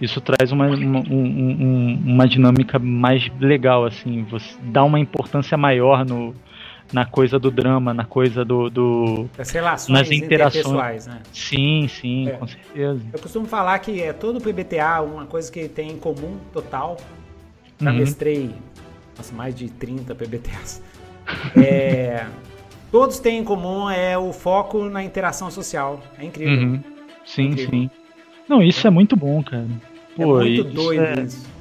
Isso 0.00 0.20
traz 0.20 0.52
uma, 0.52 0.66
uma, 0.68 1.00
um, 1.00 2.00
uma 2.04 2.28
dinâmica 2.28 2.78
mais 2.78 3.30
legal, 3.40 3.84
assim, 3.84 4.24
você 4.24 4.56
dá 4.62 4.82
uma 4.82 4.98
importância 4.98 5.56
maior 5.56 6.04
no, 6.04 6.34
na 6.92 7.04
coisa 7.04 7.38
do 7.38 7.50
drama, 7.50 7.92
na 7.92 8.04
coisa 8.04 8.44
do. 8.44 8.70
do 8.70 9.28
As 9.38 9.50
relações 9.50 9.98
nas 9.98 10.10
interações. 10.10 11.06
Né? 11.06 11.20
Sim, 11.32 11.88
sim, 11.88 12.28
é. 12.28 12.32
com 12.32 12.46
certeza. 12.46 13.00
Eu 13.12 13.18
costumo 13.18 13.46
falar 13.46 13.78
que 13.80 14.02
é 14.02 14.12
todo 14.12 14.40
PBTA, 14.40 15.00
uma 15.02 15.26
coisa 15.26 15.50
que 15.50 15.68
tem 15.68 15.90
em 15.90 15.98
comum 15.98 16.38
total. 16.52 16.96
Já 17.80 17.90
uhum. 17.90 17.96
mestrei 17.96 18.54
nossa, 19.16 19.34
mais 19.34 19.54
de 19.54 19.68
30 19.68 20.14
PBTAs. 20.14 20.82
É 21.56 22.26
todos 22.94 23.18
têm 23.18 23.38
em 23.40 23.44
comum 23.44 23.90
é 23.90 24.16
o 24.16 24.32
foco 24.32 24.84
na 24.84 25.02
interação 25.02 25.50
social. 25.50 26.00
É 26.16 26.24
incrível. 26.24 26.68
Uhum. 26.68 26.80
Sim, 27.26 27.42
é 27.42 27.46
incrível. 27.46 27.70
sim. 27.70 27.90
Não, 28.48 28.62
isso 28.62 28.86
é 28.86 28.90
muito 28.90 29.16
bom, 29.16 29.42
cara. 29.42 29.66
É 30.16 30.24
Pô, 30.24 30.40
é 30.40 30.44
muito 30.44 30.62
doido 30.62 31.02
é... 31.02 31.22
isso. 31.24 31.53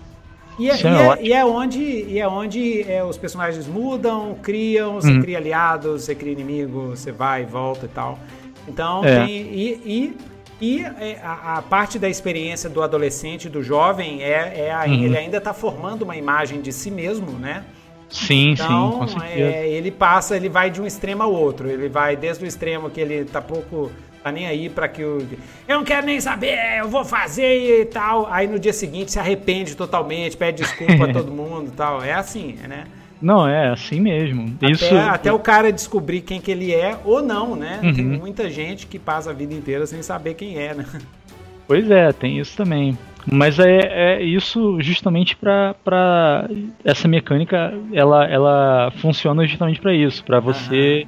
E 0.59 0.69
é, 0.69 0.75
e, 0.75 0.87
é, 0.87 1.23
e 1.23 1.33
é, 1.33 1.45
onde, 1.45 1.81
e 1.81 2.19
é 2.19 2.27
onde 2.27 2.81
é, 2.83 3.03
os 3.03 3.17
personagens 3.17 3.67
mudam, 3.67 4.35
criam, 4.41 4.95
você 4.95 5.11
uhum. 5.11 5.21
cria 5.21 5.37
aliados, 5.37 6.03
você 6.03 6.13
cria 6.13 6.31
inimigo, 6.31 6.89
você 6.89 7.11
vai 7.11 7.41
e 7.41 7.45
volta 7.45 7.85
e 7.85 7.89
tal. 7.89 8.19
Então, 8.67 9.03
é. 9.03 9.25
tem, 9.25 9.35
e, 9.35 9.81
e, 9.85 10.17
e 10.61 10.85
a, 11.21 11.57
a, 11.57 11.61
parte 11.61 11.97
da 11.97 12.07
experiência 12.07 12.69
do 12.69 12.81
adolescente, 12.81 13.49
do 13.49 13.63
jovem, 13.63 14.21
é, 14.21 14.67
é 14.67 14.85
uhum. 14.87 15.03
ele 15.05 15.17
ainda 15.17 15.37
está 15.37 15.53
formando 15.53 16.03
uma 16.03 16.15
imagem 16.15 16.61
de 16.61 16.71
si 16.71 16.91
mesmo, 16.91 17.31
né? 17.31 17.63
Sim, 18.09 18.51
então, 18.51 18.91
sim, 18.91 18.99
com 18.99 19.07
certeza. 19.07 19.55
É, 19.55 19.67
ele 19.67 19.89
passa, 19.89 20.37
ele 20.37 20.47
vai 20.47 20.69
de 20.69 20.79
um 20.79 20.85
extremo 20.85 21.23
ao 21.23 21.33
outro. 21.33 21.67
Ele 21.67 21.89
vai 21.89 22.15
desde 22.15 22.45
o 22.45 22.47
extremo 22.47 22.89
que 22.91 23.01
ele 23.01 23.25
tá 23.25 23.41
pouco 23.41 23.91
tá 24.23 24.31
nem 24.31 24.47
aí 24.47 24.69
para 24.69 24.87
que 24.87 25.03
o 25.03 25.27
eu 25.67 25.77
não 25.77 25.83
quero 25.83 26.05
nem 26.05 26.19
saber, 26.21 26.57
eu 26.79 26.87
vou 26.87 27.03
fazer 27.03 27.81
e 27.81 27.85
tal. 27.85 28.27
Aí 28.31 28.47
no 28.47 28.57
dia 28.57 28.73
seguinte 28.73 29.11
se 29.11 29.19
arrepende 29.19 29.75
totalmente, 29.75 30.37
pede 30.37 30.63
desculpa 30.63 31.05
a 31.05 31.11
todo 31.13 31.31
mundo 31.31 31.67
e 31.67 31.75
tal. 31.75 32.01
É 32.01 32.13
assim, 32.13 32.55
né? 32.67 32.85
Não, 33.21 33.47
é 33.47 33.69
assim 33.69 34.01
mesmo. 34.01 34.53
Até, 34.57 34.71
Isso... 34.71 34.97
até 34.97 35.31
o 35.31 35.39
cara 35.39 35.71
descobrir 35.71 36.19
quem 36.19 36.41
que 36.41 36.51
ele 36.51 36.73
é 36.73 36.97
ou 37.05 37.21
não, 37.21 37.55
né? 37.55 37.79
Uhum. 37.81 37.93
Tem 37.93 38.03
muita 38.03 38.49
gente 38.49 38.85
que 38.85 38.99
passa 38.99 39.29
a 39.29 39.33
vida 39.33 39.53
inteira 39.53 39.85
sem 39.87 40.01
saber 40.01 40.33
quem 40.33 40.57
é, 40.57 40.73
né? 40.73 40.85
Pois 41.65 41.89
é, 41.89 42.11
tem 42.11 42.39
isso 42.39 42.57
também. 42.57 42.97
Mas 43.25 43.57
é, 43.59 44.17
é 44.17 44.21
isso 44.21 44.77
justamente 44.81 45.37
para 45.37 46.49
essa 46.83 47.07
mecânica, 47.07 47.73
ela, 47.93 48.25
ela 48.25 48.91
funciona 48.97 49.47
justamente 49.47 49.79
para 49.79 49.93
isso, 49.93 50.21
para 50.25 50.41
você 50.41 51.07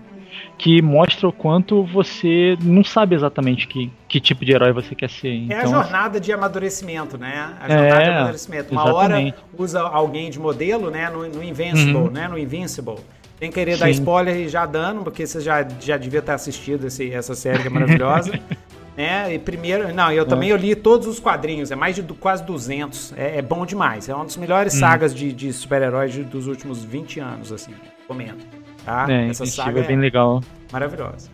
que 0.57 0.81
mostra 0.81 1.27
o 1.27 1.33
quanto 1.33 1.83
você 1.83 2.57
não 2.61 2.83
sabe 2.83 3.15
exatamente 3.15 3.67
que, 3.67 3.91
que 4.07 4.19
tipo 4.19 4.45
de 4.45 4.53
herói 4.53 4.71
você 4.71 4.95
quer 4.95 5.09
ser. 5.09 5.33
Então, 5.33 5.57
é 5.57 5.59
a 5.59 5.67
então, 5.67 5.81
jornada 5.81 6.19
de 6.19 6.31
amadurecimento, 6.31 7.17
né? 7.17 7.53
A 7.59 7.67
jornada 7.67 8.01
é, 8.01 8.03
de 8.03 8.09
amadurecimento. 8.09 8.71
Uma 8.71 8.83
exatamente. 8.83 9.37
hora 9.37 9.45
usa 9.57 9.81
alguém 9.81 10.29
de 10.29 10.39
modelo, 10.39 10.89
né? 10.89 11.09
No, 11.09 11.27
no 11.27 11.43
Invincible, 11.43 11.95
uhum. 11.95 12.09
né? 12.09 12.27
No 12.27 12.37
Invincible. 12.37 12.99
Sem 13.39 13.51
querer 13.51 13.73
Sim. 13.73 13.79
dar 13.79 13.89
spoiler 13.89 14.35
e 14.37 14.47
já 14.47 14.65
dando, 14.65 15.03
porque 15.03 15.27
você 15.27 15.41
já, 15.41 15.67
já 15.79 15.97
devia 15.97 16.21
ter 16.21 16.31
assistido 16.31 16.87
esse, 16.87 17.11
essa 17.11 17.35
série 17.35 17.59
que 17.59 17.67
é 17.67 17.69
maravilhosa. 17.69 18.31
né? 18.95 19.33
E 19.33 19.39
primeiro, 19.39 19.93
não, 19.93 20.09
eu 20.11 20.23
é. 20.23 20.25
também 20.25 20.49
eu 20.49 20.57
li 20.57 20.73
todos 20.73 21.05
os 21.05 21.19
quadrinhos, 21.19 21.69
é 21.69 21.75
mais 21.75 21.95
de 21.95 22.01
quase 22.13 22.43
200. 22.45 23.13
É, 23.17 23.39
é 23.39 23.41
bom 23.41 23.65
demais. 23.65 24.07
É 24.07 24.15
uma 24.15 24.23
das 24.23 24.37
melhores 24.37 24.73
hum. 24.75 24.79
sagas 24.79 25.13
de, 25.13 25.33
de 25.33 25.51
super-heróis 25.51 26.15
dos 26.15 26.47
últimos 26.47 26.83
20 26.83 27.19
anos, 27.19 27.51
assim. 27.51 27.73
Comento. 28.07 28.45
Tá? 28.85 29.07
É, 29.09 29.29
Essa 29.29 29.45
saga 29.47 29.81
é 29.81 29.83
bem 29.83 29.97
legal. 29.97 30.41
Maravilhosa. 30.71 31.29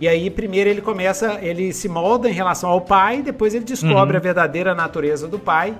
E 0.00 0.08
aí, 0.08 0.30
primeiro 0.30 0.70
ele 0.70 0.80
começa, 0.80 1.38
ele 1.40 1.72
se 1.72 1.88
molda 1.88 2.28
em 2.28 2.32
relação 2.32 2.70
ao 2.70 2.80
pai, 2.80 3.22
depois 3.22 3.54
ele 3.54 3.64
descobre 3.64 4.12
uhum. 4.12 4.18
a 4.18 4.22
verdadeira 4.22 4.74
natureza 4.74 5.28
do 5.28 5.38
pai, 5.38 5.74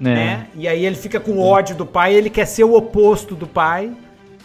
é. 0.00 0.04
né? 0.04 0.46
E 0.54 0.68
aí 0.68 0.84
ele 0.84 0.96
fica 0.96 1.18
com 1.20 1.38
ódio 1.38 1.74
do 1.74 1.86
pai, 1.86 2.14
ele 2.14 2.30
quer 2.30 2.46
ser 2.46 2.64
o 2.64 2.74
oposto 2.74 3.34
do 3.34 3.46
pai. 3.46 3.92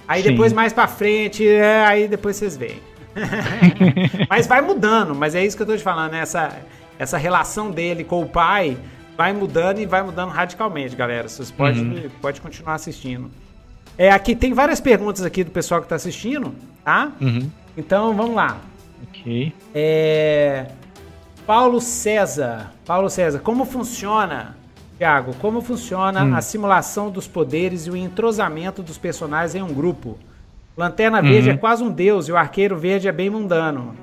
Aí 0.07 0.21
Sim. 0.21 0.29
depois, 0.29 0.51
mais 0.53 0.73
pra 0.73 0.87
frente, 0.87 1.47
é, 1.47 1.85
aí 1.85 2.07
depois 2.07 2.35
vocês 2.35 2.57
veem. 2.57 2.79
mas 4.29 4.47
vai 4.47 4.61
mudando, 4.61 5.13
mas 5.13 5.35
é 5.35 5.45
isso 5.45 5.55
que 5.55 5.63
eu 5.63 5.67
tô 5.67 5.75
te 5.75 5.83
falando, 5.83 6.11
né? 6.13 6.21
essa, 6.21 6.57
essa 6.97 7.17
relação 7.17 7.69
dele 7.69 8.03
com 8.03 8.21
o 8.21 8.25
pai 8.27 8.77
vai 9.17 9.33
mudando 9.33 9.79
e 9.79 9.85
vai 9.85 10.01
mudando 10.01 10.29
radicalmente, 10.29 10.95
galera. 10.95 11.27
Vocês 11.27 11.51
podem 11.51 11.81
uhum. 11.81 12.09
pode 12.21 12.41
continuar 12.41 12.75
assistindo. 12.75 13.29
É, 14.01 14.09
aqui 14.09 14.35
tem 14.35 14.51
várias 14.51 14.81
perguntas 14.81 15.23
aqui 15.23 15.43
do 15.43 15.51
pessoal 15.51 15.79
que 15.79 15.85
está 15.85 15.95
assistindo, 15.95 16.55
tá? 16.83 17.11
Uhum. 17.21 17.47
Então 17.77 18.15
vamos 18.15 18.33
lá. 18.33 18.57
Ok. 19.07 19.53
É, 19.75 20.65
Paulo 21.45 21.79
César. 21.79 22.71
Paulo 22.83 23.11
César, 23.11 23.37
como 23.41 23.63
funciona, 23.63 24.57
Thiago? 24.97 25.35
Como 25.35 25.61
funciona 25.61 26.23
hum. 26.23 26.35
a 26.35 26.41
simulação 26.41 27.11
dos 27.11 27.27
poderes 27.27 27.85
e 27.85 27.91
o 27.91 27.95
entrosamento 27.95 28.81
dos 28.81 28.97
personagens 28.97 29.53
em 29.53 29.61
um 29.61 29.71
grupo? 29.71 30.17
Lanterna 30.75 31.21
Verde 31.21 31.49
uhum. 31.49 31.55
é 31.55 31.57
quase 31.59 31.83
um 31.83 31.91
deus 31.91 32.27
e 32.27 32.31
o 32.31 32.37
Arqueiro 32.37 32.75
Verde 32.75 33.07
é 33.07 33.11
bem 33.11 33.29
mundano. 33.29 33.93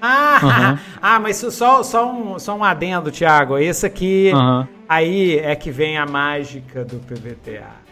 Ah, 0.00 0.40
uhum. 0.42 0.78
ah 1.02 1.20
mas 1.20 1.36
só, 1.36 1.82
só, 1.82 2.10
um, 2.10 2.38
só 2.38 2.56
um 2.56 2.64
adendo, 2.64 3.10
Thiago. 3.10 3.58
Esse 3.58 3.84
aqui, 3.84 4.32
uhum. 4.32 4.66
aí 4.88 5.38
é 5.40 5.54
que 5.54 5.70
vem 5.70 5.98
a 5.98 6.06
mágica 6.06 6.86
do 6.86 6.96
PVTA. 7.00 7.84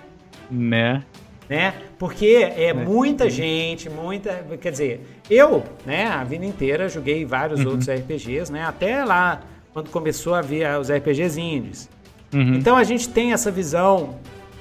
Né? 0.51 1.03
Né? 1.49 1.75
Porque 1.99 2.27
é, 2.27 2.67
é, 2.67 2.73
muita 2.73 3.29
gente, 3.29 3.89
muita, 3.91 4.45
quer 4.61 4.71
dizer, 4.71 5.07
eu, 5.31 5.63
né, 5.85 6.07
a 6.07 6.25
vida 6.25 6.45
inteira 6.45 6.89
joguei 6.89 7.25
vários 7.25 7.61
uhum. 7.61 7.73
outros 7.73 7.89
RPGs, 7.89 8.53
né? 8.53 8.65
Até 8.65 9.05
lá 9.05 9.43
quando 9.73 9.91
começou 9.91 10.35
a 10.35 10.41
vir 10.41 10.67
os 10.79 10.91
RPGs 10.91 11.41
indies. 11.41 11.91
Uhum. 12.33 12.55
Então 12.55 12.77
a 12.77 12.85
gente 12.85 13.09
tem 13.09 13.33
essa 13.33 13.51
visão 13.51 14.17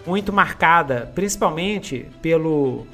muito 0.06 0.34
marcada, 0.34 1.12
principalmente 1.14 2.08
pelo 2.22 2.86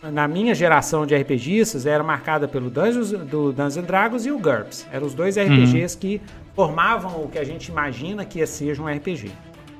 na 0.00 0.28
minha 0.28 0.54
geração 0.54 1.04
de 1.04 1.14
RPGistas, 1.16 1.84
era 1.84 2.04
marcada 2.04 2.46
pelo 2.46 2.70
Dungeons, 2.70 3.10
do 3.10 3.52
Dungeons 3.52 3.84
Dragons 3.84 4.26
e 4.26 4.30
o 4.30 4.38
GURPS. 4.38 4.86
Eram 4.92 5.06
os 5.06 5.12
dois 5.12 5.36
RPGs 5.36 5.94
uhum. 5.94 6.00
que 6.00 6.20
formavam 6.54 7.24
o 7.24 7.28
que 7.28 7.38
a 7.38 7.44
gente 7.44 7.66
imagina 7.66 8.24
que 8.24 8.44
seja 8.46 8.80
um 8.80 8.86
RPG. 8.86 9.30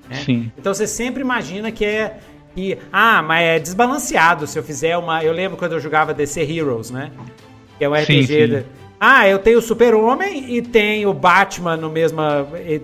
Né? 0.09 0.17
Sim. 0.17 0.53
Então 0.59 0.75
você 0.75 0.87
sempre 0.87 1.23
imagina 1.23 1.71
que 1.71 1.85
é 1.85 2.19
que 2.59 2.77
ah, 2.93 3.23
mas 3.23 3.43
é 3.45 3.59
desbalanceado 3.61 4.45
se 4.49 4.59
eu 4.59 4.65
fizer 4.65 4.97
uma, 4.97 5.23
eu 5.23 5.33
lembro 5.33 5.57
quando 5.57 5.75
eu 5.75 5.81
jogava 5.81 6.13
DC 6.13 6.41
Heroes, 6.43 6.91
né? 6.91 7.13
Que 7.79 7.85
é 7.85 7.89
um 7.89 7.95
RPG 7.95 8.27
sim, 8.27 8.59
sim. 8.59 8.65
Ah, 9.01 9.29
eu 9.29 9.39
tenho 9.39 9.61
o 9.61 9.63
Super-Homem 9.63 10.57
e 10.57 10.61
tem 10.61 11.07
o 11.07 11.15
Batman 11.15 11.77
no 11.77 11.89
mesmo. 11.89 12.19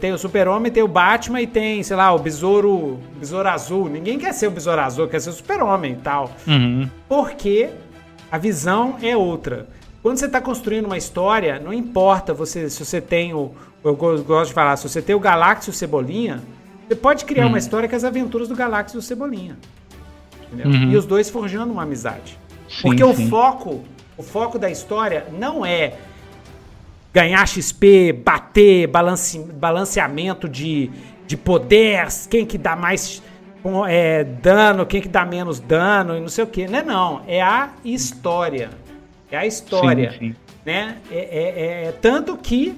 Tem 0.01 0.13
o 0.13 0.19
Super-Homem, 0.19 0.71
tem 0.71 0.81
o 0.81 0.87
Batman 0.87 1.43
e 1.43 1.47
tem, 1.49 1.83
sei 1.83 1.97
lá, 1.97 2.15
o 2.15 2.21
Besouro, 2.21 3.01
Besouro 3.19 3.49
Azul. 3.49 3.89
Ninguém 3.89 4.17
quer 4.17 4.33
ser 4.33 4.47
o 4.47 4.53
Besouro 4.53 4.81
Azul, 4.81 5.09
quer 5.09 5.21
ser 5.21 5.31
o 5.31 5.33
Super-Homem 5.33 5.95
e 5.95 5.97
tal. 5.97 6.31
Uhum. 6.47 6.89
Porque 7.09 7.71
a 8.31 8.39
visão 8.39 8.95
é 9.03 9.17
outra. 9.17 9.67
Quando 10.05 10.19
você 10.19 10.27
está 10.27 10.41
construindo 10.41 10.85
uma 10.85 10.97
história, 10.97 11.59
não 11.59 11.73
importa 11.73 12.33
você 12.33 12.71
se 12.71 12.85
você 12.85 13.01
tem 13.01 13.35
o. 13.35 13.51
Eu 13.83 13.97
gosto 13.97 14.47
de 14.47 14.55
falar, 14.55 14.77
se 14.77 14.89
você 14.89 15.03
tem 15.03 15.17
o 15.17 15.21
Galáxio 15.21 15.71
e 15.71 15.73
o 15.73 15.75
Cebolinha, 15.75 16.41
você 16.87 16.95
pode 16.95 17.25
criar 17.25 17.45
uhum. 17.45 17.51
uma 17.51 17.59
história 17.59 17.89
com 17.89 17.97
as 17.97 18.05
aventuras 18.05 18.49
do 18.49 18.55
Galáxio 18.55 18.97
e 18.97 19.01
do 19.01 19.03
Cebolinha. 19.03 19.57
Uhum. 20.53 20.93
E 20.93 20.97
os 20.97 21.07
dois 21.07 21.31
forjando 21.31 21.73
uma 21.73 21.83
amizade. 21.83 22.39
Sim, 22.69 22.83
Porque 22.83 23.05
sim. 23.05 23.27
o 23.27 23.29
foco 23.29 23.85
o 24.17 24.23
foco 24.23 24.59
da 24.59 24.71
história 24.71 25.27
não 25.33 25.67
é 25.67 25.95
ganhar 27.13 27.47
XP, 27.47 28.13
bater, 28.13 28.87
balance, 28.87 29.39
balanceamento 29.39 30.49
de, 30.49 30.91
de 31.27 31.37
poder, 31.37 32.07
quem 32.29 32.45
que 32.45 32.59
dá 32.59 32.77
mais 32.77 33.23
é, 33.89 34.25
dano, 34.25 34.85
quem 34.85 35.01
que 35.01 35.09
dá 35.09 35.25
menos 35.25 35.59
dano 35.59 36.17
e 36.17 36.21
não 36.21 36.29
sei 36.29 36.45
o 36.45 36.47
que. 36.47 36.67
Não 36.67 36.79
é 36.79 36.83
não, 36.83 37.23
é 37.27 37.41
a 37.41 37.71
história. 37.85 38.71
É 39.31 39.37
a 39.37 39.47
história. 39.47 40.13
Sim, 40.13 40.19
sim. 40.19 40.37
Né? 40.65 40.99
É, 41.11 41.17
é, 41.17 41.85
é, 41.87 41.93
tanto 41.93 42.37
que 42.37 42.77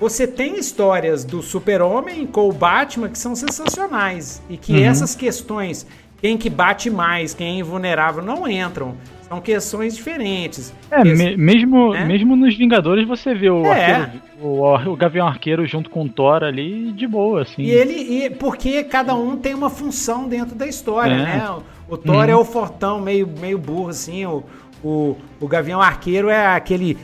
você 0.00 0.26
tem 0.26 0.58
histórias 0.58 1.24
do 1.24 1.42
super-homem 1.42 2.26
com 2.26 2.48
o 2.48 2.52
Batman 2.52 3.08
que 3.08 3.18
são 3.18 3.34
sensacionais. 3.34 4.42
E 4.48 4.56
que 4.56 4.72
uhum. 4.72 4.84
essas 4.84 5.14
questões, 5.14 5.86
quem 6.20 6.36
que 6.36 6.50
bate 6.50 6.90
mais, 6.90 7.34
quem 7.34 7.56
é 7.56 7.58
invulnerável, 7.60 8.22
não 8.22 8.48
entram. 8.48 8.96
São 9.28 9.40
questões 9.40 9.96
diferentes. 9.96 10.74
É, 10.90 11.02
me, 11.02 11.36
mesmo, 11.36 11.92
né? 11.92 12.04
mesmo 12.04 12.36
nos 12.36 12.56
Vingadores 12.56 13.06
você 13.06 13.34
vê 13.34 13.48
o, 13.48 13.64
é. 13.64 13.92
arqueiro, 13.92 14.22
o, 14.40 14.90
o, 14.90 14.96
Gavião 14.96 15.26
Arqueiro 15.26 15.66
junto 15.66 15.88
com 15.88 16.04
o 16.04 16.08
Thor 16.08 16.42
ali 16.42 16.92
de 16.92 17.06
boa, 17.06 17.42
assim. 17.42 17.62
E 17.62 17.70
ele, 17.70 17.94
e, 17.94 18.30
porque 18.30 18.84
cada 18.84 19.14
um 19.14 19.36
tem 19.36 19.54
uma 19.54 19.70
função 19.70 20.28
dentro 20.28 20.54
da 20.54 20.66
história, 20.66 21.14
é. 21.14 21.16
né? 21.16 21.50
O, 21.88 21.94
o 21.94 21.96
Thor 21.96 22.16
uhum. 22.16 22.30
é 22.30 22.36
o 22.36 22.44
fortão 22.44 23.00
meio, 23.00 23.26
meio 23.26 23.58
burro, 23.58 23.88
assim, 23.88 24.26
o, 24.26 24.44
o, 24.84 25.16
o 25.40 25.48
Gavião 25.48 25.80
Arqueiro 25.80 26.28
é 26.28 26.46
aquele 26.54 26.96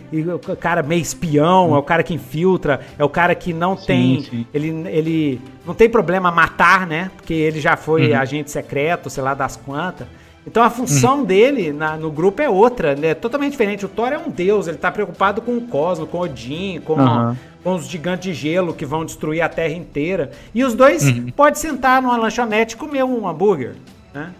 cara 0.61 0.83
meio 0.83 1.01
espião, 1.01 1.75
é 1.75 1.79
o 1.79 1.83
cara 1.83 2.03
que 2.03 2.13
infiltra, 2.13 2.81
é 2.99 3.05
o 3.05 3.09
cara 3.09 3.35
que 3.35 3.53
não 3.53 3.77
sim, 3.77 3.87
tem. 3.87 4.23
Sim. 4.23 4.47
Ele, 4.53 4.69
ele 4.89 5.41
não 5.67 5.75
tem 5.75 5.89
problema 5.89 6.31
matar, 6.31 6.87
né? 6.87 7.11
Porque 7.17 7.33
ele 7.33 7.61
já 7.61 7.77
foi 7.77 8.11
uhum. 8.11 8.19
agente 8.19 8.51
secreto, 8.51 9.09
sei 9.09 9.23
lá 9.23 9.33
das 9.33 9.57
quantas. 9.57 10.07
Então 10.47 10.63
a 10.63 10.71
função 10.71 11.19
uhum. 11.19 11.25
dele 11.25 11.73
na, 11.73 11.97
no 11.97 12.11
grupo 12.11 12.43
é 12.43 12.49
outra, 12.49 12.95
né? 12.95 13.15
Totalmente 13.15 13.53
diferente. 13.53 13.87
O 13.87 13.89
Thor 13.89 14.13
é 14.13 14.19
um 14.19 14.31
deus, 14.31 14.69
ele 14.69 14.79
tá 14.79 14.91
preocupado 14.91 15.41
com 15.41 15.57
o 15.57 15.63
cosmos, 15.63 16.09
com 16.09 16.19
Odin, 16.19 16.81
com, 16.85 16.95
uhum. 16.95 17.37
com 17.63 17.75
os 17.75 17.87
gigantes 17.87 18.25
de 18.25 18.35
gelo 18.35 18.75
que 18.75 18.85
vão 18.85 19.05
destruir 19.05 19.41
a 19.41 19.49
Terra 19.49 19.75
inteira. 19.75 20.31
E 20.55 20.63
os 20.65 20.75
dois 20.75 21.05
uhum. 21.05 21.31
podem 21.31 21.55
sentar 21.55 22.03
numa 22.03 22.17
lanchonete 22.17 22.75
e 22.75 22.79
comer 22.79 23.05
um 23.05 23.27
hambúrguer, 23.27 23.75
né? 24.13 24.33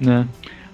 né? 0.00 0.26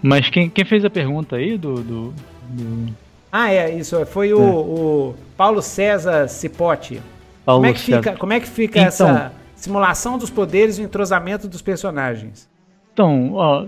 Mas 0.06 0.28
quem, 0.28 0.50
quem 0.50 0.66
fez 0.66 0.84
a 0.84 0.90
pergunta 0.90 1.36
aí 1.36 1.56
do, 1.56 1.76
do, 1.76 2.14
do... 2.50 2.94
Ah, 3.32 3.50
é, 3.50 3.74
isso. 3.74 4.04
Foi 4.04 4.34
o, 4.34 4.38
é. 4.38 4.42
o 4.42 5.14
Paulo 5.34 5.62
César 5.62 6.28
Cipotti. 6.28 7.00
Paulo 7.42 7.62
como, 7.62 7.70
é 7.70 7.72
que 7.72 7.80
César. 7.80 8.02
fica, 8.02 8.16
como 8.16 8.32
é 8.34 8.40
que 8.40 8.46
fica 8.46 8.80
então, 8.80 8.88
essa 8.88 9.32
simulação 9.56 10.18
dos 10.18 10.28
poderes 10.28 10.76
e 10.76 10.82
o 10.82 10.84
entrosamento 10.84 11.48
dos 11.48 11.62
personagens? 11.62 12.46
Então, 12.92 13.32
ó, 13.32 13.64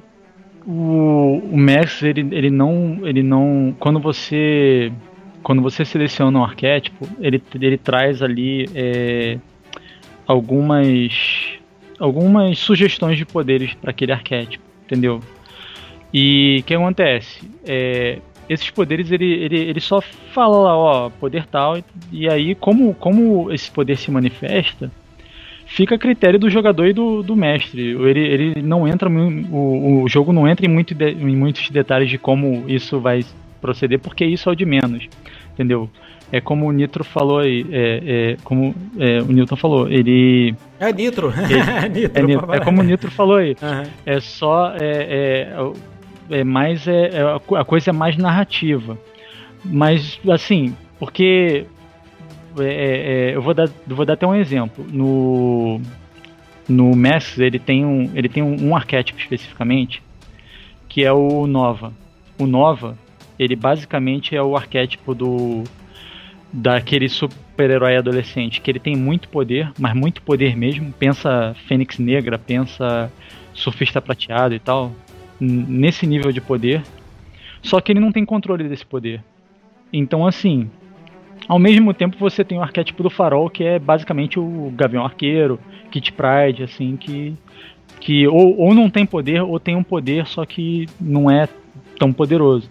o, 0.66 1.40
o 1.50 1.56
Max 1.56 2.02
ele, 2.02 2.28
ele 2.32 2.50
não 2.50 2.98
ele 3.04 3.22
não 3.22 3.74
quando 3.78 3.98
você 3.98 4.92
quando 5.42 5.62
você 5.62 5.86
seleciona 5.86 6.38
um 6.38 6.44
arquétipo 6.44 7.08
ele, 7.18 7.42
ele 7.54 7.78
traz 7.78 8.20
ali 8.20 8.68
é, 8.74 9.38
algumas 10.26 11.58
algumas 11.98 12.58
sugestões 12.58 13.16
de 13.16 13.24
poderes 13.24 13.72
para 13.74 13.90
aquele 13.90 14.12
arquétipo 14.12 14.64
entendeu 14.84 15.20
e 16.16 16.60
o 16.60 16.62
que 16.64 16.74
acontece 16.74 17.48
é, 17.66 18.18
esses 18.48 18.70
poderes 18.70 19.10
ele, 19.10 19.26
ele, 19.26 19.58
ele 19.58 19.80
só 19.80 20.00
fala 20.00 20.56
lá 20.56 20.76
ó 20.76 21.10
poder 21.10 21.46
tal 21.46 21.78
e 22.10 22.28
aí 22.28 22.54
como 22.54 22.94
como 22.94 23.52
esse 23.52 23.70
poder 23.70 23.96
se 23.96 24.10
manifesta 24.10 24.90
fica 25.66 25.96
a 25.96 25.98
critério 25.98 26.38
do 26.38 26.48
jogador 26.48 26.86
e 26.86 26.92
do, 26.92 27.22
do 27.22 27.36
mestre. 27.36 27.82
Ele, 27.82 28.20
ele 28.20 28.62
não 28.62 28.86
entra 28.86 29.10
o, 29.10 30.04
o 30.04 30.08
jogo 30.08 30.32
não 30.32 30.48
entra 30.48 30.64
em, 30.64 30.68
muito 30.68 30.94
de, 30.94 31.10
em 31.10 31.36
muitos 31.36 31.68
detalhes 31.70 32.08
de 32.08 32.16
como 32.16 32.64
isso 32.68 33.00
vai 33.00 33.24
proceder, 33.60 33.98
porque 33.98 34.24
isso 34.24 34.48
é 34.48 34.52
o 34.52 34.56
de 34.56 34.64
menos, 34.64 35.08
entendeu? 35.52 35.90
É 36.30 36.40
como 36.40 36.66
o 36.66 36.72
Nitro 36.72 37.04
falou 37.04 37.38
aí, 37.38 37.64
é, 37.70 38.32
é 38.32 38.36
como 38.42 38.74
é, 38.98 39.22
o 39.22 39.26
Newton 39.26 39.56
falou, 39.56 39.88
ele. 39.88 40.54
É 40.80 40.92
Nitro. 40.92 41.32
Ele, 41.32 41.88
Nitro, 42.00 42.18
é, 42.18 42.26
Nitro 42.26 42.54
é, 42.54 42.60
como 42.60 42.80
o 42.80 42.84
Nitro 42.84 43.10
falou 43.12 43.36
aí. 43.36 43.56
Uhum. 43.62 43.90
É 44.04 44.20
só. 44.20 44.72
É, 44.74 45.48
é, 46.30 46.40
é 46.40 46.44
mais. 46.44 46.86
É, 46.86 47.10
é, 47.18 47.58
a 47.58 47.64
coisa 47.64 47.90
é 47.90 47.92
mais 47.92 48.16
narrativa. 48.16 48.98
Mas, 49.64 50.18
assim, 50.28 50.76
porque 50.98 51.66
é, 52.58 53.30
é, 53.30 53.36
eu 53.36 53.42
vou 53.42 53.52
dar, 53.54 53.68
vou 53.86 54.04
dar 54.04 54.14
até 54.14 54.26
um 54.26 54.34
exemplo. 54.34 54.84
No, 54.90 55.80
no 56.68 56.94
Messi, 56.94 57.42
ele 57.42 57.58
tem, 57.58 57.84
um, 57.84 58.10
ele 58.14 58.28
tem 58.28 58.42
um, 58.42 58.68
um 58.68 58.76
arquétipo 58.76 59.18
especificamente, 59.18 60.02
que 60.88 61.04
é 61.04 61.12
o 61.12 61.46
Nova. 61.46 61.92
O 62.38 62.46
Nova, 62.46 62.96
ele 63.38 63.56
basicamente 63.56 64.34
é 64.36 64.42
o 64.42 64.56
arquétipo 64.56 65.14
do 65.14 65.64
daquele 66.52 67.08
super-herói 67.08 67.96
adolescente, 67.96 68.60
que 68.60 68.70
ele 68.70 68.78
tem 68.78 68.96
muito 68.96 69.28
poder, 69.28 69.70
mas 69.78 69.94
muito 69.94 70.22
poder 70.22 70.56
mesmo. 70.56 70.92
Pensa 70.92 71.54
Fênix 71.66 71.98
Negra, 71.98 72.38
pensa 72.38 73.12
Surfista 73.52 74.00
Prateado 74.00 74.54
e 74.54 74.58
tal, 74.58 74.92
nesse 75.40 76.06
nível 76.06 76.32
de 76.32 76.40
poder. 76.40 76.82
Só 77.62 77.80
que 77.80 77.92
ele 77.92 78.00
não 78.00 78.12
tem 78.12 78.24
controle 78.24 78.68
desse 78.68 78.86
poder. 78.86 79.22
Então, 79.92 80.26
assim, 80.26 80.70
ao 81.48 81.58
mesmo 81.58 81.92
tempo 81.94 82.16
você 82.18 82.44
tem 82.44 82.58
o 82.58 82.62
arquétipo 82.62 83.02
do 83.02 83.10
farol, 83.10 83.50
que 83.50 83.64
é 83.64 83.78
basicamente 83.78 84.38
o 84.38 84.72
Gavião 84.74 85.04
Arqueiro, 85.04 85.58
Kit 85.90 86.12
Pride, 86.12 86.62
assim, 86.62 86.96
que, 86.96 87.34
que 88.00 88.26
ou, 88.26 88.58
ou 88.58 88.74
não 88.74 88.90
tem 88.90 89.06
poder, 89.06 89.42
ou 89.42 89.58
tem 89.60 89.76
um 89.76 89.82
poder, 89.82 90.26
só 90.26 90.44
que 90.44 90.86
não 91.00 91.30
é 91.30 91.48
tão 91.98 92.12
poderoso. 92.12 92.68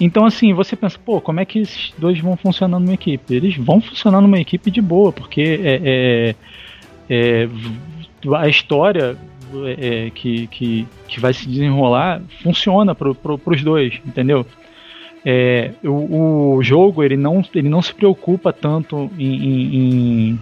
Então, 0.00 0.24
assim, 0.24 0.52
você 0.52 0.74
pensa, 0.74 0.98
pô, 0.98 1.20
como 1.20 1.40
é 1.40 1.44
que 1.44 1.60
esses 1.60 1.92
dois 1.96 2.18
vão 2.18 2.36
funcionar 2.36 2.80
numa 2.80 2.94
equipe? 2.94 3.34
Eles 3.34 3.56
vão 3.56 3.80
funcionar 3.80 4.20
numa 4.20 4.40
equipe 4.40 4.70
de 4.70 4.80
boa, 4.80 5.12
porque 5.12 5.60
é, 5.62 5.80
é, 5.84 6.34
é 7.08 7.48
a 8.36 8.48
história 8.48 9.16
é, 9.66 10.10
que, 10.10 10.46
que, 10.48 10.86
que 11.08 11.20
vai 11.20 11.32
se 11.32 11.48
desenrolar 11.48 12.22
funciona 12.42 12.94
para 12.94 13.14
pro, 13.14 13.40
os 13.46 13.62
dois, 13.62 14.00
entendeu? 14.06 14.46
é, 15.24 15.70
o, 15.84 16.56
o, 16.56 16.62
jogo 16.62 17.02
ele 17.02 17.16
não, 17.16 17.44
ele 17.54 17.68
não 17.68 17.80
se 17.80 17.94
preocupa 17.94 18.52
tanto 18.52 19.10
em, 19.18 19.34
em, 19.34 19.76
em 19.76 20.40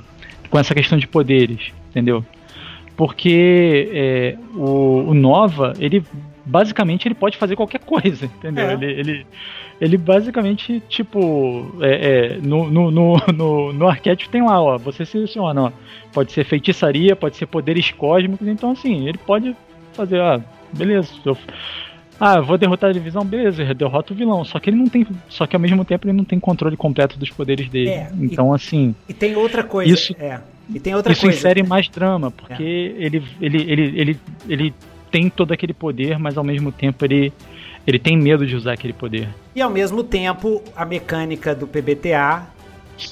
com 0.48 0.58
essa 0.58 0.74
questão 0.74 0.98
de 0.98 1.06
poderes, 1.06 1.72
entendeu? 1.90 2.24
Porque 2.96 3.88
é, 3.92 4.36
o, 4.54 5.10
o, 5.10 5.14
Nova, 5.14 5.74
ele 5.78 6.02
basicamente 6.44 7.06
ele 7.06 7.14
pode 7.14 7.36
fazer 7.36 7.56
qualquer 7.56 7.80
coisa, 7.84 8.26
entendeu? 8.26 8.64
É. 8.64 8.72
Ele, 8.72 8.86
ele, 8.86 9.26
ele 9.80 9.96
basicamente, 9.96 10.82
tipo, 10.88 11.74
é, 11.80 12.34
é, 12.34 12.38
no, 12.38 12.70
no, 12.70 12.90
no, 12.90 13.16
no, 13.34 13.72
no 13.72 13.88
arquétipo 13.88 14.30
tem 14.30 14.42
lá, 14.42 14.60
ó, 14.60 14.76
você 14.78 15.04
seleciona, 15.04 15.62
ó, 15.62 15.72
pode 16.12 16.32
ser 16.32 16.44
feitiçaria, 16.44 17.16
pode 17.16 17.36
ser 17.36 17.46
poderes 17.46 17.90
cósmicos, 17.90 18.46
então 18.46 18.72
assim, 18.72 19.08
ele 19.08 19.18
pode 19.18 19.56
fazer, 19.92 20.20
ah, 20.20 20.40
beleza, 20.72 21.12
eu 21.24 21.36
ah, 22.20 22.38
vou 22.38 22.58
derrotar 22.58 22.90
a 22.90 22.92
divisão, 22.92 23.24
beleza, 23.24 23.74
derrota 23.74 24.12
o 24.12 24.16
vilão. 24.16 24.44
Só 24.44 24.60
que 24.60 24.68
ele 24.68 24.76
não 24.76 24.86
tem. 24.86 25.06
Só 25.26 25.46
que 25.46 25.56
ao 25.56 25.60
mesmo 25.60 25.86
tempo 25.86 26.06
ele 26.06 26.12
não 26.12 26.24
tem 26.24 26.38
controle 26.38 26.76
completo 26.76 27.18
dos 27.18 27.30
poderes 27.30 27.66
dele. 27.70 27.88
É, 27.88 28.10
então, 28.20 28.52
e, 28.52 28.54
assim. 28.54 28.94
E 29.08 29.14
tem 29.14 29.34
outra 29.34 29.64
coisa. 29.64 29.90
Isso, 29.90 30.14
é. 30.20 30.38
E 30.68 30.78
tem 30.78 30.94
outra 30.94 31.12
isso 31.12 31.22
coisa. 31.22 31.38
insere 31.38 31.62
mais 31.62 31.88
drama, 31.88 32.30
porque 32.30 32.62
é. 32.62 33.02
ele, 33.04 33.24
ele, 33.40 33.62
ele, 33.62 34.00
ele, 34.00 34.20
ele 34.46 34.74
tem 35.10 35.30
todo 35.30 35.52
aquele 35.52 35.72
poder, 35.72 36.18
mas 36.18 36.36
ao 36.36 36.44
mesmo 36.44 36.70
tempo 36.70 37.02
ele, 37.06 37.32
ele 37.86 37.98
tem 37.98 38.16
medo 38.16 38.46
de 38.46 38.54
usar 38.54 38.72
aquele 38.72 38.92
poder. 38.92 39.28
E 39.54 39.60
ao 39.60 39.70
mesmo 39.70 40.02
tempo, 40.02 40.62
a 40.76 40.84
mecânica 40.84 41.54
do 41.54 41.66
PBTA, 41.66 42.46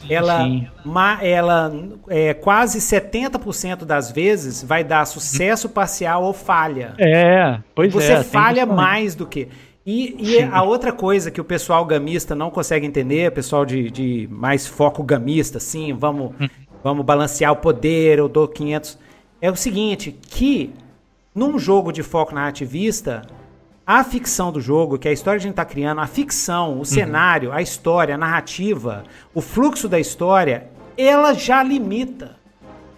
ela, 0.09 0.47
ma, 0.85 1.19
ela 1.23 1.73
é, 2.09 2.35
quase 2.35 2.79
70% 2.79 3.85
das 3.85 4.11
vezes 4.11 4.63
vai 4.63 4.85
dar 4.85 5.05
sucesso 5.07 5.69
parcial 5.69 6.23
ou 6.25 6.33
falha. 6.33 6.95
É, 6.99 7.59
pois 7.75 7.93
Você 7.93 8.13
é. 8.13 8.17
Você 8.19 8.25
falha 8.25 8.67
mais 8.67 9.15
do 9.15 9.27
que. 9.27 9.49
E, 9.87 10.17
e 10.19 10.43
a 10.43 10.63
outra 10.63 10.93
coisa 10.93 11.31
que 11.31 11.41
o 11.41 11.45
pessoal 11.45 11.83
gamista 11.87 12.35
não 12.35 12.51
consegue 12.51 12.87
entender, 12.87 13.33
pessoal 13.33 13.65
de, 13.65 13.91
de 13.91 14.29
mais 14.31 14.67
foco 14.67 15.03
gamista, 15.03 15.59
sim, 15.59 15.95
vamos, 15.95 16.33
hum. 16.39 16.47
vamos 16.85 17.07
balancear 17.07 17.53
o 17.53 17.57
poder, 17.57 18.19
eu 18.19 18.29
dou 18.29 18.47
500, 18.47 18.99
é 19.41 19.51
o 19.51 19.57
seguinte, 19.57 20.13
que 20.13 20.75
num 21.35 21.59
jogo 21.59 21.91
de 21.91 22.03
foco 22.03 22.35
narrativista, 22.35 23.23
a 23.89 24.05
ficção 24.05 24.53
do 24.53 24.61
jogo, 24.61 24.99
que 24.99 25.09
é 25.09 25.11
a 25.13 25.15
história 25.15 25.41
que 25.41 25.45
a 25.45 25.49
gente 25.49 25.53
está 25.53 25.65
criando, 25.65 26.03
a 26.03 26.07
ficção, 26.07 26.75
o 26.75 26.79
uhum. 26.81 26.85
cenário, 26.85 27.51
a 27.51 27.63
história, 27.63 28.17
a 28.17 28.19
narrativa, 28.19 29.05
o 29.33 29.41
fluxo 29.41 29.89
da 29.89 29.99
história, 29.99 30.69
ela 30.95 31.33
já 31.33 31.63
limita. 31.63 32.38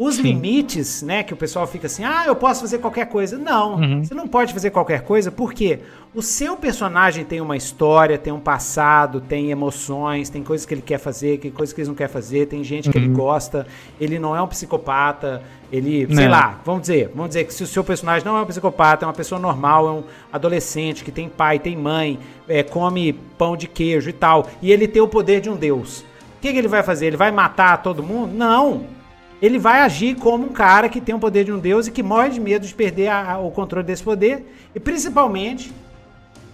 Os 0.01 0.15
Sim. 0.15 0.23
limites, 0.23 1.03
né, 1.03 1.23
que 1.23 1.35
o 1.35 1.37
pessoal 1.37 1.67
fica 1.67 1.87
assim, 1.87 2.03
ah, 2.03 2.25
eu 2.27 2.35
posso 2.35 2.63
fazer 2.63 2.79
qualquer 2.79 3.05
coisa. 3.05 3.37
Não, 3.37 3.75
uhum. 3.75 4.03
você 4.03 4.15
não 4.15 4.27
pode 4.27 4.51
fazer 4.55 4.71
qualquer 4.71 5.03
coisa, 5.03 5.31
porque 5.31 5.81
o 6.15 6.23
seu 6.23 6.57
personagem 6.57 7.23
tem 7.23 7.39
uma 7.39 7.55
história, 7.55 8.17
tem 8.17 8.33
um 8.33 8.41
passado, 8.41 9.21
tem 9.21 9.51
emoções, 9.51 10.31
tem 10.31 10.43
coisas 10.43 10.65
que 10.65 10.73
ele 10.73 10.81
quer 10.81 10.97
fazer, 10.97 11.39
tem 11.39 11.51
coisas 11.51 11.75
que 11.75 11.83
ele 11.83 11.89
não 11.89 11.95
quer 11.95 12.09
fazer, 12.09 12.47
tem 12.47 12.65
gente 12.65 12.87
uhum. 12.87 12.93
que 12.93 12.97
ele 12.97 13.09
uhum. 13.09 13.13
gosta, 13.13 13.67
ele 14.01 14.19
não 14.19 14.35
é 14.35 14.41
um 14.41 14.47
psicopata, 14.47 15.43
ele, 15.71 16.07
sei 16.15 16.25
não. 16.25 16.33
lá, 16.33 16.59
vamos 16.65 16.81
dizer, 16.81 17.11
vamos 17.15 17.29
dizer 17.29 17.45
que 17.45 17.53
se 17.53 17.63
o 17.63 17.67
seu 17.67 17.85
personagem 17.85 18.27
não 18.27 18.39
é 18.39 18.41
um 18.41 18.47
psicopata, 18.47 19.05
é 19.05 19.07
uma 19.07 19.13
pessoa 19.13 19.39
normal, 19.39 19.87
é 19.87 19.91
um 19.91 20.05
adolescente 20.33 21.05
que 21.05 21.13
tem 21.13 21.29
pai, 21.29 21.59
tem 21.59 21.77
mãe, 21.77 22.19
é, 22.49 22.63
come 22.63 23.13
pão 23.37 23.55
de 23.55 23.69
queijo 23.69 24.09
e 24.09 24.15
tal, 24.15 24.47
e 24.63 24.73
ele 24.73 24.89
tem 24.89 25.03
o 25.03 25.09
poder 25.09 25.43
de 25.43 25.51
um 25.51 25.57
deus. 25.57 26.01
O 26.39 26.41
que, 26.41 26.51
que 26.51 26.59
ele 26.59 26.69
vai 26.69 26.83
fazer? 26.83 27.09
Ele 27.09 27.19
vai 27.19 27.31
matar 27.31 27.83
todo 27.83 28.03
mundo? 28.03 28.33
Não! 28.33 28.99
Ele 29.41 29.59
vai 29.59 29.81
agir 29.81 30.17
como 30.17 30.47
um 30.47 30.51
cara 30.51 30.89
que 30.89 31.01
tem 31.01 31.15
o 31.15 31.19
poder 31.19 31.45
de 31.45 31.53
um 31.53 31.59
deus 31.59 31.87
e 31.87 31.91
que 31.91 32.03
morre 32.03 32.31
de 32.31 32.41
medo 32.41 32.67
de 32.67 32.75
perder 32.75 33.09
a, 33.09 33.33
a, 33.33 33.39
o 33.39 33.51
controle 33.51 33.87
desse 33.87 34.03
poder. 34.03 34.45
E 34.75 34.81
principalmente 34.81 35.73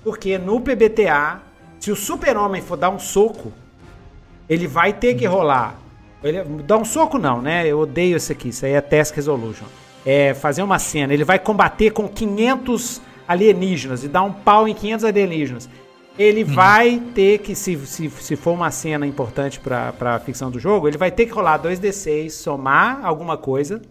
porque 0.04 0.38
no 0.38 0.60
PBTA, 0.60 1.40
se 1.80 1.90
o 1.90 1.96
super-homem 1.96 2.62
for 2.62 2.76
dar 2.76 2.90
um 2.90 2.98
soco, 2.98 3.52
ele 4.48 4.68
vai 4.68 4.92
ter 4.92 5.14
que 5.14 5.26
rolar. 5.26 5.74
Ele, 6.22 6.44
dar 6.62 6.76
um 6.76 6.84
soco 6.84 7.18
não, 7.18 7.42
né? 7.42 7.66
Eu 7.66 7.80
odeio 7.80 8.16
isso 8.16 8.30
aqui, 8.30 8.50
isso 8.50 8.64
aí 8.64 8.72
é 8.72 8.80
Task 8.80 9.16
Resolution. 9.16 9.66
É 10.04 10.32
fazer 10.32 10.62
uma 10.62 10.78
cena, 10.78 11.12
ele 11.12 11.24
vai 11.24 11.40
combater 11.40 11.90
com 11.90 12.06
500 12.06 13.02
alienígenas 13.26 14.04
e 14.04 14.08
dar 14.08 14.22
um 14.22 14.32
pau 14.32 14.68
em 14.68 14.74
500 14.74 15.04
alienígenas 15.04 15.68
ele 16.18 16.44
uhum. 16.44 16.54
vai 16.54 17.02
ter 17.14 17.38
que, 17.38 17.54
se, 17.54 17.76
se, 17.86 18.10
se 18.10 18.36
for 18.36 18.52
uma 18.52 18.70
cena 18.70 19.06
importante 19.06 19.60
pra, 19.60 19.92
pra 19.92 20.18
ficção 20.18 20.50
do 20.50 20.58
jogo, 20.58 20.88
ele 20.88 20.96
vai 20.96 21.10
ter 21.10 21.26
que 21.26 21.32
rolar 21.32 21.60
2d6, 21.60 22.30
somar 22.30 23.04
alguma 23.04 23.36
coisa. 23.36 23.82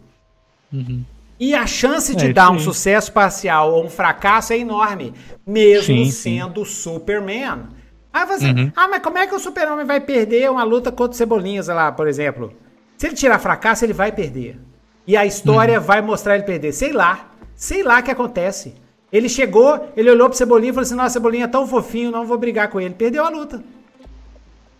Uhum. 0.74 1.04
E 1.40 1.54
a 1.54 1.68
chance 1.68 2.16
de 2.16 2.28
é, 2.28 2.34
dar 2.34 2.48
sim. 2.48 2.56
um 2.56 2.60
sucesso 2.60 3.12
parcial 3.12 3.74
ou 3.74 3.86
um 3.86 3.90
fracasso 3.90 4.54
é 4.54 4.58
enorme, 4.58 5.14
mesmo 5.46 6.06
sim, 6.06 6.12
sendo 6.12 6.66
sim. 6.66 6.72
Superman. 6.72 7.64
Aí 8.12 8.26
você, 8.26 8.48
uhum. 8.48 8.72
ah, 8.76 8.88
mas 8.88 9.02
como 9.02 9.18
é 9.18 9.28
que 9.28 9.36
o 9.36 9.40
Super-Homem 9.40 9.86
vai 9.86 10.00
perder 10.00 10.50
uma 10.50 10.64
luta 10.64 10.92
contra 10.92 11.14
o 11.14 11.18
Cebolinhas 11.18 11.68
lá, 11.68 11.92
por 11.92 12.08
exemplo? 12.08 12.54
Se 12.98 13.08
ele 13.08 13.16
tirar 13.16 13.40
fracasso, 13.40 13.84
ele 13.84 13.92
vai 13.92 14.12
perder. 14.12 14.58
E 15.06 15.18
a 15.18 15.26
história 15.26 15.80
uhum. 15.80 15.86
vai 15.86 16.02
mostrar 16.02 16.36
ele 16.36 16.46
perder. 16.46 16.72
Sei 16.72 16.94
lá. 16.94 17.32
Sei 17.56 17.84
lá 17.84 18.00
o 18.00 18.04
que 18.04 18.12
acontece. 18.12 18.74
Ele 19.16 19.30
chegou, 19.30 19.88
ele 19.96 20.12
olhou 20.12 20.28
pro 20.28 20.38
Cebolinha 20.38 20.72
e 20.72 20.74
falou 20.74 20.84
assim: 20.84 20.96
Nossa, 20.96 21.12
Cebolinha 21.12 21.46
é 21.46 21.48
tão 21.48 21.66
fofinho, 21.66 22.12
não 22.12 22.26
vou 22.26 22.38
brigar 22.38 22.68
com 22.68 22.82
ele. 22.82 22.94
Perdeu 22.94 23.24
a 23.24 23.30
luta. 23.30 23.64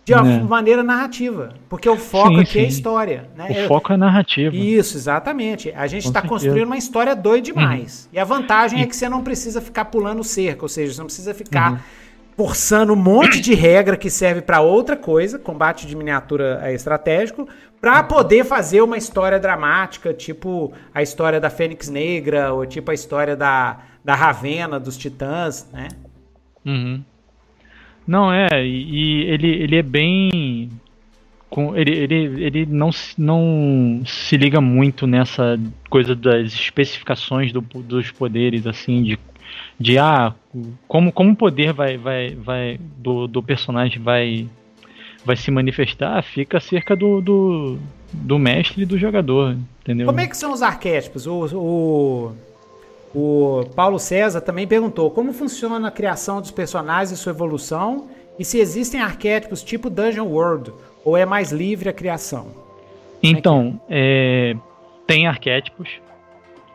De 0.04 0.12
uma 0.12 0.30
é. 0.30 0.40
maneira 0.40 0.82
narrativa. 0.82 1.54
Porque 1.70 1.88
o 1.88 1.96
foco 1.96 2.34
sim, 2.34 2.40
aqui 2.40 2.52
sim. 2.52 2.58
é 2.60 2.64
a 2.64 2.68
história. 2.68 3.30
Né? 3.34 3.46
O 3.48 3.52
é, 3.52 3.66
foco 3.66 3.92
é 3.94 3.96
narrativa. 3.96 4.54
Isso, 4.54 4.96
exatamente. 4.96 5.72
A 5.74 5.86
gente 5.86 6.06
está 6.06 6.20
construindo 6.20 6.66
uma 6.66 6.76
história 6.76 7.16
doida 7.16 7.46
demais. 7.46 8.04
Uhum. 8.04 8.10
E 8.12 8.18
a 8.18 8.24
vantagem 8.24 8.82
é 8.82 8.86
que 8.86 8.94
você 8.94 9.08
não 9.08 9.24
precisa 9.24 9.60
ficar 9.60 9.86
pulando 9.86 10.22
cerca, 10.22 10.64
ou 10.64 10.68
seja, 10.68 10.92
você 10.92 10.98
não 10.98 11.06
precisa 11.06 11.32
ficar. 11.32 11.72
Uhum 11.72 11.78
forçando 12.36 12.92
um 12.92 12.96
monte 12.96 13.40
de 13.40 13.54
regra 13.54 13.96
que 13.96 14.10
serve 14.10 14.42
para 14.42 14.60
outra 14.60 14.94
coisa, 14.94 15.38
combate 15.38 15.86
de 15.86 15.96
miniatura 15.96 16.60
é 16.62 16.74
estratégico, 16.74 17.48
para 17.80 18.02
poder 18.02 18.44
fazer 18.44 18.82
uma 18.82 18.98
história 18.98 19.40
dramática, 19.40 20.12
tipo 20.12 20.70
a 20.94 21.02
história 21.02 21.40
da 21.40 21.48
Fênix 21.48 21.88
Negra, 21.88 22.52
ou 22.52 22.66
tipo 22.66 22.90
a 22.90 22.94
história 22.94 23.34
da, 23.34 23.78
da 24.06 24.14
Ravena, 24.14 24.78
dos 24.78 24.96
Titãs, 24.96 25.68
né? 25.72 25.88
Uhum. 26.64 27.02
Não, 28.06 28.32
é, 28.32 28.64
e, 28.64 29.22
ele, 29.22 29.48
ele 29.48 29.76
é 29.76 29.82
bem. 29.82 30.70
Com, 31.50 31.76
ele, 31.76 31.90
ele, 31.90 32.44
ele 32.44 32.66
não, 32.66 32.90
não 33.18 34.02
se 34.06 34.36
liga 34.36 34.60
muito 34.60 35.08
nessa 35.08 35.58
coisa 35.90 36.14
das 36.14 36.52
especificações 36.52 37.52
do, 37.52 37.60
dos 37.60 38.12
poderes, 38.12 38.64
assim, 38.64 39.02
de 39.02 39.18
de 39.78 39.98
ah, 39.98 40.34
como, 40.88 41.12
como 41.12 41.32
o 41.32 41.36
poder 41.36 41.72
vai, 41.72 41.96
vai, 41.96 42.34
vai 42.34 42.80
do, 42.98 43.26
do 43.26 43.42
personagem 43.42 44.02
vai, 44.02 44.48
vai 45.24 45.36
se 45.36 45.50
manifestar, 45.50 46.20
fica 46.22 46.58
cerca 46.58 46.96
do, 46.96 47.20
do, 47.20 47.78
do 48.12 48.38
mestre 48.38 48.82
e 48.82 48.86
do 48.86 48.98
jogador, 48.98 49.56
entendeu? 49.80 50.06
Como 50.06 50.20
é 50.20 50.26
que 50.26 50.36
são 50.36 50.52
os 50.52 50.62
arquétipos? 50.62 51.26
O, 51.26 51.46
o, 51.54 52.32
o 53.18 53.64
Paulo 53.74 53.98
César 53.98 54.42
também 54.42 54.66
perguntou 54.66 55.10
como 55.10 55.32
funciona 55.32 55.88
a 55.88 55.90
criação 55.90 56.38
dos 56.38 56.50
personagens 56.50 57.12
e 57.12 57.16
sua 57.16 57.32
evolução 57.32 58.08
e 58.38 58.44
se 58.44 58.58
existem 58.58 59.00
arquétipos 59.00 59.62
tipo 59.62 59.88
Dungeon 59.88 60.26
World 60.26 60.70
ou 61.02 61.16
é 61.16 61.24
mais 61.24 61.50
livre 61.50 61.88
a 61.88 61.94
criação? 61.94 62.48
É 63.22 63.28
então, 63.28 63.80
é 63.88 64.54
é? 64.54 64.56
tem 65.06 65.26
arquétipos. 65.26 65.88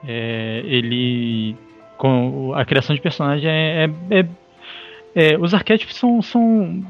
É, 0.03 0.63
ele 0.65 1.55
com 1.95 2.55
a 2.55 2.65
criação 2.65 2.95
de 2.95 3.01
personagem 3.03 3.47
é, 3.47 3.87
é, 4.09 4.25
é, 5.13 5.37
os 5.37 5.53
arquétipos 5.53 5.95
são, 5.95 6.19
são 6.23 6.83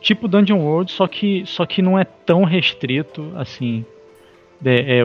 tipo 0.00 0.26
Dungeon 0.26 0.58
World, 0.58 0.90
só 0.90 1.06
que, 1.06 1.44
só 1.46 1.64
que 1.64 1.80
não 1.80 1.96
é 1.96 2.02
tão 2.02 2.42
restrito 2.42 3.32
assim. 3.36 3.84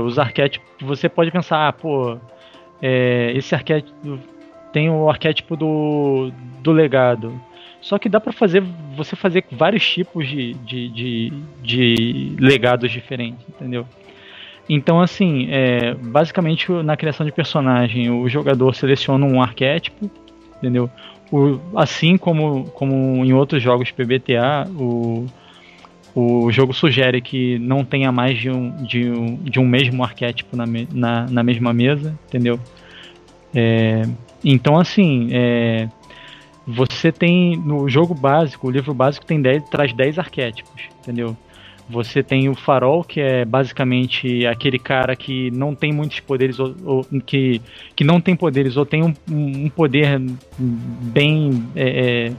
Os 0.03 0.17
arquétipos, 0.17 0.67
você 0.81 1.07
pode 1.07 1.29
pensar, 1.29 1.67
ah, 1.67 1.71
pô, 1.71 2.17
esse 2.81 3.55
arquétipo 3.55 4.19
tem 4.73 4.89
o 4.89 5.09
arquétipo 5.09 5.55
do, 5.55 6.31
do 6.61 6.71
legado. 6.71 7.39
Só 7.79 7.99
que 7.99 8.09
dá 8.09 8.19
para 8.19 8.31
fazer 8.31 8.63
você 8.95 9.15
fazer 9.15 9.45
vários 9.51 9.87
tipos 9.87 10.27
de, 10.27 10.53
de, 10.53 10.89
de, 10.89 11.33
de 11.61 12.35
legados 12.39 12.91
diferentes, 12.91 13.45
entendeu? 13.47 13.85
Então, 14.67 15.01
assim, 15.01 15.47
é, 15.51 15.93
basicamente 15.93 16.71
na 16.71 16.95
criação 16.95 17.25
de 17.25 17.31
personagem, 17.31 18.09
o 18.09 18.27
jogador 18.29 18.73
seleciona 18.73 19.25
um 19.25 19.41
arquétipo, 19.41 20.09
entendeu? 20.57 20.89
O, 21.31 21.59
assim 21.75 22.17
como, 22.17 22.65
como 22.71 23.25
em 23.25 23.33
outros 23.33 23.61
jogos 23.61 23.91
PBTA, 23.91 24.67
o, 24.79 25.25
o 26.15 26.51
jogo 26.51 26.73
sugere 26.73 27.21
que 27.21 27.57
não 27.59 27.83
tenha 27.83 28.11
mais 28.11 28.37
de 28.37 28.49
um, 28.49 28.83
de 28.83 29.09
um, 29.09 29.35
de 29.35 29.59
um 29.59 29.65
mesmo 29.65 30.03
arquétipo 30.03 30.55
na, 30.55 30.65
na, 30.91 31.25
na 31.27 31.43
mesma 31.43 31.73
mesa, 31.73 32.17
entendeu? 32.27 32.59
É, 33.53 34.03
então, 34.43 34.77
assim, 34.77 35.29
é, 35.31 35.87
você 36.65 37.11
tem 37.11 37.57
no 37.57 37.89
jogo 37.89 38.13
básico, 38.13 38.67
o 38.67 38.71
livro 38.71 38.93
básico 38.93 39.25
tem 39.25 39.41
10, 39.41 39.69
traz 39.69 39.93
10 39.93 40.19
arquétipos, 40.19 40.83
entendeu? 40.99 41.35
Você 41.89 42.23
tem 42.23 42.47
o 42.47 42.55
Farol, 42.55 43.03
que 43.03 43.19
é 43.19 43.43
basicamente 43.43 44.45
aquele 44.45 44.79
cara 44.79 45.15
que 45.15 45.51
não 45.51 45.75
tem 45.75 45.91
muitos 45.91 46.19
poderes, 46.21 46.57
ou, 46.57 46.75
ou 46.85 47.05
que, 47.25 47.61
que 47.95 48.03
não 48.03 48.21
tem 48.21 48.35
poderes, 48.35 48.77
ou 48.77 48.85
tem 48.85 49.03
um, 49.03 49.13
um 49.29 49.69
poder 49.69 50.21
bem. 50.57 51.67
É, 51.75 52.29
é, 52.29 52.33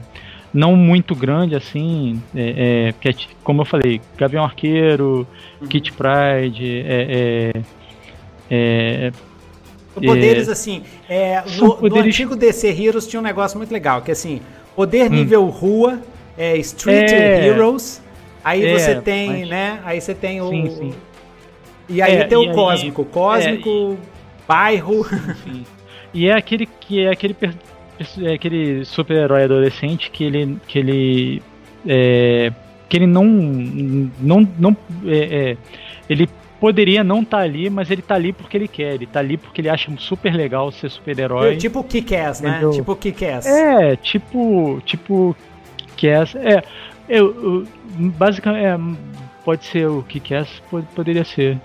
não 0.55 0.75
muito 0.75 1.13
grande 1.13 1.55
assim, 1.55 2.21
é, 2.35 2.93
é, 3.03 3.09
é, 3.09 3.15
como 3.43 3.61
eu 3.61 3.65
falei, 3.65 4.01
Gavião 4.17 4.43
Arqueiro, 4.43 5.27
uhum. 5.61 5.67
Kit 5.67 5.91
Pride, 5.91 6.83
é, 6.87 7.53
é, 8.49 9.11
é 9.11 9.11
poderes 9.93 10.49
assim, 10.49 10.83
é, 11.09 11.43
no, 11.57 11.75
poderes... 11.75 12.03
no, 12.03 12.09
antigo 12.09 12.35
DC 12.35 12.69
Heroes 12.69 13.07
tinha 13.07 13.19
um 13.19 13.23
negócio 13.23 13.57
muito 13.57 13.71
legal, 13.71 14.01
que 14.01 14.11
assim, 14.11 14.41
poder 14.75 15.11
hum. 15.11 15.15
nível 15.15 15.45
hum. 15.45 15.49
rua, 15.49 16.01
é, 16.37 16.57
Street 16.57 17.11
Heroes, 17.11 18.01
Aí 18.45 18.77
você 18.77 19.01
tem, 19.01 19.27
mas... 19.27 19.49
né? 19.49 19.79
Aí 19.83 19.99
você 19.99 20.13
tem 20.13 20.39
o. 20.39 20.49
Sim, 20.49 20.69
sim. 20.69 20.93
E 21.89 21.99
aí 21.99 22.25
tem 22.25 22.37
o 22.37 22.53
cósmico. 22.53 23.01
Aí, 23.01 23.07
cósmico, 23.07 23.97
bairro. 24.47 25.03
Sim, 25.43 25.65
e 26.13 26.27
é 26.27 26.37
aquele 26.37 26.67
que 26.67 27.03
é 27.03 27.09
aquele, 27.09 27.35
é 28.21 28.33
aquele 28.33 28.85
super-herói 28.85 29.43
adolescente 29.43 30.09
que 30.11 30.23
ele. 30.23 30.57
que 30.67 30.79
ele. 30.79 31.41
É, 31.87 32.51
que 32.89 32.97
ele 32.97 33.07
não. 33.07 33.25
não, 33.25 34.47
não 34.57 34.77
é, 35.05 35.51
é 35.51 35.57
ele 36.09 36.29
poderia 36.59 37.03
não 37.03 37.21
estar 37.21 37.37
tá 37.37 37.43
ali, 37.43 37.69
mas 37.69 37.91
ele 37.91 38.01
tá 38.01 38.15
ali 38.15 38.33
porque 38.33 38.57
ele 38.57 38.67
quer. 38.67 38.95
Ele 38.95 39.05
tá 39.05 39.19
ali 39.19 39.37
porque 39.37 39.61
ele 39.61 39.69
acha 39.69 39.91
super 39.97 40.33
legal 40.33 40.71
ser 40.71 40.89
super-herói. 40.89 41.57
Tipo 41.57 41.83
Kick-Ass, 41.83 42.41
né? 42.41 42.61
Tipo 42.73 42.95
Kick-Ass. 42.95 43.45
É, 43.45 43.95
tipo. 43.95 44.81
Tipo. 44.85 45.35
Kick-Ass. 45.95 46.35
É. 46.35 46.63
Eu, 47.07 47.27
eu, 47.27 47.67
basicamente. 48.17 48.65
É, 48.65 48.77
pode 49.43 49.65
ser 49.65 49.87
o 49.87 50.03
Kick-Ass, 50.03 50.61
poderia 50.95 51.23
ser. 51.23 51.59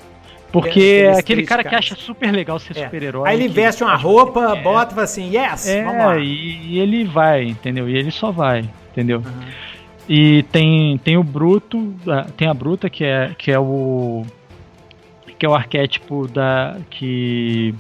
Porque 0.53 1.05
é 1.05 1.19
aquele 1.19 1.45
cara 1.45 1.63
que 1.63 1.75
acha 1.75 1.95
super 1.95 2.33
legal 2.33 2.59
ser 2.59 2.77
é. 2.77 2.85
super-herói. 2.85 3.29
Aí 3.29 3.41
ele 3.41 3.49
veste 3.49 3.85
uma 3.85 3.95
roupa, 3.95 4.57
é. 4.57 4.63
bota 4.63 4.93
e 4.93 4.95
fala 4.95 5.05
assim, 5.05 5.37
yes, 5.37 5.69
é, 5.69 5.85
vamos 5.85 6.05
lá. 6.05 6.19
E, 6.19 6.61
e, 6.67 6.79
ele 6.79 7.05
vai, 7.05 7.45
entendeu? 7.45 7.89
E 7.89 7.97
ele 7.97 8.11
só 8.11 8.31
vai, 8.33 8.69
entendeu? 8.91 9.19
Uhum. 9.19 9.71
E 10.09 10.43
tem, 10.45 10.99
tem 10.99 11.17
o 11.17 11.23
Bruto, 11.23 11.95
tem 12.37 12.49
a 12.49 12.55
Bruta, 12.55 12.91
que 12.91 13.05
é, 13.05 13.33
que 13.39 13.53
é 13.53 13.59
o. 13.61 14.25
que 15.39 15.47
é 15.47 15.49
o 15.49 15.55
arquétipo 15.55 16.27
da. 16.27 16.77
que. 16.91 17.73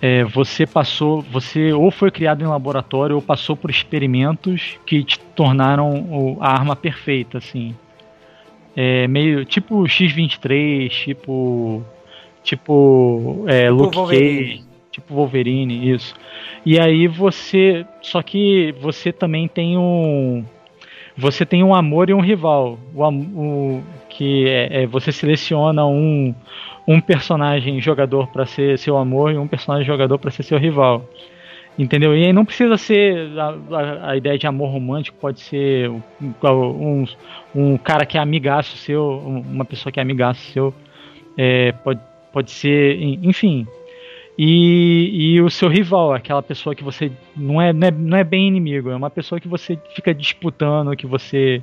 É, 0.00 0.24
você 0.24 0.64
passou, 0.64 1.20
você 1.22 1.72
ou 1.72 1.90
foi 1.90 2.10
criado 2.10 2.42
em 2.42 2.46
laboratório 2.46 3.16
ou 3.16 3.20
passou 3.20 3.56
por 3.56 3.68
experimentos 3.68 4.78
que 4.86 5.02
te 5.02 5.18
tornaram 5.18 6.38
a 6.40 6.52
arma 6.52 6.74
perfeita, 6.74 7.38
assim. 7.38 7.74
É 8.80 9.08
meio 9.08 9.44
tipo 9.44 9.82
X23, 9.82 10.88
tipo 10.88 11.82
tipo 12.44 13.44
é, 13.48 13.62
tipo 13.62 13.74
Luke 13.74 13.96
Cage, 14.14 14.64
tipo 14.92 15.14
Wolverine, 15.14 15.90
isso. 15.90 16.14
E 16.64 16.78
aí 16.78 17.08
você, 17.08 17.84
só 18.00 18.22
que 18.22 18.72
você 18.80 19.12
também 19.12 19.48
tem 19.48 19.76
um 19.76 20.44
você 21.16 21.44
tem 21.44 21.64
um 21.64 21.74
amor 21.74 22.08
e 22.08 22.14
um 22.14 22.20
rival. 22.20 22.78
O, 22.94 23.08
o 23.08 23.82
que 24.10 24.46
é, 24.46 24.82
é, 24.82 24.86
você 24.86 25.10
seleciona 25.10 25.84
um, 25.84 26.32
um 26.86 27.00
personagem 27.00 27.80
jogador 27.80 28.28
para 28.28 28.46
ser 28.46 28.78
seu 28.78 28.96
amor 28.96 29.32
e 29.32 29.38
um 29.38 29.48
personagem 29.48 29.84
jogador 29.84 30.20
para 30.20 30.30
ser 30.30 30.44
seu 30.44 30.56
rival. 30.56 31.04
Entendeu? 31.78 32.16
E 32.16 32.24
aí 32.24 32.32
não 32.32 32.44
precisa 32.44 32.76
ser 32.76 33.38
a, 33.38 33.54
a, 33.70 34.10
a, 34.10 34.16
ideia 34.16 34.36
de 34.36 34.48
amor 34.48 34.68
romântico, 34.70 35.16
pode 35.20 35.40
ser 35.40 35.88
um, 35.88 36.02
um, 36.20 37.04
um, 37.54 37.78
cara 37.78 38.04
que 38.04 38.18
é 38.18 38.20
amigaço 38.20 38.76
seu, 38.76 39.18
uma 39.18 39.64
pessoa 39.64 39.92
que 39.92 40.00
é 40.00 40.02
amigaço 40.02 40.40
seu, 40.50 40.74
é, 41.36 41.70
pode, 41.70 42.00
pode 42.32 42.50
ser, 42.50 43.00
enfim. 43.00 43.64
E, 44.36 45.34
e 45.34 45.40
o 45.40 45.48
seu 45.48 45.68
rival, 45.68 46.12
aquela 46.12 46.42
pessoa 46.42 46.74
que 46.74 46.82
você 46.82 47.12
não 47.36 47.62
é, 47.62 47.72
não 47.72 47.86
é, 47.86 47.90
não 47.92 48.18
é 48.18 48.24
bem 48.24 48.48
inimigo, 48.48 48.90
é 48.90 48.96
uma 48.96 49.10
pessoa 49.10 49.40
que 49.40 49.46
você 49.46 49.78
fica 49.94 50.12
disputando, 50.12 50.96
que 50.96 51.06
você 51.06 51.62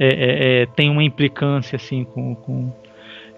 é, 0.00 0.06
é, 0.06 0.62
é 0.62 0.66
tem 0.66 0.88
uma 0.88 1.04
implicância 1.04 1.76
assim 1.76 2.04
com, 2.04 2.34
com 2.34 2.72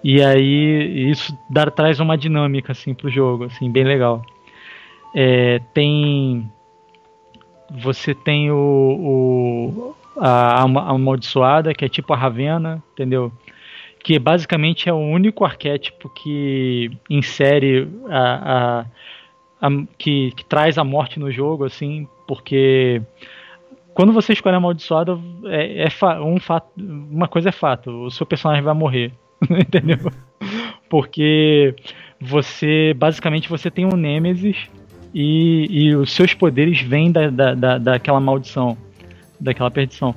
e 0.01 0.21
aí 0.21 1.09
isso 1.09 1.37
dá, 1.49 1.65
traz 1.65 1.99
uma 1.99 2.17
dinâmica 2.17 2.71
assim 2.71 2.93
pro 2.93 3.09
jogo, 3.09 3.45
assim, 3.45 3.71
bem 3.71 3.83
legal. 3.83 4.21
É, 5.15 5.59
tem. 5.73 6.51
Você 7.71 8.13
tem 8.13 8.51
o. 8.51 8.55
o 8.57 9.95
a, 10.17 10.61
a 10.61 10.91
amaldiçoada, 10.91 11.73
que 11.73 11.85
é 11.85 11.89
tipo 11.89 12.13
a 12.13 12.17
Ravena, 12.17 12.83
entendeu? 12.91 13.31
Que 14.03 14.19
basicamente 14.19 14.89
é 14.89 14.93
o 14.93 14.97
único 14.97 15.45
arquétipo 15.45 16.09
que 16.09 16.91
insere 17.09 17.87
a, 18.09 18.81
a, 19.61 19.67
a 19.67 19.69
que, 19.97 20.31
que, 20.31 20.45
traz 20.45 20.77
a 20.77 20.83
morte 20.83 21.19
no 21.19 21.31
jogo, 21.31 21.65
assim, 21.65 22.07
porque 22.27 23.01
quando 23.93 24.13
você 24.13 24.33
escolhe 24.33 24.55
amaldiçoada, 24.55 25.17
é, 25.45 25.85
é 25.85 26.19
um 26.21 26.39
fato, 26.39 26.69
uma 26.77 27.27
coisa 27.27 27.49
é 27.49 27.51
fato, 27.51 27.89
o 28.05 28.11
seu 28.11 28.25
personagem 28.25 28.63
vai 28.63 28.73
morrer, 28.73 29.11
entendeu? 29.49 29.97
Porque 30.89 31.75
você, 32.21 32.93
basicamente, 32.95 33.49
você 33.49 33.71
tem 33.71 33.85
um 33.85 33.97
Nemesis 33.97 34.69
e, 35.15 35.67
e 35.69 35.95
os 35.95 36.11
seus 36.11 36.33
poderes 36.33 36.81
vêm 36.81 37.09
da, 37.09 37.29
da, 37.29 37.55
da, 37.55 37.77
daquela 37.77 38.19
maldição, 38.19 38.77
daquela 39.39 39.71
perdição. 39.71 40.13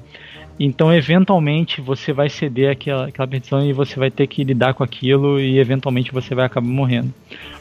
Então, 0.59 0.93
eventualmente, 0.93 1.81
você 1.81 2.13
vai 2.13 2.29
ceder 2.29 2.73
aquela, 2.73 3.07
aquela 3.07 3.29
perdição 3.29 3.65
e 3.65 3.73
você 3.73 3.97
vai 3.97 4.11
ter 4.11 4.27
que 4.27 4.43
lidar 4.43 4.75
com 4.75 4.83
aquilo 4.83 5.39
e 5.39 5.61
eventualmente 5.61 6.11
você 6.11 6.35
vai 6.35 6.47
acabar 6.47 6.67
morrendo. 6.67 7.15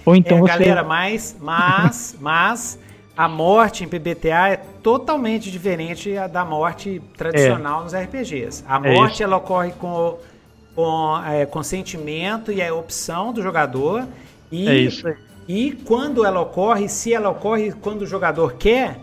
Ou 0.03 0.15
então 0.15 0.39
é, 0.39 0.41
você... 0.41 0.47
Galera, 0.47 0.83
mas, 0.83 1.37
mas, 1.39 2.17
mas 2.19 2.79
a 3.15 3.27
morte 3.27 3.83
em 3.83 3.87
PBTA 3.87 4.49
é 4.49 4.57
totalmente 4.81 5.51
diferente 5.51 6.15
da 6.33 6.43
morte 6.43 6.99
tradicional 7.15 7.81
é. 7.81 7.83
nos 7.83 7.93
RPGs. 7.93 8.63
A 8.67 8.77
é 8.77 8.95
morte 8.95 9.21
é 9.21 9.25
ela 9.25 9.37
ocorre 9.37 9.73
com, 9.73 10.17
com 10.73 11.21
é, 11.23 11.45
consentimento 11.45 12.51
e 12.51 12.63
a 12.63 12.73
opção 12.73 13.31
do 13.31 13.43
jogador. 13.43 14.07
E 14.51 14.87
é. 14.87 15.26
E 15.47 15.71
quando 15.85 16.25
ela 16.25 16.41
ocorre, 16.41 16.89
se 16.89 17.13
ela 17.13 17.29
ocorre 17.29 17.71
quando 17.71 18.01
o 18.01 18.05
jogador 18.05 18.53
quer, 18.53 18.99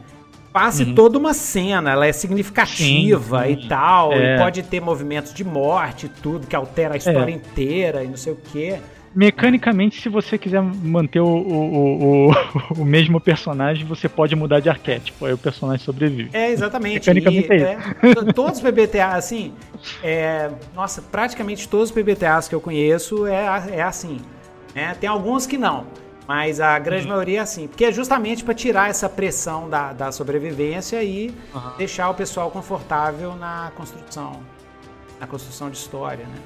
passe 0.52 0.84
uhum. 0.84 0.94
toda 0.94 1.18
uma 1.18 1.34
cena, 1.34 1.90
ela 1.90 2.06
é 2.06 2.12
significativa 2.12 3.42
sim, 3.42 3.56
sim. 3.56 3.64
e 3.64 3.68
tal, 3.68 4.12
é. 4.12 4.36
e 4.36 4.38
pode 4.38 4.62
ter 4.62 4.80
movimentos 4.80 5.34
de 5.34 5.42
morte, 5.42 6.08
tudo 6.08 6.46
que 6.46 6.54
altera 6.54 6.94
a 6.94 6.96
história 6.96 7.32
é. 7.32 7.34
inteira 7.34 8.04
e 8.04 8.08
não 8.08 8.16
sei 8.16 8.34
o 8.34 8.36
quê. 8.36 8.78
Mecanicamente, 9.14 10.00
se 10.00 10.08
você 10.08 10.36
quiser 10.36 10.60
manter 10.60 11.20
o, 11.20 11.26
o, 11.26 12.28
o, 12.28 12.32
o, 12.78 12.84
mesmo 12.86 13.20
personagem, 13.20 13.86
você 13.86 14.08
pode 14.08 14.34
mudar 14.34 14.58
de 14.58 14.68
arquétipo, 14.68 15.24
aí 15.24 15.32
o 15.32 15.38
personagem 15.38 15.84
sobrevive. 15.84 16.30
É, 16.32 16.50
exatamente. 16.50 17.08
Mecanicamente 17.08 17.48
e, 17.48 17.52
é 17.52 17.78
isso. 18.02 18.28
É, 18.28 18.32
todos 18.32 18.58
os 18.58 18.60
PBTA, 18.60 19.14
assim, 19.14 19.54
é, 20.02 20.50
nossa, 20.74 21.00
praticamente 21.00 21.68
todos 21.68 21.90
os 21.90 21.94
PBTAs 21.94 22.48
que 22.48 22.54
eu 22.54 22.60
conheço 22.60 23.24
é, 23.26 23.44
é 23.70 23.82
assim. 23.82 24.18
Né? 24.74 24.96
Tem 25.00 25.08
alguns 25.08 25.46
que 25.46 25.56
não. 25.56 25.86
Mas 26.26 26.58
a 26.58 26.78
grande 26.78 27.04
uhum. 27.04 27.10
maioria 27.10 27.40
é 27.40 27.42
assim, 27.42 27.68
porque 27.68 27.84
é 27.84 27.92
justamente 27.92 28.42
para 28.42 28.54
tirar 28.54 28.88
essa 28.88 29.08
pressão 29.08 29.68
da, 29.68 29.92
da 29.92 30.10
sobrevivência 30.10 31.02
e 31.02 31.34
uhum. 31.54 31.76
deixar 31.76 32.08
o 32.08 32.14
pessoal 32.14 32.50
confortável 32.50 33.34
na 33.36 33.70
construção, 33.76 34.40
na 35.20 35.26
construção 35.26 35.68
de 35.68 35.76
história, 35.76 36.24
né? 36.24 36.38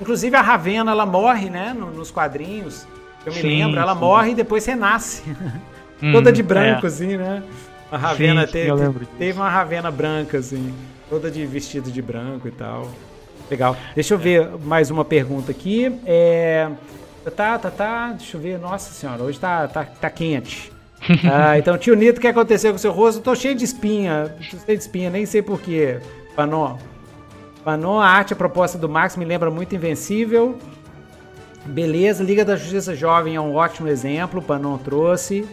Inclusive 0.00 0.34
a 0.36 0.40
Ravena, 0.40 0.92
ela 0.92 1.04
morre, 1.04 1.50
né, 1.50 1.74
nos 1.74 2.10
quadrinhos, 2.10 2.86
eu 3.26 3.32
me 3.32 3.40
sim, 3.40 3.48
lembro, 3.48 3.80
ela 3.80 3.94
sim. 3.94 4.00
morre 4.00 4.30
e 4.30 4.34
depois 4.34 4.64
renasce, 4.64 5.22
hum, 6.02 6.12
toda 6.12 6.32
de 6.32 6.42
branco, 6.42 6.86
é. 6.86 6.88
assim, 6.88 7.16
né? 7.16 7.42
A 7.90 7.96
Ravena 7.96 8.46
sim, 8.46 8.52
teve, 8.52 9.06
teve 9.18 9.38
uma 9.38 9.50
Ravena 9.50 9.90
branca, 9.90 10.38
assim, 10.38 10.72
toda 11.10 11.30
de 11.30 11.44
vestido 11.44 11.90
de 11.90 12.00
branco 12.00 12.46
e 12.46 12.50
tal. 12.50 12.88
Legal. 13.50 13.76
Deixa 13.94 14.14
eu 14.14 14.18
ver 14.18 14.46
mais 14.62 14.90
uma 14.90 15.04
pergunta 15.04 15.50
aqui. 15.50 15.98
É... 16.04 16.70
Tá, 17.30 17.58
tá, 17.58 17.70
tá. 17.70 18.12
Deixa 18.12 18.36
eu 18.36 18.40
ver. 18.40 18.58
Nossa 18.58 18.92
senhora, 18.92 19.22
hoje 19.22 19.38
tá, 19.38 19.66
tá, 19.68 19.84
tá 19.84 20.10
quente. 20.10 20.72
ah, 21.30 21.58
então, 21.58 21.78
tio 21.78 21.94
Nito, 21.94 22.18
o 22.18 22.20
que 22.20 22.26
aconteceu 22.26 22.72
com 22.72 22.76
o 22.76 22.80
seu 22.80 22.92
rosto? 22.92 23.18
Eu 23.18 23.22
tô 23.22 23.34
cheio 23.34 23.54
de 23.54 23.64
espinha. 23.64 24.34
Tô 24.36 24.42
cheio 24.42 24.78
de 24.78 24.84
espinha, 24.84 25.10
nem 25.10 25.24
sei 25.26 25.42
porquê. 25.42 26.00
Panon. 26.34 26.76
Panon, 27.64 27.98
a 27.98 28.06
arte, 28.06 28.32
a 28.32 28.36
proposta 28.36 28.78
do 28.78 28.88
Max 28.88 29.16
me 29.16 29.24
lembra 29.24 29.50
muito 29.50 29.74
Invencível. 29.74 30.58
Beleza, 31.66 32.24
Liga 32.24 32.44
da 32.44 32.56
Justiça 32.56 32.94
Jovem 32.94 33.36
é 33.36 33.40
um 33.40 33.54
ótimo 33.54 33.88
exemplo. 33.88 34.40
Panon 34.40 34.78
trouxe. 34.78 35.46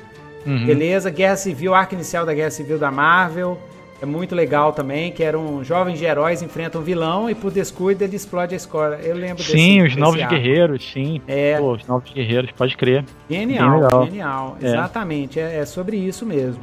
Uhum. 0.45 0.65
Beleza, 0.65 1.09
Guerra 1.09 1.35
Civil, 1.35 1.73
arco 1.73 1.95
inicial 1.95 2.25
da 2.25 2.33
Guerra 2.33 2.51
Civil 2.51 2.77
da 2.77 2.91
Marvel. 2.91 3.59
É 4.05 4.07
muito 4.07 4.35
legal 4.35 4.71
também, 4.71 5.11
que 5.11 5.23
eram 5.23 5.63
jovens 5.63 5.99
heróis 5.99 6.43
enfrentam 6.43 6.79
um 6.79 6.83
vilão 6.83 7.27
e 7.27 7.33
por 7.33 7.51
descuido 7.51 8.03
ele 8.03 8.15
explode 8.15 8.53
a 8.53 8.57
escola. 8.57 8.99
Eu 9.01 9.15
lembro 9.15 9.43
sim, 9.43 9.51
desse 9.51 9.65
Sim, 9.65 9.81
os 9.81 9.95
Novos 9.95 10.21
arco. 10.21 10.35
Guerreiros, 10.35 10.91
sim. 10.93 11.21
É. 11.27 11.57
Pô, 11.57 11.73
os 11.73 11.87
Novos 11.87 12.13
Guerreiros, 12.13 12.51
pode 12.51 12.77
crer. 12.77 13.03
Genial, 13.27 14.05
genial. 14.05 14.57
É. 14.61 14.67
Exatamente, 14.67 15.39
é, 15.39 15.57
é, 15.57 15.65
sobre 15.65 15.97
isso 15.97 16.23
mesmo. 16.23 16.61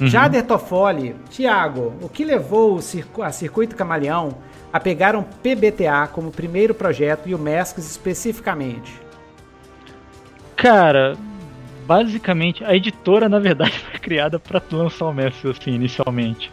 Uhum. 0.00 0.06
Jader 0.06 0.46
Toffoli, 0.46 1.14
Thiago, 1.30 1.92
o 2.00 2.08
que 2.08 2.24
levou 2.24 2.80
circu 2.80 3.22
a 3.22 3.30
Circuito 3.30 3.76
Camaleão 3.76 4.38
a 4.72 4.80
pegar 4.80 5.14
um 5.14 5.22
PBTA 5.22 6.08
como 6.10 6.30
primeiro 6.30 6.74
projeto 6.74 7.28
e 7.28 7.34
o 7.34 7.38
Mesques 7.38 7.90
especificamente? 7.90 8.98
Cara, 10.56 11.14
basicamente, 11.86 12.64
a 12.64 12.74
editora, 12.74 13.28
na 13.28 13.38
verdade, 13.38 13.72
foi 13.90 14.00
criada 14.00 14.38
para 14.38 14.62
lançar 14.72 15.06
o 15.06 15.12
Messi, 15.12 15.48
assim, 15.48 15.72
inicialmente. 15.72 16.50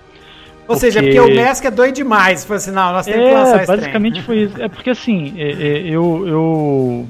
Ou 0.62 0.76
porque... 0.76 0.80
seja, 0.80 1.02
porque 1.02 1.20
o 1.20 1.28
Messi 1.28 1.68
é 1.68 1.72
doido 1.72 1.96
demais. 1.96 2.46
Foi 2.46 2.58
assim, 2.58 2.72
não, 2.72 2.94
nós 2.94 3.06
temos 3.06 3.22
é, 3.22 3.30
que 3.30 3.36
lançar 3.36 3.58
esse 3.58 3.68
basicamente 3.68 4.14
trem. 4.14 4.24
foi 4.24 4.38
isso. 4.44 4.62
É 4.62 4.68
porque, 4.68 4.90
assim, 4.90 5.34
é, 5.38 5.52
é, 5.52 5.80
eu... 5.88 6.28
eu 6.28 7.08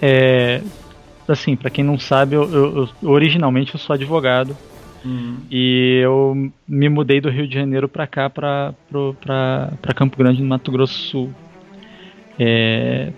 é, 0.00 0.60
assim, 1.26 1.56
para 1.56 1.70
quem 1.70 1.84
não 1.84 1.98
sabe, 1.98 2.34
eu, 2.34 2.50
eu, 2.50 2.88
eu, 3.02 3.10
originalmente 3.10 3.74
eu 3.74 3.80
sou 3.80 3.94
advogado. 3.94 4.56
Hum. 5.04 5.36
E 5.50 6.00
eu 6.02 6.50
me 6.66 6.88
mudei 6.88 7.20
do 7.20 7.30
Rio 7.30 7.46
de 7.46 7.54
Janeiro 7.54 7.88
para 7.88 8.06
cá, 8.06 8.28
para 8.28 8.74
Campo 9.94 10.16
Grande, 10.16 10.42
no 10.42 10.48
Mato 10.48 10.72
Grosso 10.72 10.94
do 10.94 11.04
Sul. 11.04 11.34
É, 12.38 13.12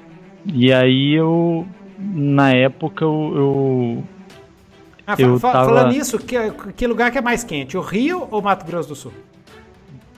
e 0.46 0.72
aí 0.72 1.14
eu 1.14 1.66
na 2.00 2.52
época 2.52 3.04
eu. 3.04 3.32
eu 3.36 4.04
ah, 5.06 5.16
eu 5.18 5.40
tava... 5.40 5.64
Falando 5.64 5.92
nisso, 5.92 6.18
que, 6.18 6.36
que 6.76 6.86
lugar 6.86 7.10
que 7.10 7.18
é 7.18 7.20
mais 7.20 7.42
quente? 7.42 7.76
O 7.76 7.80
Rio 7.80 8.28
ou 8.30 8.40
Mato 8.40 8.64
Grosso 8.64 8.88
do 8.88 8.94
Sul? 8.94 9.12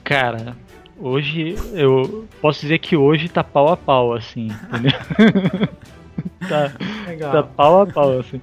Cara, 0.03 0.55
Hoje, 0.99 1.55
eu 1.73 2.25
posso 2.39 2.61
dizer 2.61 2.77
que 2.77 2.95
hoje 2.95 3.27
tá 3.27 3.43
pau 3.43 3.69
a 3.69 3.75
pau, 3.75 4.13
assim, 4.13 4.49
entendeu? 4.69 4.91
tá, 6.47 6.71
Legal. 7.07 7.31
tá 7.31 7.43
pau 7.43 7.81
a 7.81 7.87
pau, 7.87 8.19
assim. 8.19 8.39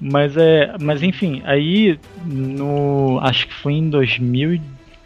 Mas 0.00 0.36
é. 0.36 0.74
Mas 0.80 1.02
enfim, 1.02 1.42
aí 1.44 1.98
no. 2.24 3.20
Acho 3.22 3.46
que 3.46 3.54
foi 3.54 3.74
em 3.74 3.90
2000, 3.90 4.60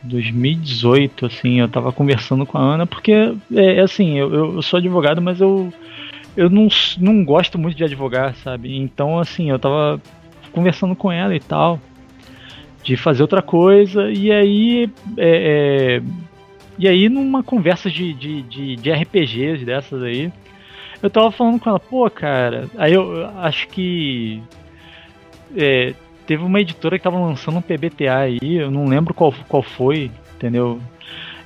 2018, 0.05 1.27
assim, 1.27 1.61
eu 1.61 1.69
tava 1.69 1.93
conversando 1.93 2.47
com 2.47 2.57
a 2.57 2.63
Ana, 2.63 2.87
porque 2.87 3.13
é, 3.13 3.77
é 3.77 3.81
assim, 3.81 4.17
eu, 4.17 4.55
eu 4.55 4.63
sou 4.63 4.79
advogado, 4.79 5.21
mas 5.21 5.41
eu. 5.41 5.73
Eu 6.37 6.51
não, 6.51 6.69
não 6.99 7.25
gosto 7.25 7.59
muito 7.59 7.77
de 7.77 7.85
advogar, 7.85 8.35
sabe? 8.37 8.77
Então, 8.77 9.19
assim, 9.19 9.51
eu 9.51 9.59
tava 9.59 10.01
conversando 10.53 10.95
com 10.95 11.11
ela 11.11 11.35
e 11.35 11.41
tal, 11.41 11.81
de 12.83 12.97
fazer 12.97 13.23
outra 13.23 13.43
coisa, 13.43 14.11
e 14.11 14.31
aí. 14.31 14.91
É, 15.17 16.01
é, 16.01 16.03
e 16.79 16.87
aí, 16.87 17.09
numa 17.09 17.43
conversa 17.43 17.91
de, 17.91 18.13
de, 18.13 18.43
de, 18.43 18.77
de 18.77 18.93
RPGs 18.93 19.65
dessas 19.65 20.03
aí, 20.03 20.31
eu 21.03 21.09
tava 21.09 21.31
falando 21.31 21.59
com 21.59 21.71
ela, 21.71 21.81
pô, 21.81 22.09
cara, 22.11 22.69
aí 22.77 22.93
eu 22.93 23.27
acho 23.39 23.69
que. 23.69 24.43
É, 25.57 25.95
teve 26.27 26.43
uma 26.43 26.61
editora 26.61 26.99
que 26.99 27.05
tava 27.05 27.19
lançando 27.19 27.59
um 27.59 27.63
PBTA 27.63 28.17
aí, 28.17 28.57
eu 28.57 28.71
não 28.71 28.87
lembro 28.87 29.15
qual, 29.15 29.33
qual 29.49 29.63
foi, 29.63 30.11
entendeu? 30.35 30.81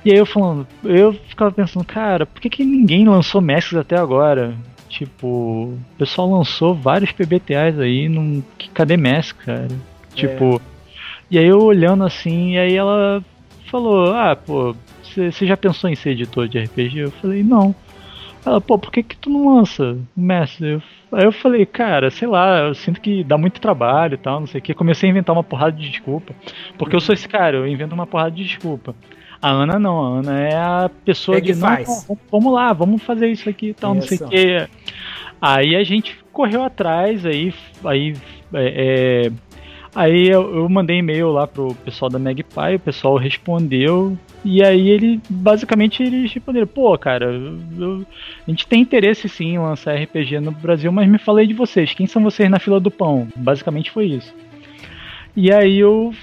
E 0.03 0.11
aí 0.11 0.17
eu 0.17 0.25
falando, 0.25 0.67
eu 0.83 1.13
ficava 1.13 1.51
pensando, 1.51 1.85
cara, 1.85 2.25
por 2.25 2.41
que, 2.41 2.49
que 2.49 2.65
ninguém 2.65 3.07
lançou 3.07 3.39
Masks 3.39 3.77
até 3.77 3.95
agora? 3.95 4.55
Tipo, 4.91 5.27
o 5.27 5.79
pessoal 5.97 6.29
lançou 6.29 6.75
vários 6.75 7.13
PBTAs 7.13 7.79
aí, 7.79 8.09
não, 8.09 8.43
cadê 8.73 8.97
Mask, 8.97 9.37
cara? 9.37 9.69
Tipo, 10.13 10.57
é. 10.57 10.59
e 11.31 11.39
aí 11.39 11.47
eu 11.47 11.61
olhando 11.61 12.03
assim, 12.03 12.51
e 12.51 12.59
aí 12.59 12.75
ela 12.75 13.23
falou, 13.67 14.13
ah, 14.13 14.35
pô, 14.35 14.75
você 15.01 15.47
já 15.47 15.55
pensou 15.55 15.89
em 15.89 15.95
ser 15.95 16.09
editor 16.09 16.45
de 16.49 16.59
RPG? 16.59 16.99
Eu 16.99 17.11
falei, 17.11 17.41
não. 17.41 17.73
Ela, 18.45 18.59
pô, 18.59 18.77
por 18.77 18.91
que 18.91 19.01
que 19.01 19.15
tu 19.15 19.29
não 19.29 19.55
lança 19.55 19.97
mestre? 20.13 20.73
Eu, 20.73 20.81
aí 21.13 21.23
eu 21.23 21.31
falei, 21.31 21.65
cara, 21.65 22.11
sei 22.11 22.27
lá, 22.27 22.59
eu 22.59 22.75
sinto 22.75 22.99
que 22.99 23.23
dá 23.23 23.37
muito 23.37 23.61
trabalho 23.61 24.15
e 24.15 24.17
tal, 24.17 24.41
não 24.41 24.47
sei 24.47 24.59
o 24.59 24.61
que. 24.61 24.73
Comecei 24.73 25.07
a 25.07 25.11
inventar 25.11 25.33
uma 25.33 25.43
porrada 25.43 25.71
de 25.71 25.89
desculpa. 25.89 26.35
Porque 26.77 26.97
eu 26.97 26.99
sou 26.99 27.13
esse 27.13 27.29
cara, 27.29 27.55
eu 27.55 27.65
invento 27.67 27.95
uma 27.95 28.05
porrada 28.05 28.31
de 28.31 28.43
desculpa. 28.43 28.93
A 29.41 29.49
Ana 29.49 29.79
não, 29.79 30.03
a 30.03 30.19
Ana 30.19 30.39
é 30.39 30.55
a 30.55 30.91
pessoa 31.03 31.37
é 31.37 31.41
que, 31.41 31.53
faz. 31.53 32.07
não, 32.07 32.17
vamos 32.31 32.53
lá, 32.53 32.73
vamos 32.73 33.01
fazer 33.01 33.27
isso 33.27 33.49
aqui 33.49 33.69
e 33.69 33.73
tal, 33.73 33.95
isso. 33.95 34.11
não 34.11 34.17
sei 34.17 34.27
o 34.27 34.29
que. 34.29 34.69
Aí 35.41 35.75
a 35.75 35.83
gente 35.83 36.15
correu 36.31 36.63
atrás, 36.63 37.25
aí, 37.25 37.53
aí 37.83 38.13
é, 38.53 39.25
é 39.25 39.31
Aí 39.93 40.29
eu, 40.29 40.55
eu 40.55 40.69
mandei 40.69 40.99
e-mail 40.99 41.31
lá 41.31 41.45
pro 41.45 41.75
pessoal 41.75 42.09
da 42.09 42.17
Magpie, 42.17 42.75
o 42.75 42.79
pessoal 42.79 43.17
respondeu, 43.17 44.17
e 44.43 44.63
aí 44.63 44.89
ele, 44.89 45.19
basicamente, 45.29 46.01
eles 46.01 46.31
responderam, 46.31 46.65
pô, 46.65 46.97
cara, 46.97 47.25
eu, 47.77 48.05
a 48.47 48.49
gente 48.49 48.65
tem 48.67 48.81
interesse 48.81 49.27
sim 49.27 49.55
em 49.55 49.59
lançar 49.59 49.95
RPG 49.95 50.39
no 50.39 50.51
Brasil, 50.51 50.89
mas 50.93 51.09
me 51.09 51.17
falei 51.17 51.45
de 51.45 51.53
vocês, 51.53 51.93
quem 51.93 52.07
são 52.07 52.23
vocês 52.23 52.49
na 52.49 52.57
fila 52.57 52.79
do 52.79 52.89
pão? 52.89 53.27
Basicamente 53.35 53.91
foi 53.91 54.05
isso. 54.05 54.33
E 55.35 55.51
aí 55.51 55.77
eu 55.79 56.13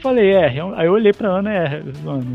falei, 0.00 0.30
é, 0.30 0.46
aí 0.76 0.86
eu 0.86 0.92
olhei 0.92 1.12
pra 1.12 1.28
Ana, 1.28 1.52
é, 1.52 1.82
Ana, 2.06 2.26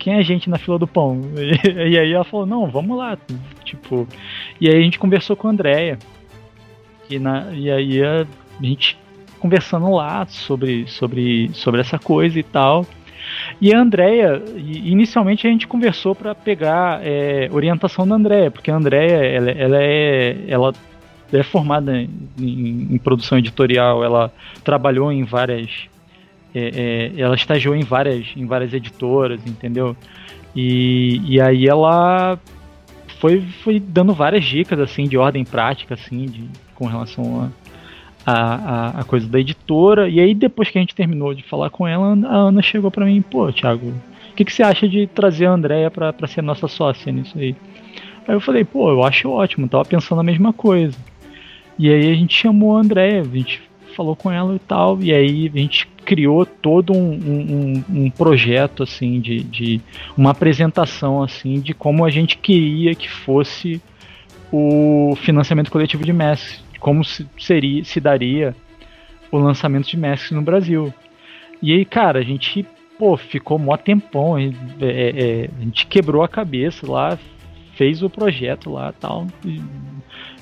quem 0.00 0.14
é 0.14 0.18
a 0.18 0.22
gente 0.22 0.50
na 0.50 0.58
fila 0.58 0.78
do 0.78 0.86
pão? 0.86 1.20
E, 1.36 1.92
e 1.92 1.98
aí 1.98 2.12
ela 2.12 2.24
falou, 2.24 2.46
não, 2.46 2.66
vamos 2.66 2.98
lá, 2.98 3.16
tipo, 3.64 4.08
e 4.60 4.68
aí 4.68 4.76
a 4.76 4.82
gente 4.82 4.98
conversou 4.98 5.36
com 5.36 5.46
a 5.46 5.50
Andrea, 5.50 5.98
e, 7.08 7.18
na, 7.18 7.52
e 7.52 7.70
aí 7.70 8.02
a, 8.02 8.26
gente 8.60 8.98
conversando 9.38 9.90
lá 9.90 10.26
sobre, 10.26 10.86
sobre, 10.86 11.50
sobre 11.54 11.80
essa 11.80 11.98
coisa 11.98 12.38
e 12.38 12.42
tal. 12.42 12.86
E 13.60 13.72
a 13.74 13.78
Andrea, 13.78 14.42
inicialmente 14.56 15.46
a 15.46 15.50
gente 15.50 15.66
conversou 15.66 16.14
para 16.14 16.34
pegar 16.34 17.00
é, 17.04 17.48
orientação 17.52 18.06
da 18.06 18.14
Andrea, 18.14 18.50
porque 18.50 18.70
a 18.70 18.76
Andrea 18.76 19.24
ela, 19.24 19.50
ela, 19.50 19.82
é, 19.82 20.44
ela 20.48 20.72
é 21.32 21.42
formada 21.42 21.96
em, 21.96 22.88
em, 22.90 22.98
produção 22.98 23.38
editorial, 23.38 24.02
ela 24.04 24.32
trabalhou 24.64 25.12
em 25.12 25.24
várias. 25.24 25.88
É, 26.54 27.12
é, 27.16 27.20
ela 27.20 27.34
estagiou 27.34 27.76
em 27.76 27.82
várias, 27.82 28.26
em 28.36 28.46
várias 28.46 28.72
editoras, 28.72 29.40
entendeu? 29.46 29.96
E, 30.54 31.20
e 31.24 31.40
aí 31.40 31.68
ela 31.68 32.38
foi, 33.20 33.40
foi 33.62 33.78
dando 33.78 34.12
várias 34.14 34.44
dicas 34.44 34.80
assim 34.80 35.04
de 35.04 35.16
ordem 35.16 35.44
prática 35.44 35.94
assim 35.94 36.26
de, 36.26 36.44
com 36.74 36.86
relação 36.86 37.52
a, 38.26 38.32
a, 38.32 39.00
a, 39.00 39.04
coisa 39.04 39.28
da 39.28 39.38
editora. 39.38 40.08
E 40.08 40.18
aí, 40.20 40.34
depois 40.34 40.70
que 40.70 40.78
a 40.78 40.80
gente 40.80 40.94
terminou 40.94 41.34
de 41.34 41.42
falar 41.42 41.70
com 41.70 41.86
ela, 41.86 42.18
a 42.26 42.36
Ana 42.36 42.62
chegou 42.62 42.90
para 42.90 43.04
mim: 43.04 43.22
pô, 43.22 43.52
Thiago, 43.52 43.88
o 43.88 44.34
que, 44.34 44.44
que 44.44 44.52
você 44.52 44.62
acha 44.62 44.88
de 44.88 45.06
trazer 45.06 45.46
a 45.46 45.52
Andrea 45.52 45.90
pra 45.90 46.26
ser 46.26 46.42
nossa 46.42 46.66
sócia 46.66 47.12
nisso 47.12 47.38
aí? 47.38 47.54
Aí 48.26 48.34
eu 48.34 48.40
falei: 48.40 48.64
pô, 48.64 48.90
eu 48.90 49.04
acho 49.04 49.30
ótimo, 49.30 49.68
tava 49.68 49.84
pensando 49.84 50.20
a 50.20 50.24
mesma 50.24 50.52
coisa. 50.52 50.96
E 51.78 51.90
aí 51.90 52.10
a 52.10 52.14
gente 52.14 52.34
chamou 52.34 52.76
a 52.76 52.80
Andrea, 52.80 53.20
a 53.20 53.24
gente 53.24 53.60
falou 53.96 54.14
com 54.14 54.30
ela 54.30 54.54
e 54.54 54.58
tal, 54.58 55.00
e 55.02 55.12
aí 55.12 55.50
a 55.52 55.58
gente 55.58 55.86
criou 56.04 56.44
todo 56.44 56.92
um, 56.92 57.12
um, 57.12 57.84
um 57.88 58.10
projeto 58.10 58.82
assim 58.82 59.20
de, 59.20 59.42
de 59.42 59.80
uma 60.16 60.30
apresentação 60.30 61.22
assim 61.22 61.60
de 61.60 61.72
como 61.74 62.04
a 62.04 62.10
gente 62.10 62.36
queria 62.36 62.94
que 62.94 63.08
fosse 63.08 63.80
o 64.52 65.14
financiamento 65.16 65.70
coletivo 65.70 66.04
de 66.04 66.12
Messi 66.12 66.70
como 66.80 67.04
se, 67.04 67.26
seria, 67.38 67.84
se 67.84 68.00
daria 68.00 68.56
o 69.30 69.38
lançamento 69.38 69.86
de 69.86 69.96
Mask 69.96 70.32
no 70.32 70.42
Brasil. 70.42 70.92
E 71.62 71.72
aí, 71.72 71.84
cara, 71.84 72.18
a 72.18 72.22
gente 72.22 72.66
pô, 72.98 73.16
ficou 73.16 73.58
mó 73.58 73.76
tempão, 73.76 74.36
é, 74.38 74.50
é, 74.80 75.50
a 75.56 75.62
gente 75.62 75.86
quebrou 75.86 76.22
a 76.22 76.28
cabeça 76.28 76.90
lá, 76.90 77.18
fez 77.76 78.02
o 78.02 78.10
projeto 78.10 78.70
lá 78.72 78.92
tal, 78.92 79.26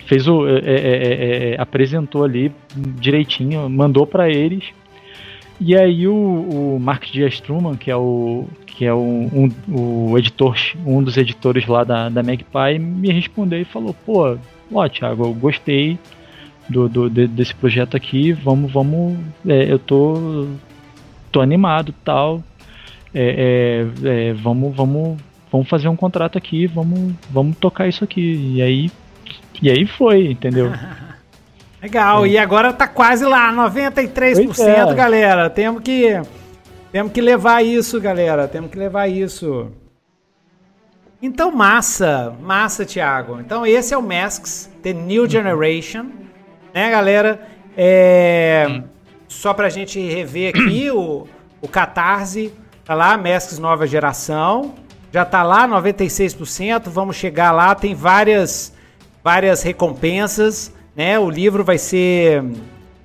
fez 0.07 0.27
o 0.27 0.47
é, 0.49 0.59
é, 0.59 0.61
é, 0.65 1.55
é, 1.55 1.61
apresentou 1.61 2.25
ali 2.25 2.53
direitinho, 2.75 3.69
mandou 3.69 4.07
para 4.07 4.31
eles. 4.31 4.65
E 5.61 5.77
aí 5.77 6.07
o, 6.07 6.15
o 6.15 6.79
Mark 6.81 7.05
Dias 7.11 7.41
Truman, 7.41 7.77
que 7.77 7.91
é 7.91 7.97
o 7.97 8.47
que 8.67 8.85
é 8.85 8.95
um, 8.95 9.51
o 9.69 10.17
editor, 10.17 10.57
um 10.87 11.03
dos 11.03 11.17
editores 11.17 11.67
lá 11.67 11.83
da, 11.83 12.09
da 12.09 12.23
Magpie, 12.23 12.79
me 12.79 13.11
respondeu 13.11 13.61
e 13.61 13.65
falou, 13.65 13.93
pô, 13.93 14.39
ó, 14.73 14.89
Thiago, 14.89 15.25
eu 15.25 15.35
gostei, 15.35 15.99
do, 16.69 16.89
do 16.89 17.11
de, 17.11 17.27
desse 17.27 17.55
projeto 17.55 17.97
aqui, 17.97 18.33
vamos, 18.33 18.71
vamos, 18.71 19.19
é, 19.47 19.73
eu 19.73 19.81
tô, 19.81 20.47
tô 21.33 21.41
animado 21.41 21.93
tal, 22.05 22.41
é, 23.13 23.85
é, 24.05 24.29
é, 24.29 24.33
vamos, 24.33 24.77
vamos, 24.77 25.19
vamos 25.51 25.69
fazer 25.69 25.89
um 25.89 25.97
contrato 25.97 26.39
aqui, 26.39 26.69
vamos, 26.69 27.15
vamos 27.31 27.57
tocar 27.57 27.89
isso 27.89 28.05
aqui 28.05 28.55
e 28.55 28.63
aí, 28.63 28.91
e 29.61 29.71
aí 29.71 29.87
foi, 29.87 30.31
entendeu? 30.31 30.71
Legal, 31.83 32.25
é. 32.25 32.29
e 32.31 32.39
agora 32.39 32.73
tá 32.73 32.89
quase 32.89 33.25
lá, 33.25 33.53
93%, 33.53 34.61
é. 34.61 34.95
galera. 34.95 35.49
Temos 35.49 35.83
que 35.83 36.21
temos 36.91 37.13
que 37.13 37.21
levar 37.21 37.65
isso, 37.65 38.01
galera. 38.01 38.49
Temos 38.49 38.71
que 38.71 38.79
levar 38.79 39.09
isso. 39.09 39.71
Então, 41.21 41.51
massa, 41.51 42.35
massa, 42.41 42.85
Thiago. 42.85 43.41
Então, 43.41 43.67
esse 43.67 43.93
é 43.93 43.99
o 43.99 44.03
Masks, 44.03 44.71
The 44.83 44.93
New 44.93 45.23
uhum. 45.23 45.29
Generation 45.29 46.07
né, 46.79 46.91
galera? 46.91 47.41
É, 47.77 48.67
hum. 48.69 48.85
Só 49.27 49.53
pra 49.53 49.69
gente 49.69 50.01
rever 50.01 50.51
aqui, 50.51 50.91
o, 50.95 51.27
o 51.61 51.69
Catarse 51.69 52.53
tá 52.85 52.95
lá, 52.95 53.17
Mestres 53.17 53.59
Nova 53.59 53.87
Geração. 53.87 54.75
Já 55.13 55.25
tá 55.25 55.43
lá, 55.43 55.67
96%. 55.67 56.89
Vamos 56.89 57.17
chegar 57.17 57.51
lá, 57.53 57.75
tem 57.75 57.95
várias, 57.95 58.73
várias 59.25 59.63
recompensas, 59.63 60.73
né? 60.99 61.17
O 61.17 61.31
livro 61.31 61.63
vai 61.63 61.79
ser. 61.79 62.43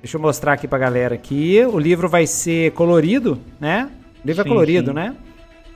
Deixa 0.02 0.18
eu 0.18 0.22
mostrar 0.22 0.54
aqui 0.54 0.68
pra 0.68 0.80
galera 0.80 1.14
aqui. 1.14 1.64
O 1.72 1.78
livro 1.78 2.10
vai 2.10 2.26
ser 2.26 2.72
colorido, 2.72 3.38
né? 3.62 3.88
O 4.24 4.28
livro 4.28 4.42
é 4.42 4.44
sim, 4.44 4.50
é 4.50 4.54
colorido, 4.54 4.88
sim. 4.88 4.96
né? 4.96 5.16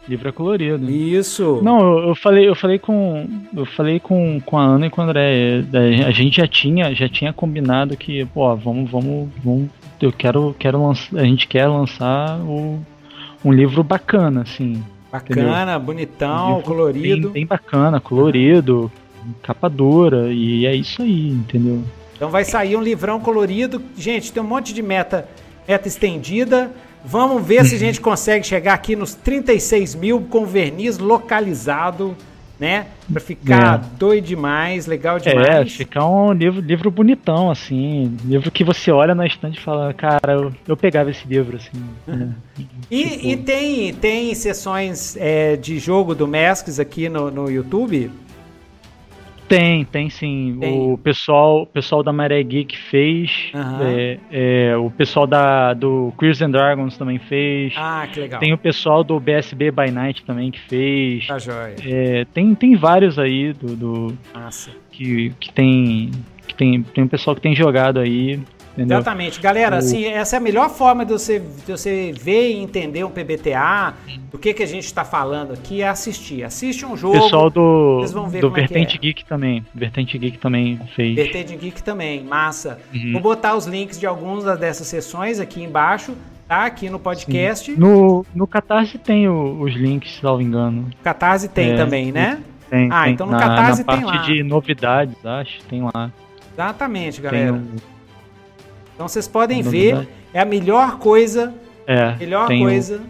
Livro 0.10 0.30
é 0.30 0.32
colorido. 0.32 0.90
Isso. 0.90 1.62
Não, 1.62 1.80
eu, 1.80 2.08
eu, 2.10 2.16
falei, 2.16 2.50
eu 2.50 2.56
falei 2.56 2.80
com, 2.80 3.28
eu 3.56 3.66
falei 3.66 4.00
com, 4.00 4.42
com 4.44 4.58
a 4.58 4.64
Ana 4.64 4.88
e 4.88 4.90
com 4.90 5.02
o 5.02 5.04
André. 5.04 5.64
A 6.06 6.12
gente 6.12 6.38
já 6.38 6.48
tinha, 6.48 6.94
já 6.96 7.08
tinha 7.08 7.32
combinado 7.32 7.96
que, 7.96 8.26
pô, 8.26 8.54
vamos, 8.56 8.90
vamos, 8.90 9.30
vamos. 9.44 9.70
Eu 10.02 10.12
quero, 10.12 10.56
quero 10.58 10.82
lançar, 10.82 11.20
a 11.20 11.24
gente 11.24 11.48
quer 11.48 11.68
lançar 11.68 12.40
o, 12.40 12.80
um 13.46 13.52
livro 13.54 13.84
bacana, 13.84 14.42
assim. 14.42 14.84
Bacana, 15.12 15.62
entendeu? 15.62 15.80
bonitão, 15.80 16.60
um 16.60 16.62
colorido. 16.62 17.28
Bem, 17.28 17.34
bem, 17.34 17.46
bacana, 17.46 18.00
colorido, 18.00 18.92
capa 19.42 19.70
dura 19.70 20.32
e 20.32 20.66
é 20.66 20.76
isso 20.76 21.02
aí, 21.02 21.30
entendeu? 21.30 21.84
Então 22.18 22.30
vai 22.30 22.44
sair 22.44 22.76
um 22.76 22.82
livrão 22.82 23.20
colorido. 23.20 23.82
Gente, 23.96 24.34
tem 24.34 24.42
um 24.42 24.46
monte 24.46 24.74
de 24.74 24.82
meta, 24.82 25.30
meta 25.68 25.88
estendida. 25.88 26.72
Vamos 27.06 27.46
ver 27.46 27.64
se 27.64 27.76
a 27.76 27.80
gente 27.80 28.02
consegue 28.02 28.46
chegar 28.46 28.74
aqui 28.74 28.96
nos 28.96 29.14
36 29.14 29.96
mil 29.96 30.22
com 30.22 30.46
verniz 30.46 30.98
localizado. 30.98 32.18
né? 32.60 32.88
Pra 33.10 33.22
ficar 33.22 33.80
é. 33.80 33.98
doido 34.00 34.26
demais, 34.26 34.88
legal 34.88 35.20
demais. 35.20 35.48
É, 35.48 35.66
ficar 35.66 36.08
um 36.10 36.34
livro, 36.34 36.60
livro 36.60 36.90
bonitão, 36.90 37.52
assim. 37.52 38.18
Livro 38.26 38.50
que 38.50 38.64
você 38.64 38.92
olha 38.92 39.14
na 39.14 39.28
estante 39.28 39.60
e 39.60 39.62
fala, 39.62 39.94
cara, 39.94 40.34
eu, 40.34 40.52
eu 40.68 40.76
pegava 40.76 41.12
esse 41.12 41.26
livro, 41.28 41.58
assim. 41.58 41.70
né? 42.08 42.34
e, 42.90 43.04
tipo... 43.04 43.28
e 43.28 43.38
tem, 43.38 43.94
tem 43.94 44.34
sessões 44.34 45.16
é, 45.18 45.56
de 45.56 45.78
jogo 45.78 46.16
do 46.16 46.28
Masks 46.28 46.80
aqui 46.80 47.08
no, 47.08 47.30
no 47.30 47.48
YouTube? 47.48 48.10
Tem, 49.48 49.86
tem 49.86 50.10
sim. 50.10 50.58
Tem. 50.60 50.78
O 50.78 50.98
pessoal, 50.98 51.66
pessoal 51.66 52.04
da 52.04 52.12
Maré 52.12 52.42
Geek 52.44 52.78
fez. 52.78 53.52
Uhum. 53.54 53.80
É, 53.82 54.20
é, 54.32 54.78
o 54.78 54.92
pessoal 54.92 55.26
da, 55.26 55.74
do 55.74 56.14
Queers 56.20 56.42
and 56.42 56.52
Dragons 56.52 56.98
também 56.98 57.18
fez. 57.18 57.74
Ah, 57.78 58.08
que 58.12 58.20
legal. 58.20 58.40
Tem 58.40 58.54
o 58.54 58.58
pessoal 58.58 59.04
do 59.04 59.20
BSB 59.20 59.72
by 59.72 59.90
Night 59.92 60.24
também 60.24 60.52
que 60.52 60.60
fez. 60.60 61.28
Tá 61.28 61.40
joia. 61.40 61.76
É, 61.86 62.26
tem, 62.34 62.54
tem 62.56 62.76
vários 62.76 63.18
aí 63.18 63.54
do. 63.54 63.76
do 63.76 64.18
Nossa. 64.34 64.72
Que, 64.92 65.32
que 65.40 65.52
tem. 65.52 66.12
Que 66.46 66.56
tem, 66.56 66.82
tem 66.82 67.04
um 67.04 67.08
pessoal 67.08 67.36
que 67.36 67.42
tem 67.42 67.56
jogado 67.56 68.00
aí. 68.00 68.40
Entendeu? 68.78 68.98
Exatamente. 69.00 69.42
Galera, 69.42 69.76
o... 69.76 69.80
assim, 69.80 70.06
essa 70.06 70.36
é 70.36 70.38
a 70.38 70.40
melhor 70.40 70.70
forma 70.70 71.04
de 71.04 71.12
você, 71.12 71.40
de 71.40 71.72
você 71.72 72.14
ver 72.16 72.52
e 72.52 72.58
entender 72.58 73.04
um 73.04 73.10
PBTA, 73.10 73.96
do 74.32 74.38
que, 74.38 74.54
que 74.54 74.62
a 74.62 74.68
gente 74.68 74.86
está 74.86 75.04
falando 75.04 75.54
aqui, 75.54 75.82
é 75.82 75.88
assistir. 75.88 76.44
Assiste 76.44 76.86
um 76.86 76.96
jogo. 76.96 77.20
Pessoal 77.20 77.50
do, 77.50 77.98
vocês 77.98 78.12
vão 78.12 78.30
ver 78.30 78.40
do 78.42 78.48
é 78.50 78.52
Vertente 78.52 78.96
é. 78.96 79.00
Geek 79.00 79.26
também. 79.26 79.66
Vertente 79.74 80.18
Geek 80.18 80.38
também 80.38 80.80
fez. 80.96 81.16
Vertente 81.16 81.56
Geek 81.56 81.82
também, 81.82 82.24
massa. 82.24 82.80
Uhum. 82.94 83.14
Vou 83.14 83.22
botar 83.22 83.56
os 83.56 83.66
links 83.66 84.00
de 84.00 84.06
algumas 84.06 84.44
dessas 84.60 84.86
sessões 84.86 85.40
aqui 85.40 85.64
embaixo, 85.64 86.16
tá? 86.48 86.66
Aqui 86.66 86.88
no 86.88 87.00
podcast. 87.00 87.72
No, 87.72 88.24
no 88.36 88.46
Catarse 88.46 89.00
tem 89.00 89.28
o, 89.28 89.60
os 89.60 89.74
links, 89.74 90.18
se 90.18 90.24
não 90.24 90.38
me 90.38 90.44
engano. 90.44 90.88
Catarse 91.04 91.48
tem 91.48 91.72
é, 91.72 91.76
também, 91.76 92.12
né? 92.12 92.40
Tem, 92.70 92.90
ah, 92.92 93.06
tem. 93.06 93.14
então 93.14 93.26
no 93.26 93.32
na, 93.32 93.40
Catarse 93.40 93.84
na 93.84 93.94
tem 93.94 94.06
lá. 94.06 94.12
parte 94.12 94.34
de 94.34 94.44
novidades, 94.44 95.26
acho, 95.26 95.64
tem 95.64 95.82
lá. 95.82 96.12
Exatamente, 96.54 97.22
galera. 97.22 97.54
Tem 97.54 97.97
então 98.98 99.08
vocês 99.08 99.28
podem 99.28 99.62
ver, 99.62 100.08
é 100.34 100.40
a 100.40 100.46
melhor 100.46 100.98
coisa. 100.98 101.54
É. 101.86 102.16
Melhor 102.16 102.48
coisa. 102.48 102.98
O, 102.98 103.02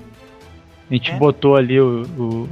a 0.90 0.94
gente 0.94 1.12
é. 1.12 1.16
botou 1.16 1.56
ali 1.56 1.80
o. 1.80 2.02
o 2.20 2.50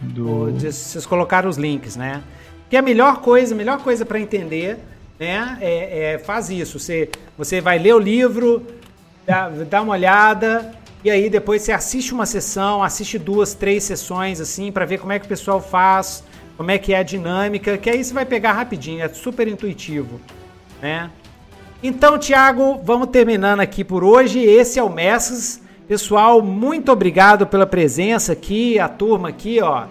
do... 0.00 0.52
Vocês 0.52 1.04
colocaram 1.04 1.50
os 1.50 1.56
links, 1.56 1.96
né? 1.96 2.22
Que 2.70 2.76
é 2.76 2.78
a 2.78 2.82
melhor 2.82 3.20
coisa, 3.20 3.52
a 3.52 3.58
melhor 3.58 3.82
coisa 3.82 4.06
para 4.06 4.20
entender, 4.20 4.78
né? 5.18 5.58
É, 5.60 6.12
é, 6.14 6.18
faz 6.18 6.50
isso. 6.50 6.78
Você, 6.78 7.10
você 7.36 7.60
vai 7.60 7.80
ler 7.80 7.96
o 7.96 7.98
livro, 7.98 8.64
dá, 9.26 9.48
dá 9.48 9.82
uma 9.82 9.94
olhada, 9.94 10.72
e 11.02 11.10
aí 11.10 11.28
depois 11.28 11.62
você 11.62 11.72
assiste 11.72 12.14
uma 12.14 12.26
sessão, 12.26 12.80
assiste 12.80 13.18
duas, 13.18 13.54
três 13.54 13.82
sessões, 13.82 14.40
assim, 14.40 14.70
para 14.70 14.84
ver 14.84 14.98
como 14.98 15.10
é 15.10 15.18
que 15.18 15.26
o 15.26 15.28
pessoal 15.28 15.60
faz, 15.60 16.22
como 16.56 16.70
é 16.70 16.78
que 16.78 16.94
é 16.94 16.98
a 16.98 17.02
dinâmica, 17.02 17.76
que 17.76 17.90
aí 17.90 18.04
você 18.04 18.14
vai 18.14 18.24
pegar 18.24 18.52
rapidinho, 18.52 19.02
é 19.02 19.08
super 19.08 19.48
intuitivo, 19.48 20.20
né? 20.80 21.10
Então, 21.86 22.16
Thiago, 22.16 22.80
vamos 22.82 23.08
terminando 23.08 23.60
aqui 23.60 23.84
por 23.84 24.02
hoje. 24.02 24.40
Esse 24.40 24.78
é 24.78 24.82
o 24.82 24.88
Mestres. 24.88 25.60
Pessoal, 25.86 26.40
muito 26.40 26.90
obrigado 26.90 27.46
pela 27.46 27.66
presença 27.66 28.32
aqui, 28.32 28.78
a 28.78 28.88
turma 28.88 29.28
aqui, 29.28 29.60
ó. 29.60 29.84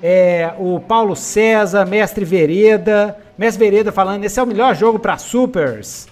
É, 0.00 0.54
o 0.56 0.78
Paulo 0.78 1.16
César, 1.16 1.84
Mestre 1.84 2.24
Vereda. 2.24 3.18
Mestre 3.36 3.64
Vereda 3.64 3.90
falando, 3.90 4.22
esse 4.22 4.38
é 4.38 4.42
o 4.44 4.46
melhor 4.46 4.76
jogo 4.76 5.00
para 5.00 5.18
supers. 5.18 6.06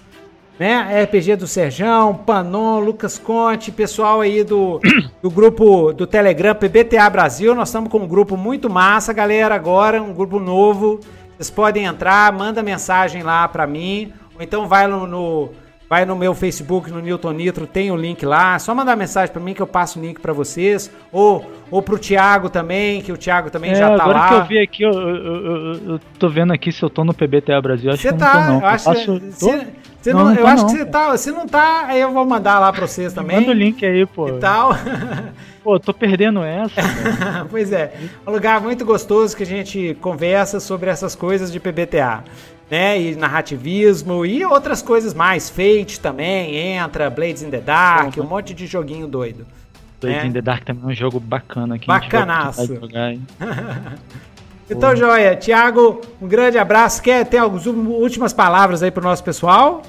Né? 0.59 1.01
RPG 1.05 1.37
do 1.37 1.47
Serjão, 1.47 2.13
Panon, 2.13 2.81
Lucas 2.81 3.17
Conte, 3.17 3.71
pessoal 3.71 4.19
aí 4.19 4.43
do, 4.43 4.81
do 5.23 5.29
grupo 5.31 5.93
do 5.93 6.05
Telegram 6.05 6.53
PBTA 6.53 7.09
Brasil. 7.09 7.55
Nós 7.55 7.69
estamos 7.69 7.89
com 7.89 7.99
um 7.99 8.07
grupo 8.07 8.35
muito 8.35 8.69
massa, 8.69 9.13
galera, 9.13 9.55
agora, 9.55 10.03
um 10.03 10.13
grupo 10.13 10.41
novo. 10.41 10.99
Vocês 11.37 11.49
podem 11.49 11.85
entrar, 11.85 12.33
manda 12.33 12.61
mensagem 12.61 13.23
lá 13.23 13.47
para 13.47 13.65
mim 13.65 14.11
então 14.41 14.67
vai 14.67 14.87
no, 14.87 15.07
no, 15.07 15.51
vai 15.91 16.05
no 16.05 16.15
meu 16.15 16.33
Facebook, 16.33 16.89
no 16.89 17.01
Newton 17.01 17.33
Nitro, 17.33 17.67
tem 17.67 17.91
o 17.91 17.97
link 17.97 18.25
lá. 18.25 18.57
Só 18.59 18.73
mandar 18.73 18.95
mensagem 18.95 19.29
para 19.33 19.41
mim 19.41 19.53
que 19.53 19.61
eu 19.61 19.67
passo 19.67 19.99
o 19.99 20.01
link 20.01 20.21
para 20.21 20.31
vocês. 20.31 20.89
Ou, 21.11 21.51
ou 21.69 21.81
pro 21.81 21.99
Thiago 21.99 22.49
também, 22.49 23.01
que 23.01 23.11
o 23.11 23.17
Thiago 23.17 23.49
também 23.49 23.71
é, 23.71 23.75
já 23.75 23.87
tá 23.89 24.03
agora 24.03 24.17
lá. 24.17 24.25
Agora 24.25 24.45
que 24.45 24.53
eu 24.53 24.57
vi 24.57 24.63
aqui, 24.63 24.83
eu, 24.83 24.93
eu, 24.93 25.15
eu, 25.17 25.73
eu, 25.89 25.99
tô 26.17 26.29
vendo 26.29 26.53
aqui 26.53 26.71
se 26.71 26.81
eu 26.81 26.89
tô 26.89 27.03
no 27.03 27.13
PBTA 27.13 27.61
Brasil. 27.61 27.91
Acho 27.91 28.03
Cê 28.03 28.13
que 28.13 28.17
tá, 28.17 28.33
não 28.33 28.41
tô, 28.41 28.47
não. 28.47 28.61
Eu 28.61 28.67
acho 28.67 28.85
passo, 28.85 29.19
que, 29.19 29.31
cê, 29.33 29.67
cê 30.01 30.13
não, 30.13 30.23
não, 30.23 30.33
eu 30.33 30.47
acho 30.47 30.65
que 30.65 30.71
você 30.71 30.85
tá. 30.85 31.17
Se 31.17 31.29
não 31.29 31.45
tá, 31.45 31.87
aí 31.87 31.99
eu 31.99 32.13
vou 32.13 32.25
mandar 32.25 32.57
lá 32.59 32.71
pra 32.71 32.87
vocês 32.87 33.11
também. 33.11 33.41
Manda 33.41 33.51
o 33.51 33.53
link 33.53 33.85
aí, 33.85 34.05
pô. 34.05 34.29
E 34.29 34.39
tal. 34.39 34.71
Pô, 35.63 35.79
tô 35.79 35.93
perdendo 35.93 36.41
essa. 36.41 36.81
pois 37.51 37.71
é. 37.71 37.93
Um 38.25 38.31
lugar 38.31 38.59
muito 38.61 38.83
gostoso 38.83 39.37
que 39.37 39.43
a 39.43 39.45
gente 39.45 39.95
conversa 40.01 40.59
sobre 40.59 40.89
essas 40.89 41.13
coisas 41.15 41.51
de 41.51 41.59
PBTA 41.59 42.23
né? 42.71 42.99
E 43.01 43.15
narrativismo 43.15 44.25
e 44.25 44.45
outras 44.45 44.81
coisas 44.81 45.13
mais. 45.13 45.49
Fate 45.49 45.99
também 45.99 46.55
entra, 46.55 47.09
Blades 47.09 47.43
in 47.43 47.49
the 47.49 47.59
Dark, 47.59 48.15
uhum. 48.15 48.23
um 48.23 48.27
monte 48.27 48.53
de 48.53 48.65
joguinho 48.65 49.07
doido. 49.07 49.45
Blades 49.99 50.23
né? 50.23 50.29
in 50.29 50.31
the 50.31 50.41
Dark 50.41 50.63
também 50.63 50.83
é 50.85 50.87
um 50.87 50.95
jogo 50.95 51.19
bacana 51.19 51.75
aqui. 51.75 51.85
Bacanaço. 51.85 52.79
então, 54.69 54.95
joia. 54.95 55.35
Tiago, 55.35 55.99
um 56.21 56.27
grande 56.27 56.57
abraço. 56.57 57.03
Quer 57.03 57.25
ter 57.25 57.39
algumas 57.39 57.65
últimas 57.65 58.31
palavras 58.31 58.81
aí 58.81 58.89
pro 58.89 59.03
nosso 59.03 59.23
pessoal? 59.23 59.83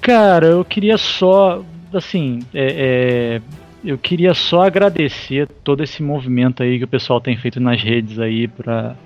Cara, 0.00 0.46
eu 0.46 0.64
queria 0.64 0.98
só, 0.98 1.62
assim, 1.94 2.40
é, 2.52 3.40
é, 3.40 3.42
eu 3.84 3.96
queria 3.96 4.34
só 4.34 4.62
agradecer 4.62 5.48
todo 5.62 5.84
esse 5.84 6.02
movimento 6.02 6.64
aí 6.64 6.78
que 6.78 6.84
o 6.84 6.88
pessoal 6.88 7.20
tem 7.20 7.36
feito 7.36 7.60
nas 7.60 7.80
redes 7.80 8.18
aí 8.18 8.48
pra, 8.48 8.96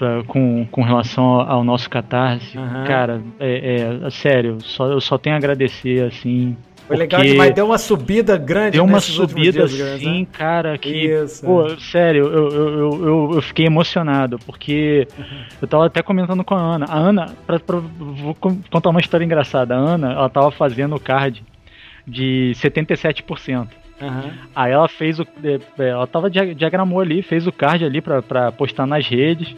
pra 0.00 0.24
com, 0.24 0.66
com 0.70 0.82
relação 0.82 1.42
ao 1.42 1.62
nosso 1.62 1.90
catarse, 1.90 2.56
uhum. 2.56 2.84
cara, 2.86 3.20
é, 3.38 3.98
é, 4.02 4.10
sério, 4.10 4.56
só, 4.62 4.86
eu 4.86 4.98
só 4.98 5.18
tenho 5.18 5.36
a 5.36 5.38
agradecer, 5.38 6.02
assim. 6.04 6.56
Foi 6.88 6.96
legal 6.96 7.20
demais, 7.20 7.54
deu 7.54 7.66
uma 7.66 7.76
subida 7.76 8.36
grande 8.38 8.72
Deu 8.72 8.84
uma 8.84 8.98
subida, 8.98 9.68
sim, 9.68 10.20
né? 10.20 10.26
cara, 10.32 10.78
que, 10.78 10.88
Isso, 10.88 11.44
pô, 11.44 11.66
é. 11.66 11.76
sério, 11.76 12.24
eu, 12.24 12.48
eu, 12.48 13.04
eu, 13.04 13.30
eu, 13.34 13.42
fiquei 13.42 13.66
emocionado, 13.66 14.38
porque 14.46 15.06
uhum. 15.16 15.44
eu 15.60 15.68
tava 15.68 15.86
até 15.86 16.02
comentando 16.02 16.42
com 16.42 16.54
a 16.54 16.60
Ana. 16.60 16.86
A 16.88 16.98
Ana, 16.98 17.34
pra, 17.46 17.60
pra, 17.60 17.76
vou 17.76 18.34
contar 18.34 18.88
uma 18.88 19.00
história 19.00 19.24
engraçada. 19.24 19.76
A 19.76 19.78
Ana, 19.78 20.12
ela 20.12 20.30
tava 20.30 20.50
fazendo 20.50 20.96
o 20.96 21.00
card 21.00 21.44
de 22.08 22.52
77%. 22.56 23.68
Uhum. 24.00 24.32
Aí 24.56 24.72
ela 24.72 24.88
fez 24.88 25.20
o. 25.20 25.26
É, 25.44 25.60
é, 25.78 25.88
ela 25.90 26.06
tava 26.06 26.30
diagramou 26.30 27.00
ali, 27.00 27.22
fez 27.22 27.46
o 27.46 27.52
card 27.52 27.84
ali 27.84 28.00
pra, 28.00 28.22
pra 28.22 28.50
postar 28.50 28.86
nas 28.86 29.06
redes. 29.06 29.54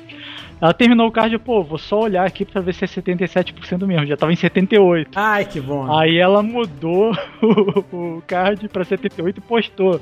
Ela 0.62 0.72
terminou 0.72 1.08
o 1.08 1.10
card, 1.10 1.36
pô, 1.40 1.60
vou 1.64 1.76
só 1.76 2.02
olhar 2.02 2.24
aqui 2.24 2.44
pra 2.44 2.60
ver 2.60 2.72
se 2.72 2.84
é 2.84 2.86
77% 2.86 3.84
mesmo. 3.84 4.06
Já 4.06 4.16
tava 4.16 4.32
em 4.32 4.36
78%. 4.36 5.08
Ai, 5.16 5.44
que 5.44 5.60
bom. 5.60 5.92
Aí 5.92 6.18
ela 6.18 6.40
mudou 6.40 7.10
o, 7.90 8.16
o 8.16 8.22
card 8.24 8.68
pra 8.68 8.84
78% 8.84 9.38
e 9.38 9.40
postou. 9.40 10.00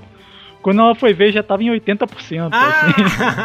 Quando 0.61 0.83
ela 0.83 0.95
foi 0.95 1.15
ver, 1.15 1.33
já 1.33 1.43
tava 1.43 1.63
em 1.63 1.71
80%. 1.71 2.51
Ah, 2.53 2.91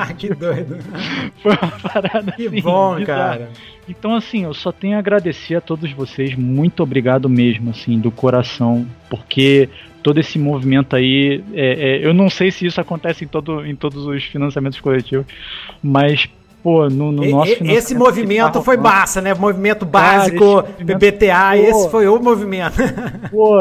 assim. 0.10 0.16
que 0.20 0.36
doido. 0.36 0.78
Foi 1.42 1.54
uma 1.54 1.72
parada 1.80 2.34
Que 2.34 2.48
assim, 2.48 2.62
bom, 2.62 2.96
bizarra. 2.98 3.06
cara. 3.06 3.50
Então, 3.88 4.14
assim, 4.14 4.44
eu 4.44 4.54
só 4.54 4.74
tenho 4.74 4.98
a 4.98 5.00
agradecer 5.00 5.56
a 5.56 5.62
todos 5.62 5.90
vocês. 5.94 6.36
Muito 6.36 6.84
obrigado 6.84 7.30
mesmo, 7.30 7.70
assim, 7.70 7.98
do 7.98 8.12
coração. 8.12 8.86
Porque 9.10 9.70
todo 10.04 10.20
esse 10.20 10.38
movimento 10.38 10.94
aí, 10.94 11.42
é, 11.54 12.02
é, 12.02 12.06
eu 12.06 12.14
não 12.14 12.30
sei 12.30 12.52
se 12.52 12.66
isso 12.66 12.82
acontece 12.82 13.24
em, 13.24 13.28
todo, 13.30 13.66
em 13.66 13.76
todos 13.76 14.06
os 14.06 14.26
financiamentos 14.26 14.82
coletivos, 14.82 15.26
mas 15.82 16.28
pô, 16.66 16.90
no, 16.90 17.12
no 17.12 17.24
nosso 17.30 17.64
e, 17.64 17.70
Esse 17.70 17.94
movimento 17.94 18.60
foi 18.64 18.76
massa, 18.76 19.22
né? 19.22 19.36
Movimento 19.36 19.86
básico, 19.86 20.64
Cara, 20.64 20.76
esse 20.80 20.86
PBTA, 20.86 21.52
pô, 21.52 21.56
esse 21.56 21.90
foi 21.92 22.08
o 22.08 22.20
movimento. 22.20 22.78
Pô, 23.30 23.60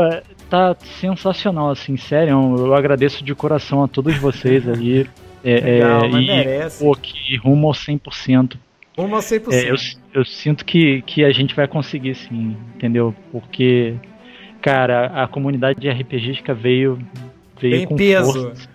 tá 0.48 0.74
sensacional, 0.98 1.70
assim, 1.70 1.98
sério. 1.98 2.32
Eu 2.56 2.74
agradeço 2.74 3.22
de 3.22 3.34
coração 3.34 3.84
a 3.84 3.88
todos 3.88 4.16
vocês 4.16 4.66
aí. 4.66 5.06
É, 5.46 5.60
Legal, 5.60 6.04
é, 6.04 6.08
e, 6.08 6.26
merece. 6.26 6.82
Pô, 6.82 6.94
que 6.94 7.36
rumo 7.36 7.66
ao 7.66 7.74
100%. 7.74 8.56
Rumo 8.96 9.14
ao 9.14 9.20
100%. 9.20 9.52
É, 9.52 9.70
eu, 9.70 9.74
eu 10.14 10.24
sinto 10.24 10.64
que, 10.64 11.02
que 11.02 11.22
a 11.22 11.30
gente 11.32 11.54
vai 11.54 11.68
conseguir, 11.68 12.14
sim, 12.14 12.56
entendeu? 12.74 13.14
Porque, 13.30 13.92
cara, 14.62 15.08
a 15.22 15.28
comunidade 15.28 15.78
de 15.78 15.90
RPGística 15.90 16.54
veio, 16.54 16.98
veio 17.60 17.86
com 17.86 17.94
peso. 17.94 18.32
Força, 18.32 18.68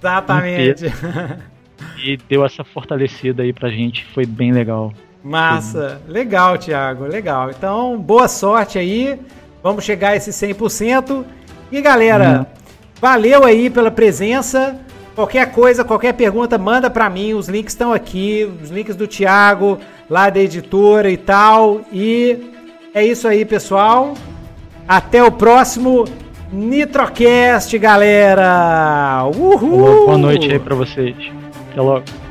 Exatamente. 0.00 0.82
Peso, 0.82 0.94
e 2.02 2.16
deu 2.28 2.44
essa 2.44 2.64
fortalecida 2.64 3.42
aí 3.42 3.52
pra 3.52 3.68
gente, 3.68 4.04
foi 4.14 4.26
bem 4.26 4.52
legal. 4.52 4.92
Massa, 5.22 6.00
legal, 6.06 6.56
Thiago, 6.56 7.04
legal. 7.04 7.50
Então, 7.50 7.98
boa 7.98 8.28
sorte 8.28 8.78
aí. 8.78 9.18
Vamos 9.62 9.84
chegar 9.84 10.10
a 10.10 10.16
esse 10.16 10.30
100%. 10.30 11.24
E 11.72 11.80
galera, 11.80 12.42
hum. 12.42 12.60
valeu 13.00 13.44
aí 13.44 13.68
pela 13.68 13.90
presença. 13.90 14.78
Qualquer 15.16 15.50
coisa, 15.50 15.82
qualquer 15.82 16.12
pergunta, 16.12 16.56
manda 16.58 16.88
para 16.88 17.10
mim. 17.10 17.34
Os 17.34 17.48
links 17.48 17.72
estão 17.72 17.92
aqui, 17.92 18.48
os 18.62 18.70
links 18.70 18.94
do 18.94 19.08
Thiago, 19.08 19.78
lá 20.08 20.30
da 20.30 20.38
editora 20.38 21.10
e 21.10 21.16
tal. 21.16 21.80
E 21.92 22.38
é 22.94 23.04
isso 23.04 23.26
aí, 23.26 23.44
pessoal. 23.44 24.14
Até 24.86 25.24
o 25.24 25.32
próximo 25.32 26.04
Nitrocast, 26.52 27.76
galera! 27.76 29.24
Uhul! 29.34 30.06
Boa 30.06 30.18
noite 30.18 30.52
aí 30.52 30.58
pra 30.60 30.76
vocês. 30.76 31.16
Até 31.76 31.82
logo. 31.82 32.25